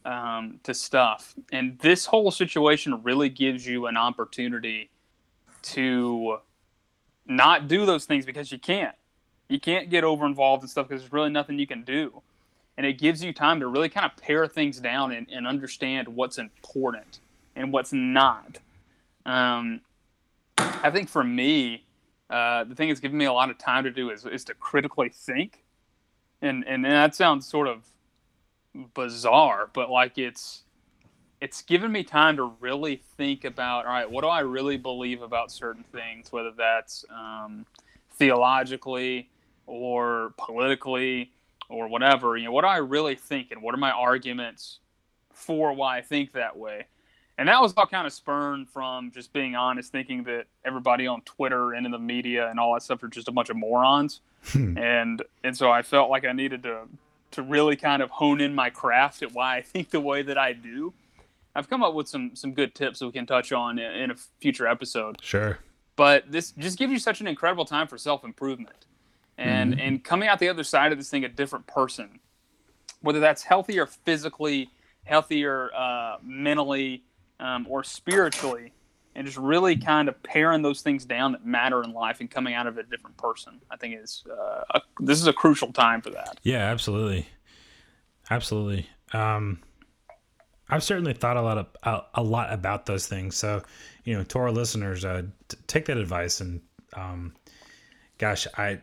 um, 0.07 0.61
to 0.63 0.73
stuff. 0.73 1.35
And 1.53 1.79
this 1.79 2.07
whole 2.07 2.31
situation 2.31 3.03
really 3.03 3.29
gives 3.29 3.67
you 3.67 3.87
an 3.87 3.99
opportunity 3.99 4.91
to 5.63 6.39
not 7.27 7.69
do 7.69 7.85
those 7.85 8.07
things 8.07 8.25
because 8.25 8.51
you 8.51 8.59
can't. 8.59 8.97
You 9.49 9.61
can't 9.61 9.91
get 9.91 10.05
over 10.05 10.25
involved 10.27 10.63
in 10.63 10.69
stuff 10.69 10.89
because 10.89 11.03
there's 11.03 11.13
really 11.13 11.31
nothing 11.31 11.59
you 11.59 11.67
can 11.67 11.83
do. 11.83 12.23
And 12.77 12.87
it 12.87 12.95
gives 12.99 13.23
you 13.23 13.33
time 13.33 13.61
to 13.61 13.67
really 13.67 13.91
kind 13.91 14.07
of 14.07 14.17
pare 14.17 14.47
things 14.47 14.81
down 14.81 15.13
and, 15.13 15.27
and 15.31 15.47
understand 15.47 16.09
what's 16.09 16.39
important 16.39 17.19
and 17.55 17.73
what's 17.73 17.93
not. 17.93 18.59
Um, 19.27 19.83
I 20.57 20.91
think 20.91 21.09
for 21.09 21.23
me, 21.23 21.85
uh, 22.31 22.65
the 22.65 22.75
thing 22.75 22.89
that's 22.89 23.01
given 23.01 23.19
me 23.19 23.27
a 23.27 23.33
lot 23.33 23.51
of 23.51 23.59
time 23.59 23.85
to 23.85 23.91
do 23.91 24.11
is, 24.11 24.25
is 24.25 24.45
to 24.45 24.55
critically 24.55 25.11
think. 25.11 25.63
And, 26.41 26.67
and 26.67 26.85
that 26.85 27.15
sounds 27.15 27.47
sort 27.47 27.69
of 27.69 27.85
bizarre, 28.95 29.69
but 29.73 29.91
like 29.91 30.17
it's, 30.17 30.63
it's 31.43 31.61
given 31.61 31.93
me 31.93 32.05
time 32.05 32.37
to 32.37 32.53
really 32.59 33.03
think 33.17 33.45
about, 33.45 33.85
all 33.85 33.93
right, 33.93 34.11
what 34.11 34.23
do 34.23 34.29
I 34.29 34.41
really 34.41 34.79
believe 34.79 35.23
about 35.23 35.53
certain 35.53 35.85
things, 35.93 36.33
whether 36.33 36.53
that's 36.57 37.05
um, 37.15 37.67
theologically, 38.23 39.29
or 39.67 40.35
politically 40.37 41.33
or 41.69 41.89
whatever, 41.89 42.37
you 42.37 42.45
know, 42.45 42.53
what 42.53 42.63
do 42.63 42.69
I 42.69 42.77
really 42.77 43.15
think 43.15 43.51
and 43.51 43.63
what 43.63 43.75
are 43.75 43.79
my 43.79 43.91
arguments 43.91 44.79
for 45.33 45.73
why 45.73 45.99
I 45.99 46.03
think 46.03 46.33
that 46.33 46.57
way? 46.57 46.87
And 47.39 47.49
that 47.49 47.61
was 47.61 47.73
all 47.77 47.87
kind 47.87 48.07
of 48.07 48.13
spurned 48.13 48.69
from 48.69 49.11
just 49.11 49.33
being 49.33 49.57
honest, 49.57 49.91
thinking 49.91 50.23
that 50.25 50.45
everybody 50.65 51.07
on 51.07 51.23
Twitter 51.23 51.73
and 51.73 51.87
in 51.87 51.91
the 51.91 51.99
media 51.99 52.49
and 52.51 52.61
all 52.61 52.75
that 52.75 52.83
stuff 52.83 53.03
are 53.03 53.09
just 53.09 53.27
a 53.27 53.33
bunch 53.33 53.49
of 53.49 53.57
morons. 53.57 54.21
Hmm. 54.45 54.77
And 54.77 55.23
and 55.43 55.57
so 55.57 55.71
I 55.71 55.83
felt 55.83 56.11
like 56.11 56.25
I 56.25 56.33
needed 56.33 56.63
to 56.65 56.83
to 57.33 57.43
really 57.43 57.75
kind 57.75 58.03
of 58.03 58.11
hone 58.11 58.41
in 58.41 58.55
my 58.55 58.69
craft 58.69 59.23
at 59.23 59.33
why 59.33 59.57
I 59.57 59.63
think 59.73 59.91
the 59.91 60.01
way 60.01 60.23
that 60.23 60.37
I 60.37 60.53
do. 60.53 60.93
I've 61.55 61.69
come 61.69 61.83
up 61.83 61.95
with 61.95 62.07
some 62.07 62.37
some 62.37 62.53
good 62.53 62.75
tips 62.75 62.99
that 62.99 63.07
we 63.07 63.13
can 63.13 63.27
touch 63.27 63.51
on 63.51 63.79
in, 63.79 63.93
in 63.93 64.11
a 64.11 64.15
future 64.41 64.67
episode. 64.67 65.17
Sure. 65.23 65.59
But 65.97 66.31
this 66.31 66.53
just 66.53 66.79
gives 66.79 66.93
you 66.93 66.99
such 66.99 67.21
an 67.21 67.27
incredible 67.27 67.65
time 67.65 67.87
for 67.87 67.99
self 67.99 68.25
improvement 68.25 68.87
and 69.39 69.73
mm-hmm. 69.73 69.81
and 69.81 70.05
coming 70.05 70.29
out 70.29 70.39
the 70.39 70.49
other 70.49 70.65
side 70.65 70.93
of 70.93 70.99
this 70.99 71.11
thing 71.11 71.25
a 71.25 71.29
different 71.29 71.67
person 71.67 72.21
whether 73.01 73.21
that's 73.21 73.43
healthier 73.43 73.87
physically 73.87 74.71
healthier 75.05 75.71
uh, 75.75 76.17
mentally 76.23 77.03
um, 77.41 77.67
or 77.69 77.83
spiritually 77.83 78.73
and 79.15 79.27
just 79.27 79.37
really 79.37 79.77
kind 79.77 80.09
of 80.09 80.23
paring 80.23 80.63
those 80.63 80.81
things 80.81 81.05
down 81.05 81.33
that 81.33 81.45
matter 81.45 81.83
in 81.83 81.93
life 81.93 82.21
and 82.21 82.31
coming 82.31 82.55
out 82.55 82.67
of 82.67 82.79
it 82.79 82.87
a 82.87 82.91
different 82.91 83.17
person 83.17 83.61
i 83.71 83.77
think 83.77 83.99
is 84.01 84.25
uh, 84.31 84.63
a, 84.75 84.81
this 85.01 85.21
is 85.21 85.27
a 85.27 85.33
crucial 85.33 85.73
time 85.73 86.01
for 86.01 86.11
that. 86.11 86.39
Yeah 86.43 86.71
absolutely. 86.71 87.27
Absolutely. 88.31 88.89
Um, 89.13 89.61
i've 90.69 90.83
certainly 90.83 91.13
thought 91.13 91.37
a 91.37 91.43
lot 91.43 91.59
of 91.59 91.67
a, 91.83 92.21
a, 92.21 92.23
lot 92.23 92.53
about 92.53 92.87
those 92.87 93.07
things. 93.07 93.37
So 93.37 93.63
you 94.05 94.17
know 94.17 94.25
to 94.25 94.39
our 94.39 94.51
listeners 94.51 95.05
uh, 95.05 95.23
t- 95.49 95.57
take 95.67 95.85
that 95.87 95.97
advice 95.97 96.41
and 96.41 96.61
um, 96.95 97.35
gosh 98.19 98.47
i 98.57 98.79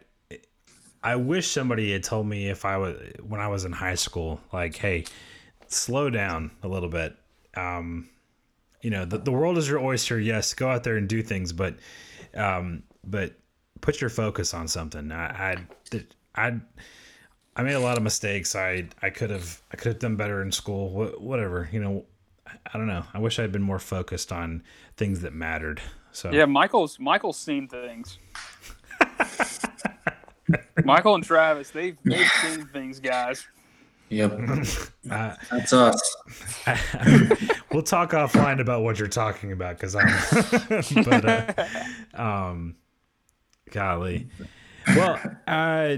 I 1.03 1.15
wish 1.15 1.47
somebody 1.47 1.91
had 1.93 2.03
told 2.03 2.27
me 2.27 2.49
if 2.49 2.65
I 2.65 2.77
was 2.77 2.97
when 3.25 3.39
I 3.39 3.47
was 3.47 3.65
in 3.65 3.71
high 3.71 3.95
school, 3.95 4.41
like, 4.51 4.75
hey, 4.75 5.05
slow 5.67 6.09
down 6.09 6.51
a 6.61 6.67
little 6.67 6.89
bit. 6.89 7.15
Um, 7.55 8.09
you 8.81 8.89
know, 8.89 9.05
the, 9.05 9.17
the 9.17 9.31
world 9.31 9.57
is 9.57 9.67
your 9.67 9.79
oyster. 9.79 10.19
Yes, 10.19 10.53
go 10.53 10.69
out 10.69 10.83
there 10.83 10.97
and 10.97 11.07
do 11.07 11.21
things, 11.21 11.53
but 11.53 11.75
um, 12.35 12.83
but 13.05 13.33
put 13.81 14.01
your 14.01 14.09
focus 14.09 14.53
on 14.53 14.67
something. 14.67 15.11
I 15.11 15.55
I 15.95 16.03
I 16.35 16.59
I 17.55 17.63
made 17.63 17.73
a 17.73 17.79
lot 17.79 17.97
of 17.97 18.03
mistakes. 18.03 18.55
I 18.55 18.89
I 19.01 19.09
could 19.09 19.29
have 19.29 19.61
I 19.71 19.77
could 19.77 19.93
have 19.93 19.99
done 19.99 20.17
better 20.17 20.41
in 20.41 20.51
school. 20.51 20.89
Wh- 20.89 21.21
whatever, 21.21 21.69
you 21.71 21.79
know. 21.79 22.05
I 22.73 22.77
don't 22.77 22.87
know. 22.87 23.03
I 23.13 23.19
wish 23.19 23.39
I'd 23.39 23.51
been 23.51 23.61
more 23.61 23.79
focused 23.79 24.31
on 24.31 24.63
things 24.97 25.21
that 25.21 25.33
mattered. 25.33 25.81
So 26.11 26.31
Yeah, 26.31 26.45
Michael's 26.45 26.99
Michael's 26.99 27.37
seen 27.37 27.67
things. 27.67 28.17
Michael 30.83 31.15
and 31.15 31.23
Travis, 31.23 31.69
they've 31.71 31.97
they've 32.03 32.27
seen 32.41 32.65
things, 32.67 32.99
guys. 32.99 33.47
Yep, 34.09 34.39
uh, 35.11 35.35
that's 35.51 35.71
us. 35.73 36.15
we'll 37.71 37.83
talk 37.83 38.11
offline 38.11 38.59
about 38.59 38.81
what 38.81 38.97
you're 38.97 39.07
talking 39.07 39.51
about 39.51 39.77
because 39.77 39.95
I'm. 39.95 40.07
but 41.03 41.25
uh, 41.25 41.65
um, 42.19 42.75
golly, 43.69 44.29
well, 44.95 45.19
uh, 45.45 45.97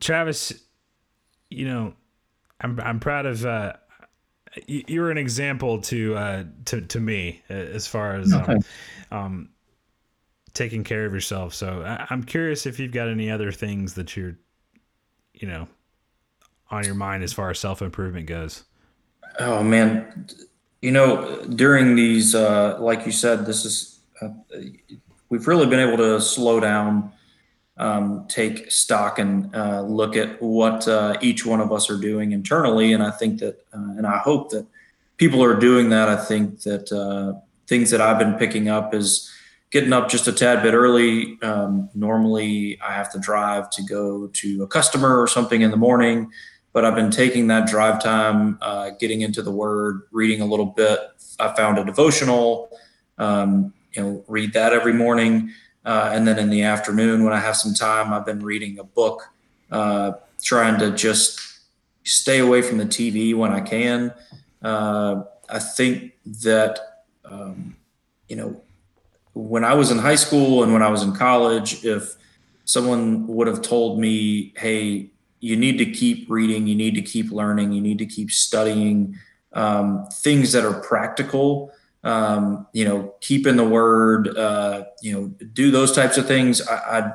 Travis, 0.00 0.52
you 1.50 1.66
know, 1.66 1.94
I'm 2.60 2.78
I'm 2.80 3.00
proud 3.00 3.26
of. 3.26 3.44
Uh, 3.44 3.72
you- 3.72 3.78
you're 4.66 5.10
an 5.10 5.18
example 5.18 5.80
to 5.82 6.16
uh, 6.16 6.44
to 6.66 6.80
to 6.80 7.00
me 7.00 7.42
uh, 7.50 7.54
as 7.54 7.86
far 7.86 8.14
as 8.16 8.32
um, 8.32 8.42
Okay. 8.42 8.58
um, 9.10 9.48
taking 10.54 10.84
care 10.84 11.06
of 11.06 11.12
yourself. 11.12 11.54
So 11.54 11.82
I, 11.82 12.06
I'm 12.10 12.24
curious 12.24 12.66
if 12.66 12.78
you've 12.80 12.92
got 12.92 13.08
any 13.08 13.30
other 13.30 13.52
things 13.52 13.94
that 13.94 14.16
you're, 14.16 14.36
you 15.34 15.46
know, 15.46 15.68
on 16.70 16.84
your 16.84 16.94
mind 16.94 17.22
as 17.22 17.32
far 17.32 17.50
as 17.50 17.58
self 17.58 17.82
improvement 17.82 18.26
goes. 18.26 18.64
Oh 19.38 19.62
man, 19.62 20.26
you 20.82 20.90
know, 20.90 21.44
during 21.44 21.94
these, 21.94 22.34
uh, 22.34 22.76
like 22.80 23.06
you 23.06 23.12
said, 23.12 23.46
this 23.46 23.64
is 23.64 24.00
uh, 24.20 24.28
we've 25.28 25.46
really 25.46 25.66
been 25.66 25.80
able 25.80 25.96
to 25.98 26.20
slow 26.20 26.58
down, 26.60 27.12
um, 27.78 28.26
take 28.28 28.70
stock, 28.70 29.18
and 29.18 29.54
uh, 29.54 29.82
look 29.82 30.16
at 30.16 30.40
what 30.42 30.86
uh, 30.88 31.16
each 31.20 31.46
one 31.46 31.60
of 31.60 31.72
us 31.72 31.90
are 31.90 31.96
doing 31.96 32.32
internally. 32.32 32.92
And 32.92 33.02
I 33.02 33.10
think 33.10 33.40
that, 33.40 33.64
uh, 33.72 33.96
and 33.96 34.06
I 34.06 34.18
hope 34.18 34.50
that 34.50 34.66
people 35.16 35.42
are 35.42 35.54
doing 35.54 35.90
that. 35.90 36.08
I 36.08 36.16
think 36.16 36.62
that 36.62 36.92
uh, 36.92 37.38
things 37.66 37.90
that 37.90 38.00
I've 38.00 38.18
been 38.18 38.34
picking 38.34 38.68
up 38.68 38.94
is 38.94 39.32
getting 39.70 39.92
up 39.92 40.08
just 40.08 40.28
a 40.28 40.32
tad 40.32 40.62
bit 40.62 40.74
early. 40.74 41.38
Um, 41.42 41.90
normally, 41.94 42.80
I 42.80 42.92
have 42.92 43.12
to 43.12 43.18
drive 43.18 43.70
to 43.70 43.82
go 43.82 44.28
to 44.28 44.62
a 44.62 44.66
customer 44.66 45.20
or 45.20 45.26
something 45.26 45.62
in 45.62 45.70
the 45.70 45.76
morning 45.76 46.30
but 46.72 46.84
I've 46.84 46.94
been 46.94 47.10
taking 47.10 47.48
that 47.48 47.66
drive 47.66 48.00
time, 48.00 48.58
uh, 48.60 48.90
getting 49.00 49.22
into 49.22 49.42
the 49.42 49.50
Word, 49.50 50.02
reading 50.12 50.40
a 50.40 50.46
little 50.46 50.66
bit. 50.66 51.00
I 51.40 51.54
found 51.54 51.78
a 51.78 51.84
devotional, 51.84 52.70
um, 53.18 53.72
you 53.92 54.02
know, 54.02 54.24
read 54.28 54.52
that 54.52 54.72
every 54.72 54.92
morning, 54.92 55.52
uh, 55.88 56.10
and 56.12 56.28
then 56.28 56.38
in 56.38 56.50
the 56.50 56.62
afternoon 56.62 57.24
when 57.24 57.32
I 57.32 57.40
have 57.40 57.56
some 57.56 57.72
time, 57.72 58.12
I've 58.12 58.26
been 58.26 58.40
reading 58.40 58.78
a 58.78 58.84
book, 58.84 59.26
uh, 59.70 60.12
trying 60.42 60.78
to 60.80 60.90
just 60.90 61.40
stay 62.04 62.40
away 62.40 62.60
from 62.60 62.76
the 62.76 62.84
TV 62.84 63.34
when 63.34 63.52
I 63.52 63.60
can. 63.60 64.12
Uh, 64.62 65.22
I 65.48 65.58
think 65.58 66.12
that 66.42 66.78
um, 67.24 67.74
you 68.28 68.36
know, 68.36 68.60
when 69.32 69.64
I 69.64 69.72
was 69.72 69.90
in 69.90 69.96
high 69.96 70.16
school 70.16 70.62
and 70.62 70.74
when 70.74 70.82
I 70.82 70.90
was 70.90 71.02
in 71.02 71.14
college, 71.14 71.82
if 71.86 72.16
someone 72.66 73.26
would 73.26 73.46
have 73.46 73.62
told 73.62 73.98
me, 73.98 74.52
"Hey," 74.58 75.08
you 75.40 75.56
need 75.56 75.78
to 75.78 75.86
keep 75.86 76.28
reading 76.28 76.66
you 76.66 76.74
need 76.74 76.96
to 76.96 77.02
keep 77.02 77.30
learning 77.30 77.72
you 77.72 77.80
need 77.80 77.96
to 77.98 78.06
keep 78.06 78.28
studying 78.28 79.16
um, 79.52 80.04
things 80.12 80.50
that 80.50 80.64
are 80.64 80.80
practical 80.80 81.70
um, 82.04 82.66
you 82.72 82.84
know 82.84 83.14
keeping 83.20 83.56
the 83.56 83.64
word 83.64 84.28
uh, 84.36 84.84
you 85.02 85.12
know 85.12 85.26
do 85.52 85.70
those 85.70 85.92
types 85.92 86.18
of 86.18 86.26
things. 86.26 86.66
I, 86.66 86.98
I 86.98 87.12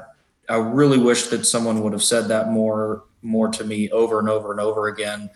i 0.50 0.58
really 0.58 0.98
wish 0.98 1.28
that 1.28 1.46
someone 1.46 1.82
would 1.82 1.94
have 1.94 2.04
said 2.04 2.28
that 2.28 2.50
more 2.50 3.06
more 3.22 3.48
to 3.48 3.64
me 3.64 3.90
over 3.92 4.20
and 4.20 4.28
over 4.28 4.52
and 4.52 4.60
over 4.60 4.88
again 4.90 5.30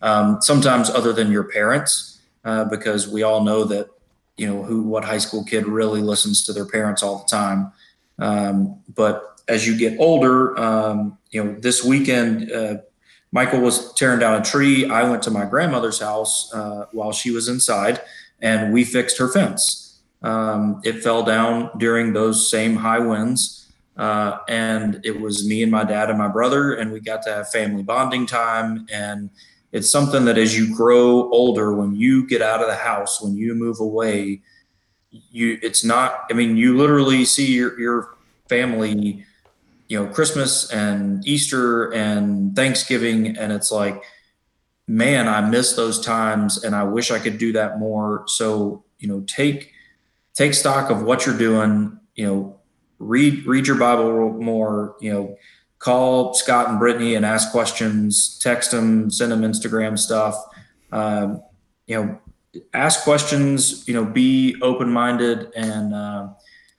um, 0.00 0.40
sometimes 0.40 0.88
other 0.90 1.12
than 1.12 1.30
your 1.30 1.44
parents 1.44 2.20
uh, 2.44 2.64
because 2.64 3.08
we 3.08 3.22
all 3.22 3.42
know 3.42 3.64
that 3.64 3.88
you 4.36 4.46
know 4.46 4.62
who 4.62 4.82
what 4.82 5.04
high 5.04 5.18
school 5.18 5.44
kid 5.44 5.66
really 5.66 6.00
listens 6.00 6.44
to 6.44 6.52
their 6.52 6.66
parents 6.66 7.02
all 7.02 7.18
the 7.18 7.36
time. 7.36 7.72
Um, 8.18 8.80
but 8.94 9.40
as 9.48 9.66
you 9.66 9.76
get 9.76 9.98
older, 9.98 10.58
um, 10.58 11.18
you 11.30 11.42
know, 11.42 11.54
this 11.58 11.84
weekend, 11.84 12.50
uh, 12.50 12.76
Michael 13.32 13.60
was 13.60 13.92
tearing 13.94 14.20
down 14.20 14.40
a 14.40 14.44
tree. 14.44 14.88
I 14.88 15.08
went 15.08 15.22
to 15.24 15.30
my 15.30 15.44
grandmother's 15.44 16.00
house 16.00 16.52
uh, 16.54 16.86
while 16.92 17.12
she 17.12 17.30
was 17.30 17.48
inside, 17.48 18.00
and 18.44 18.72
we 18.74 18.84
fixed 18.84 19.16
her 19.18 19.28
fence. 19.28 20.02
Um, 20.22 20.80
it 20.84 21.02
fell 21.02 21.24
down 21.24 21.70
during 21.78 22.12
those 22.12 22.50
same 22.50 22.76
high 22.76 22.98
winds, 23.00 23.72
uh, 23.96 24.38
and 24.48 25.00
it 25.02 25.18
was 25.18 25.48
me 25.48 25.62
and 25.62 25.72
my 25.72 25.82
dad 25.82 26.10
and 26.10 26.18
my 26.18 26.28
brother, 26.28 26.74
and 26.74 26.92
we 26.92 27.00
got 27.00 27.22
to 27.22 27.30
have 27.30 27.50
family 27.50 27.82
bonding 27.82 28.26
time. 28.26 28.86
And 28.92 29.30
it's 29.72 29.90
something 29.90 30.26
that 30.26 30.38
as 30.38 30.56
you 30.56 30.74
grow 30.76 31.30
older, 31.30 31.74
when 31.74 31.96
you 31.96 32.26
get 32.26 32.42
out 32.42 32.60
of 32.60 32.68
the 32.68 32.76
house, 32.76 33.20
when 33.20 33.34
you 33.36 33.54
move 33.54 33.80
away, 33.80 34.42
you 35.10 35.58
it's 35.62 35.82
not. 35.82 36.24
I 36.30 36.34
mean, 36.34 36.56
you 36.56 36.76
literally 36.76 37.24
see 37.24 37.52
your 37.52 37.78
your 37.80 38.14
family 38.48 39.24
you 39.88 39.98
know 39.98 40.06
christmas 40.12 40.70
and 40.70 41.26
easter 41.26 41.92
and 41.92 42.54
thanksgiving 42.56 43.36
and 43.36 43.52
it's 43.52 43.70
like 43.70 44.02
man 44.86 45.28
i 45.28 45.40
miss 45.40 45.74
those 45.74 46.04
times 46.04 46.62
and 46.64 46.74
i 46.74 46.82
wish 46.82 47.10
i 47.10 47.18
could 47.18 47.38
do 47.38 47.52
that 47.52 47.78
more 47.78 48.24
so 48.26 48.84
you 48.98 49.08
know 49.08 49.20
take 49.26 49.72
take 50.34 50.52
stock 50.52 50.90
of 50.90 51.02
what 51.02 51.24
you're 51.24 51.38
doing 51.38 51.98
you 52.14 52.26
know 52.26 52.60
read 52.98 53.44
read 53.46 53.66
your 53.66 53.76
bible 53.76 54.32
more 54.34 54.96
you 55.00 55.12
know 55.12 55.36
call 55.78 56.34
scott 56.34 56.68
and 56.68 56.78
brittany 56.78 57.14
and 57.14 57.24
ask 57.24 57.50
questions 57.50 58.38
text 58.42 58.70
them 58.70 59.10
send 59.10 59.32
them 59.32 59.42
instagram 59.42 59.98
stuff 59.98 60.36
um, 60.92 61.42
you 61.86 61.96
know 61.96 62.18
ask 62.72 63.02
questions 63.04 63.86
you 63.88 63.94
know 63.94 64.04
be 64.04 64.54
open-minded 64.62 65.50
and 65.56 65.94
uh, 65.94 66.28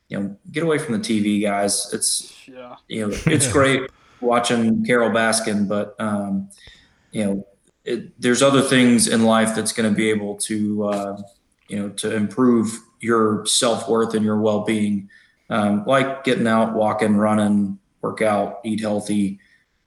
you 0.10 0.20
know 0.20 0.38
get 0.52 0.64
away 0.64 0.78
from 0.78 0.94
the 0.94 1.00
tv 1.00 1.42
guys 1.42 1.92
it's 1.92 2.48
Yeah. 2.48 2.76
you 2.88 3.08
know, 3.08 3.18
it's 3.26 3.52
great 3.52 3.90
watching 4.22 4.86
Carole 4.86 5.12
Baskin, 5.12 5.68
but 5.68 5.96
um, 6.00 6.50
you 7.12 7.24
know, 7.24 7.48
it, 7.86 8.20
there's 8.20 8.42
other 8.42 8.62
things 8.62 9.08
in 9.08 9.24
life 9.24 9.56
that's 9.56 9.72
going 9.72 9.90
to 9.90 9.96
be 9.96 10.10
able 10.10 10.36
to, 10.36 10.86
uh, 10.86 11.22
you 11.68 11.80
know, 11.80 11.90
to 11.90 12.14
improve 12.16 12.80
your 13.00 13.46
self 13.46 13.88
worth 13.88 14.16
and 14.16 14.26
your 14.26 14.40
well 14.40 14.64
being, 14.64 15.10
um, 15.50 15.86
like 15.86 16.24
getting 16.24 16.48
out, 16.48 16.74
walking, 16.74 17.16
running, 17.16 17.80
work 18.02 18.22
out, 18.22 18.60
eat 18.66 18.82
healthy. 18.82 19.40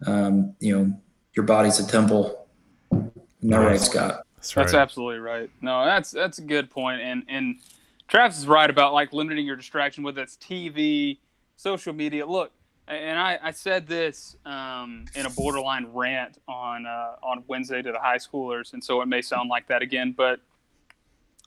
Um, 0.06 0.54
you 0.60 0.78
know, 0.78 1.00
your 1.34 1.44
body's 1.44 1.80
a 1.80 1.86
temple. 1.86 2.46
No 3.42 3.62
right, 3.62 3.80
Scott. 3.80 4.22
That's 4.36 4.56
right. 4.56 4.62
That's 4.62 4.74
absolutely 4.74 5.18
right. 5.18 5.50
No, 5.60 5.84
that's 5.84 6.10
that's 6.12 6.38
a 6.38 6.42
good 6.42 6.70
point. 6.70 7.00
And 7.00 7.24
and 7.28 7.56
Travis 8.06 8.38
is 8.38 8.46
right 8.46 8.70
about 8.70 8.94
like 8.94 9.12
limiting 9.12 9.44
your 9.44 9.56
distraction, 9.56 10.04
whether 10.04 10.22
it's 10.22 10.36
TV, 10.36 11.18
social 11.56 11.92
media. 11.92 12.26
Look, 12.26 12.52
and 12.88 13.18
I, 13.18 13.38
I 13.42 13.50
said 13.50 13.86
this 13.86 14.36
um, 14.44 15.04
in 15.14 15.26
a 15.26 15.30
borderline 15.30 15.88
rant 15.92 16.38
on 16.48 16.86
uh, 16.86 17.16
on 17.22 17.44
Wednesday 17.46 17.82
to 17.82 17.92
the 17.92 17.98
high 17.98 18.18
schoolers, 18.18 18.72
and 18.72 18.82
so 18.82 19.00
it 19.02 19.06
may 19.06 19.22
sound 19.22 19.48
like 19.50 19.66
that 19.68 19.82
again. 19.82 20.14
But 20.16 20.40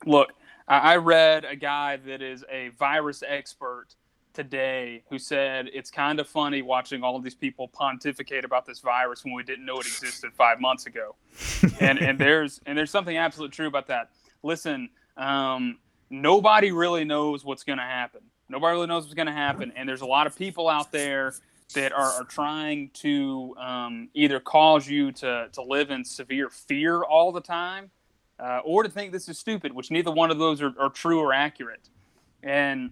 look, 0.05 0.33
I, 0.67 0.93
I 0.93 0.95
read 0.97 1.45
a 1.45 1.55
guy 1.55 1.97
that 1.97 2.21
is 2.21 2.45
a 2.49 2.69
virus 2.69 3.23
expert 3.27 3.87
today 4.33 5.03
who 5.09 5.19
said 5.19 5.69
it's 5.73 5.91
kind 5.91 6.19
of 6.19 6.27
funny 6.27 6.61
watching 6.61 7.03
all 7.03 7.15
of 7.15 7.23
these 7.23 7.35
people 7.35 7.67
pontificate 7.67 8.45
about 8.45 8.65
this 8.65 8.79
virus 8.79 9.25
when 9.25 9.33
we 9.33 9.43
didn't 9.43 9.65
know 9.65 9.79
it 9.79 9.85
existed 9.85 10.31
five 10.33 10.59
months 10.59 10.85
ago. 10.85 11.15
and 11.79 11.99
and 11.99 12.19
there's 12.19 12.61
and 12.65 12.77
there's 12.77 12.91
something 12.91 13.17
absolutely 13.17 13.55
true 13.55 13.67
about 13.67 13.87
that. 13.87 14.09
Listen, 14.43 14.89
um, 15.17 15.79
nobody 16.09 16.71
really 16.71 17.03
knows 17.03 17.43
what's 17.43 17.63
going 17.63 17.79
to 17.79 17.83
happen. 17.83 18.21
Nobody 18.51 18.73
really 18.73 18.87
knows 18.87 19.03
what's 19.03 19.13
going 19.13 19.27
to 19.27 19.33
happen, 19.33 19.71
and 19.75 19.87
there's 19.87 20.01
a 20.01 20.05
lot 20.05 20.27
of 20.27 20.35
people 20.35 20.67
out 20.67 20.91
there 20.91 21.33
that 21.73 21.93
are, 21.93 22.11
are 22.11 22.25
trying 22.25 22.89
to 22.93 23.55
um, 23.57 24.09
either 24.13 24.39
cause 24.41 24.87
you 24.89 25.11
to 25.13 25.47
to 25.53 25.61
live 25.63 25.89
in 25.89 26.03
severe 26.03 26.49
fear 26.49 27.03
all 27.03 27.31
the 27.31 27.41
time, 27.41 27.89
uh, 28.39 28.59
or 28.65 28.83
to 28.83 28.89
think 28.89 29.13
this 29.13 29.29
is 29.29 29.39
stupid, 29.39 29.73
which 29.73 29.89
neither 29.89 30.11
one 30.11 30.31
of 30.31 30.37
those 30.37 30.61
are, 30.61 30.73
are 30.77 30.89
true 30.89 31.19
or 31.19 31.33
accurate. 31.33 31.89
And 32.43 32.91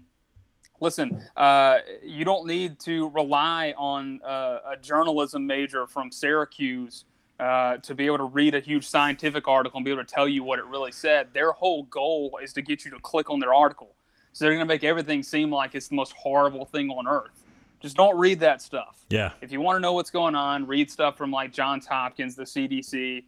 listen, 0.79 1.21
uh, 1.35 1.79
you 2.03 2.23
don't 2.23 2.47
need 2.47 2.79
to 2.81 3.09
rely 3.09 3.73
on 3.77 4.21
uh, 4.23 4.59
a 4.71 4.77
journalism 4.81 5.45
major 5.45 5.87
from 5.87 6.11
Syracuse 6.11 7.05
uh, 7.39 7.77
to 7.77 7.95
be 7.95 8.05
able 8.05 8.17
to 8.19 8.25
read 8.25 8.55
a 8.55 8.59
huge 8.59 8.87
scientific 8.87 9.47
article 9.47 9.77
and 9.77 9.85
be 9.85 9.91
able 9.91 10.03
to 10.03 10.13
tell 10.13 10.27
you 10.27 10.43
what 10.43 10.59
it 10.59 10.65
really 10.65 10.91
said. 10.91 11.29
Their 11.33 11.51
whole 11.51 11.83
goal 11.83 12.39
is 12.41 12.53
to 12.53 12.61
get 12.61 12.85
you 12.85 12.91
to 12.91 12.99
click 12.99 13.29
on 13.29 13.39
their 13.39 13.53
article. 13.53 13.95
So 14.33 14.45
they're 14.45 14.53
going 14.53 14.65
to 14.65 14.71
make 14.71 14.83
everything 14.83 15.23
seem 15.23 15.51
like 15.51 15.75
it's 15.75 15.87
the 15.87 15.95
most 15.95 16.13
horrible 16.13 16.65
thing 16.65 16.89
on 16.89 17.07
earth. 17.07 17.43
Just 17.79 17.95
don't 17.95 18.17
read 18.17 18.39
that 18.41 18.61
stuff. 18.61 18.97
Yeah. 19.09 19.31
If 19.41 19.51
you 19.51 19.61
want 19.61 19.77
to 19.77 19.79
know 19.79 19.93
what's 19.93 20.11
going 20.11 20.35
on, 20.35 20.67
read 20.67 20.91
stuff 20.91 21.17
from 21.17 21.31
like 21.31 21.53
Johns 21.53 21.85
Hopkins, 21.85 22.35
the 22.35 22.43
CDC, 22.43 23.23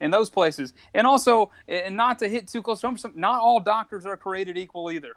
and 0.00 0.12
those 0.12 0.28
places. 0.28 0.74
And 0.94 1.06
also, 1.06 1.50
and 1.68 1.96
not 1.96 2.18
to 2.18 2.28
hit 2.28 2.48
too 2.48 2.62
close 2.62 2.80
to 2.80 2.88
home, 2.88 2.98
not 3.14 3.40
all 3.40 3.60
doctors 3.60 4.04
are 4.04 4.16
created 4.16 4.58
equal 4.58 4.90
either. 4.90 5.12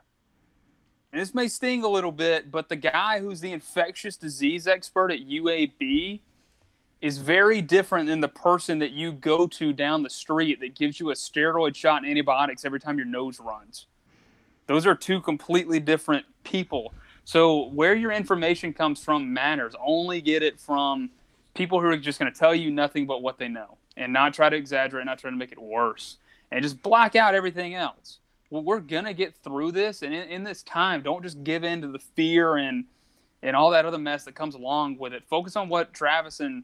And 1.11 1.21
this 1.21 1.33
may 1.33 1.47
sting 1.47 1.83
a 1.83 1.88
little 1.88 2.11
bit, 2.11 2.51
but 2.51 2.69
the 2.69 2.75
guy 2.75 3.19
who's 3.19 3.39
the 3.39 3.51
infectious 3.51 4.17
disease 4.17 4.67
expert 4.67 5.11
at 5.11 5.19
UAB, 5.19 6.21
is 7.01 7.17
very 7.19 7.61
different 7.61 8.07
than 8.07 8.19
the 8.19 8.27
person 8.27 8.79
that 8.79 8.91
you 8.91 9.11
go 9.11 9.45
to 9.45 9.73
down 9.73 10.01
the 10.01 10.09
street 10.09 10.59
that 10.59 10.75
gives 10.75 10.99
you 10.99 11.11
a 11.11 11.13
steroid 11.13 11.75
shot 11.75 12.01
and 12.01 12.09
antibiotics 12.09 12.65
every 12.65 12.79
time 12.79 12.97
your 12.97 13.05
nose 13.05 13.39
runs. 13.39 13.86
Those 14.68 14.86
are 14.86 14.95
two 14.95 15.22
completely 15.22 15.80
different 15.80 16.26
people. 16.43 16.93
So 17.24 17.70
where 17.70 17.95
your 17.95 18.11
information 18.11 18.74
comes 18.74 19.03
from 19.03 19.34
matters. 19.34 19.76
Only 19.84 20.22
get 20.22 20.43
it 20.43 20.59
from 20.59 21.09
people 21.53 21.82
who 21.82 21.88
are 21.88 21.97
just 21.97 22.20
going 22.20 22.32
to 22.32 22.38
tell 22.38 22.53
you 22.53 22.72
nothing 22.72 23.05
but 23.05 23.22
what 23.22 23.39
they 23.39 23.47
know 23.47 23.78
and 23.97 24.11
not 24.11 24.34
try 24.34 24.49
to 24.49 24.55
exaggerate, 24.55 25.05
not 25.05 25.20
try 25.20 25.30
to 25.30 25.36
make 25.36 25.51
it 25.51 25.61
worse, 25.61 26.18
and 26.51 26.61
just 26.61 26.82
black 26.84 27.16
out 27.16 27.34
everything 27.34 27.74
else. 27.74 28.20
Well, 28.49 28.63
we're 28.63 28.80
going 28.80 29.05
to 29.05 29.13
get 29.13 29.36
through 29.43 29.72
this. 29.72 30.01
And 30.01 30.13
in, 30.13 30.30
in 30.30 30.43
this 30.43 30.61
time, 30.63 31.01
don't 31.01 31.24
just 31.24 31.43
give 31.43 31.63
in 31.63 31.82
to 31.82 31.88
the 31.88 31.99
fear 31.99 32.57
and, 32.57 32.86
and 33.41 33.55
all 33.55 33.72
that 33.72 33.86
other 33.86 33.97
mess 33.97 34.26
that 34.26 34.36
comes 34.36 34.53
along 34.53 34.97
with 34.97 35.13
it. 35.13 35.24
Focus 35.28 35.55
on 35.55 35.70
what 35.70 35.93
Travis 35.93 36.39
and 36.39 36.63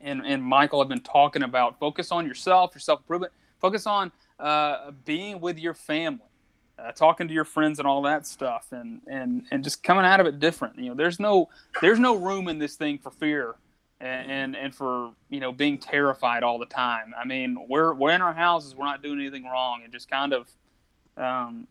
and, 0.00 0.22
and 0.24 0.42
Michael 0.42 0.80
have 0.80 0.88
been 0.88 1.00
talking 1.00 1.42
about. 1.42 1.78
Focus 1.78 2.12
on 2.12 2.26
yourself, 2.26 2.72
your 2.74 2.80
self 2.80 3.00
improvement. 3.00 3.32
Focus 3.60 3.86
on 3.86 4.12
uh, 4.38 4.90
being 5.04 5.40
with 5.40 5.58
your 5.58 5.74
family, 5.74 6.20
uh, 6.78 6.92
talking 6.92 7.28
to 7.28 7.34
your 7.34 7.44
friends, 7.44 7.78
and 7.78 7.88
all 7.88 8.02
that 8.02 8.26
stuff, 8.26 8.68
and 8.72 9.00
and 9.06 9.44
and 9.50 9.64
just 9.64 9.82
coming 9.82 10.04
out 10.04 10.20
of 10.20 10.26
it 10.26 10.40
different. 10.40 10.78
You 10.78 10.90
know, 10.90 10.94
there's 10.94 11.20
no 11.20 11.48
there's 11.80 11.98
no 11.98 12.16
room 12.16 12.48
in 12.48 12.58
this 12.58 12.76
thing 12.76 12.98
for 12.98 13.10
fear. 13.10 13.54
And, 14.00 14.30
and, 14.30 14.56
and 14.56 14.74
for 14.74 15.12
you 15.30 15.40
know 15.40 15.52
being 15.52 15.78
terrified 15.78 16.42
all 16.42 16.58
the 16.58 16.66
time. 16.66 17.14
I 17.18 17.24
mean, 17.24 17.56
we're 17.68 17.94
we're 17.94 18.10
in 18.10 18.20
our 18.20 18.34
houses, 18.34 18.74
we're 18.74 18.84
not 18.84 19.02
doing 19.02 19.20
anything 19.20 19.44
wrong, 19.44 19.80
and 19.82 19.92
just 19.92 20.10
kind 20.10 20.34
of 20.34 20.50
um, 21.16 21.68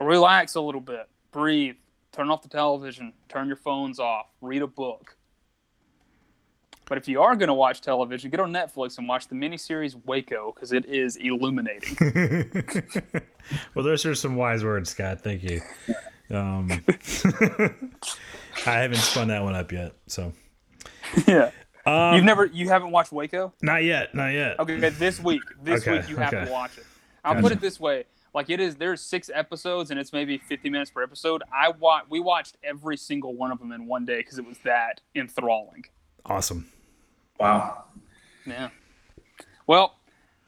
relax 0.00 0.56
a 0.56 0.60
little 0.60 0.80
bit, 0.80 1.08
breathe, 1.32 1.76
turn 2.12 2.30
off 2.30 2.42
the 2.42 2.48
television, 2.48 3.12
turn 3.28 3.46
your 3.46 3.56
phones 3.56 3.98
off, 3.98 4.26
read 4.40 4.62
a 4.62 4.66
book, 4.66 5.16
but 6.86 6.98
if 6.98 7.08
you 7.08 7.22
are 7.22 7.34
going 7.36 7.48
to 7.48 7.54
watch 7.54 7.80
television, 7.80 8.30
get 8.30 8.40
on 8.40 8.52
Netflix 8.52 8.98
and 8.98 9.08
watch 9.08 9.28
the 9.28 9.34
miniseries 9.34 9.96
Waco 10.04 10.52
because 10.54 10.72
it 10.72 10.84
is 10.86 11.16
illuminating. 11.16 11.96
well, 13.74 13.84
those 13.84 14.04
are 14.04 14.14
some 14.14 14.36
wise 14.36 14.64
words, 14.64 14.90
Scott. 14.90 15.22
Thank 15.22 15.42
you. 15.42 15.60
Um, 16.30 16.70
I 18.66 18.78
haven't 18.78 18.98
spun 18.98 19.28
that 19.28 19.42
one 19.42 19.54
up 19.54 19.72
yet, 19.72 19.94
so 20.06 20.32
yeah. 21.26 21.50
Um, 21.86 22.14
You've 22.14 22.24
never, 22.24 22.46
you 22.46 22.68
haven't 22.68 22.92
watched 22.92 23.12
Waco? 23.12 23.52
Not 23.60 23.84
yet, 23.84 24.14
not 24.14 24.28
yet. 24.28 24.58
Okay, 24.58 24.88
this 24.88 25.20
week, 25.20 25.42
this 25.62 25.82
okay, 25.82 25.98
week 25.98 26.08
you 26.08 26.16
have 26.16 26.32
okay. 26.32 26.46
to 26.46 26.50
watch 26.50 26.78
it. 26.78 26.86
I'll 27.22 27.34
gotcha. 27.34 27.42
put 27.42 27.52
it 27.52 27.60
this 27.60 27.78
way: 27.78 28.04
like 28.34 28.50
it 28.50 28.58
is, 28.60 28.74
there's 28.74 29.00
six 29.00 29.30
episodes 29.32 29.90
and 29.90 30.00
it's 30.00 30.12
maybe 30.12 30.38
50 30.38 30.68
minutes 30.68 30.90
per 30.90 31.02
episode. 31.02 31.42
I 31.52 31.70
wa- 31.70 32.02
we 32.08 32.20
watched 32.20 32.56
every 32.64 32.96
single 32.96 33.34
one 33.34 33.52
of 33.52 33.60
them 33.60 33.70
in 33.70 33.86
one 33.86 34.04
day 34.04 34.18
because 34.18 34.38
it 34.38 34.46
was 34.46 34.58
that 34.64 35.00
enthralling. 35.14 35.84
Awesome. 36.26 36.68
Wow. 37.38 37.84
Yeah. 38.46 38.70
Well, 39.66 39.96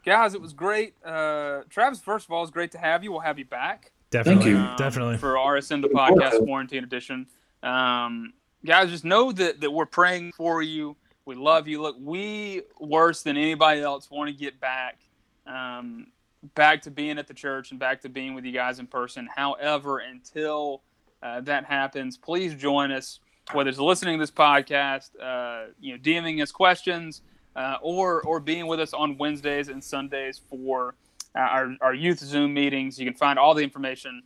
guys, 0.04 0.34
it 0.34 0.40
was 0.40 0.52
great. 0.52 0.94
Uh, 1.04 1.62
Travis, 1.68 2.00
first 2.00 2.26
of 2.26 2.32
all, 2.32 2.42
it's 2.42 2.50
great 2.50 2.72
to 2.72 2.78
have 2.78 3.02
you. 3.02 3.10
We'll 3.10 3.20
have 3.20 3.38
you 3.38 3.44
back. 3.44 3.92
Definitely. 4.10 4.50
You. 4.50 4.58
Um, 4.58 4.76
Definitely. 4.76 5.18
For 5.18 5.34
RSM, 5.34 5.82
the 5.82 5.88
podcast 5.88 6.44
quarantine 6.44 6.84
edition. 6.84 7.26
Um, 7.62 8.32
guys, 8.64 8.90
just 8.90 9.04
know 9.04 9.32
that, 9.32 9.60
that 9.60 9.70
we're 9.70 9.86
praying 9.86 10.32
for 10.32 10.62
you. 10.62 10.96
We 11.24 11.34
love 11.34 11.66
you. 11.66 11.82
Look, 11.82 11.96
we, 12.00 12.62
worse 12.78 13.22
than 13.22 13.36
anybody 13.36 13.80
else, 13.80 14.10
want 14.10 14.30
to 14.30 14.36
get 14.36 14.60
back. 14.60 14.98
Um, 15.46 16.08
back 16.54 16.82
to 16.82 16.90
being 16.90 17.18
at 17.18 17.26
the 17.26 17.34
church 17.34 17.72
and 17.72 17.80
back 17.80 18.00
to 18.02 18.08
being 18.08 18.34
with 18.34 18.44
you 18.44 18.52
guys 18.52 18.78
in 18.78 18.86
person. 18.86 19.28
However, 19.34 19.98
until 19.98 20.82
uh, 21.22 21.40
that 21.42 21.64
happens, 21.64 22.16
please 22.16 22.54
join 22.54 22.92
us 22.92 23.18
whether 23.52 23.70
it's 23.70 23.78
listening 23.78 24.18
to 24.18 24.22
this 24.22 24.30
podcast, 24.30 25.10
uh, 25.20 25.70
you 25.80 25.92
know, 25.92 25.98
DMing 25.98 26.42
us 26.42 26.50
questions, 26.50 27.22
uh, 27.54 27.76
or 27.80 28.22
or 28.22 28.40
being 28.40 28.66
with 28.66 28.80
us 28.80 28.92
on 28.92 29.16
Wednesdays 29.16 29.68
and 29.68 29.82
Sundays 29.82 30.40
for 30.50 30.94
uh, 31.34 31.40
our, 31.40 31.76
our 31.80 31.94
youth 31.94 32.18
Zoom 32.18 32.54
meetings. 32.54 32.98
You 32.98 33.06
can 33.06 33.14
find 33.16 33.38
all 33.38 33.54
the 33.54 33.62
information 33.62 34.22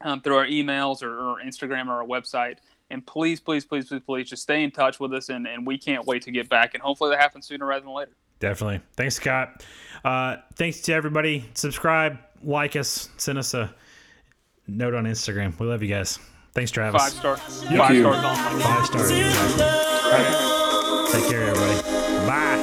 um, 0.00 0.20
through 0.20 0.36
our 0.36 0.46
emails 0.46 1.02
or, 1.02 1.18
or, 1.18 1.40
Instagram 1.40 1.88
or 1.88 2.02
our 2.02 2.06
website. 2.06 2.56
And 2.90 3.06
please, 3.06 3.40
please, 3.40 3.64
please, 3.64 3.88
please, 3.88 4.00
please, 4.06 4.30
just 4.30 4.42
stay 4.42 4.62
in 4.62 4.70
touch 4.70 4.98
with 4.98 5.12
us, 5.12 5.28
and, 5.28 5.46
and 5.46 5.66
we 5.66 5.76
can't 5.76 6.06
wait 6.06 6.22
to 6.22 6.30
get 6.30 6.48
back. 6.48 6.74
And 6.74 6.82
hopefully 6.82 7.10
that 7.10 7.20
happens 7.20 7.46
sooner 7.46 7.66
rather 7.66 7.84
than 7.84 7.92
later. 7.92 8.12
Definitely. 8.40 8.80
Thanks, 8.96 9.16
Scott. 9.16 9.64
Uh, 10.04 10.36
thanks 10.54 10.80
to 10.82 10.94
everybody. 10.94 11.44
Subscribe, 11.54 12.18
like 12.42 12.76
us, 12.76 13.10
send 13.16 13.36
us 13.36 13.52
a 13.52 13.74
note 14.66 14.94
on 14.94 15.04
Instagram. 15.04 15.58
We 15.58 15.66
love 15.66 15.82
you 15.82 15.88
guys. 15.88 16.18
Thanks, 16.58 16.72
Travis. 16.72 17.00
Five 17.00 17.12
stars. 17.12 17.38
Five 17.38 17.96
stars. 17.96 18.62
Five 18.64 18.86
stars. 18.86 19.10
Take 21.12 21.30
care, 21.30 21.42
everybody. 21.44 21.82
Bye. 22.26 22.57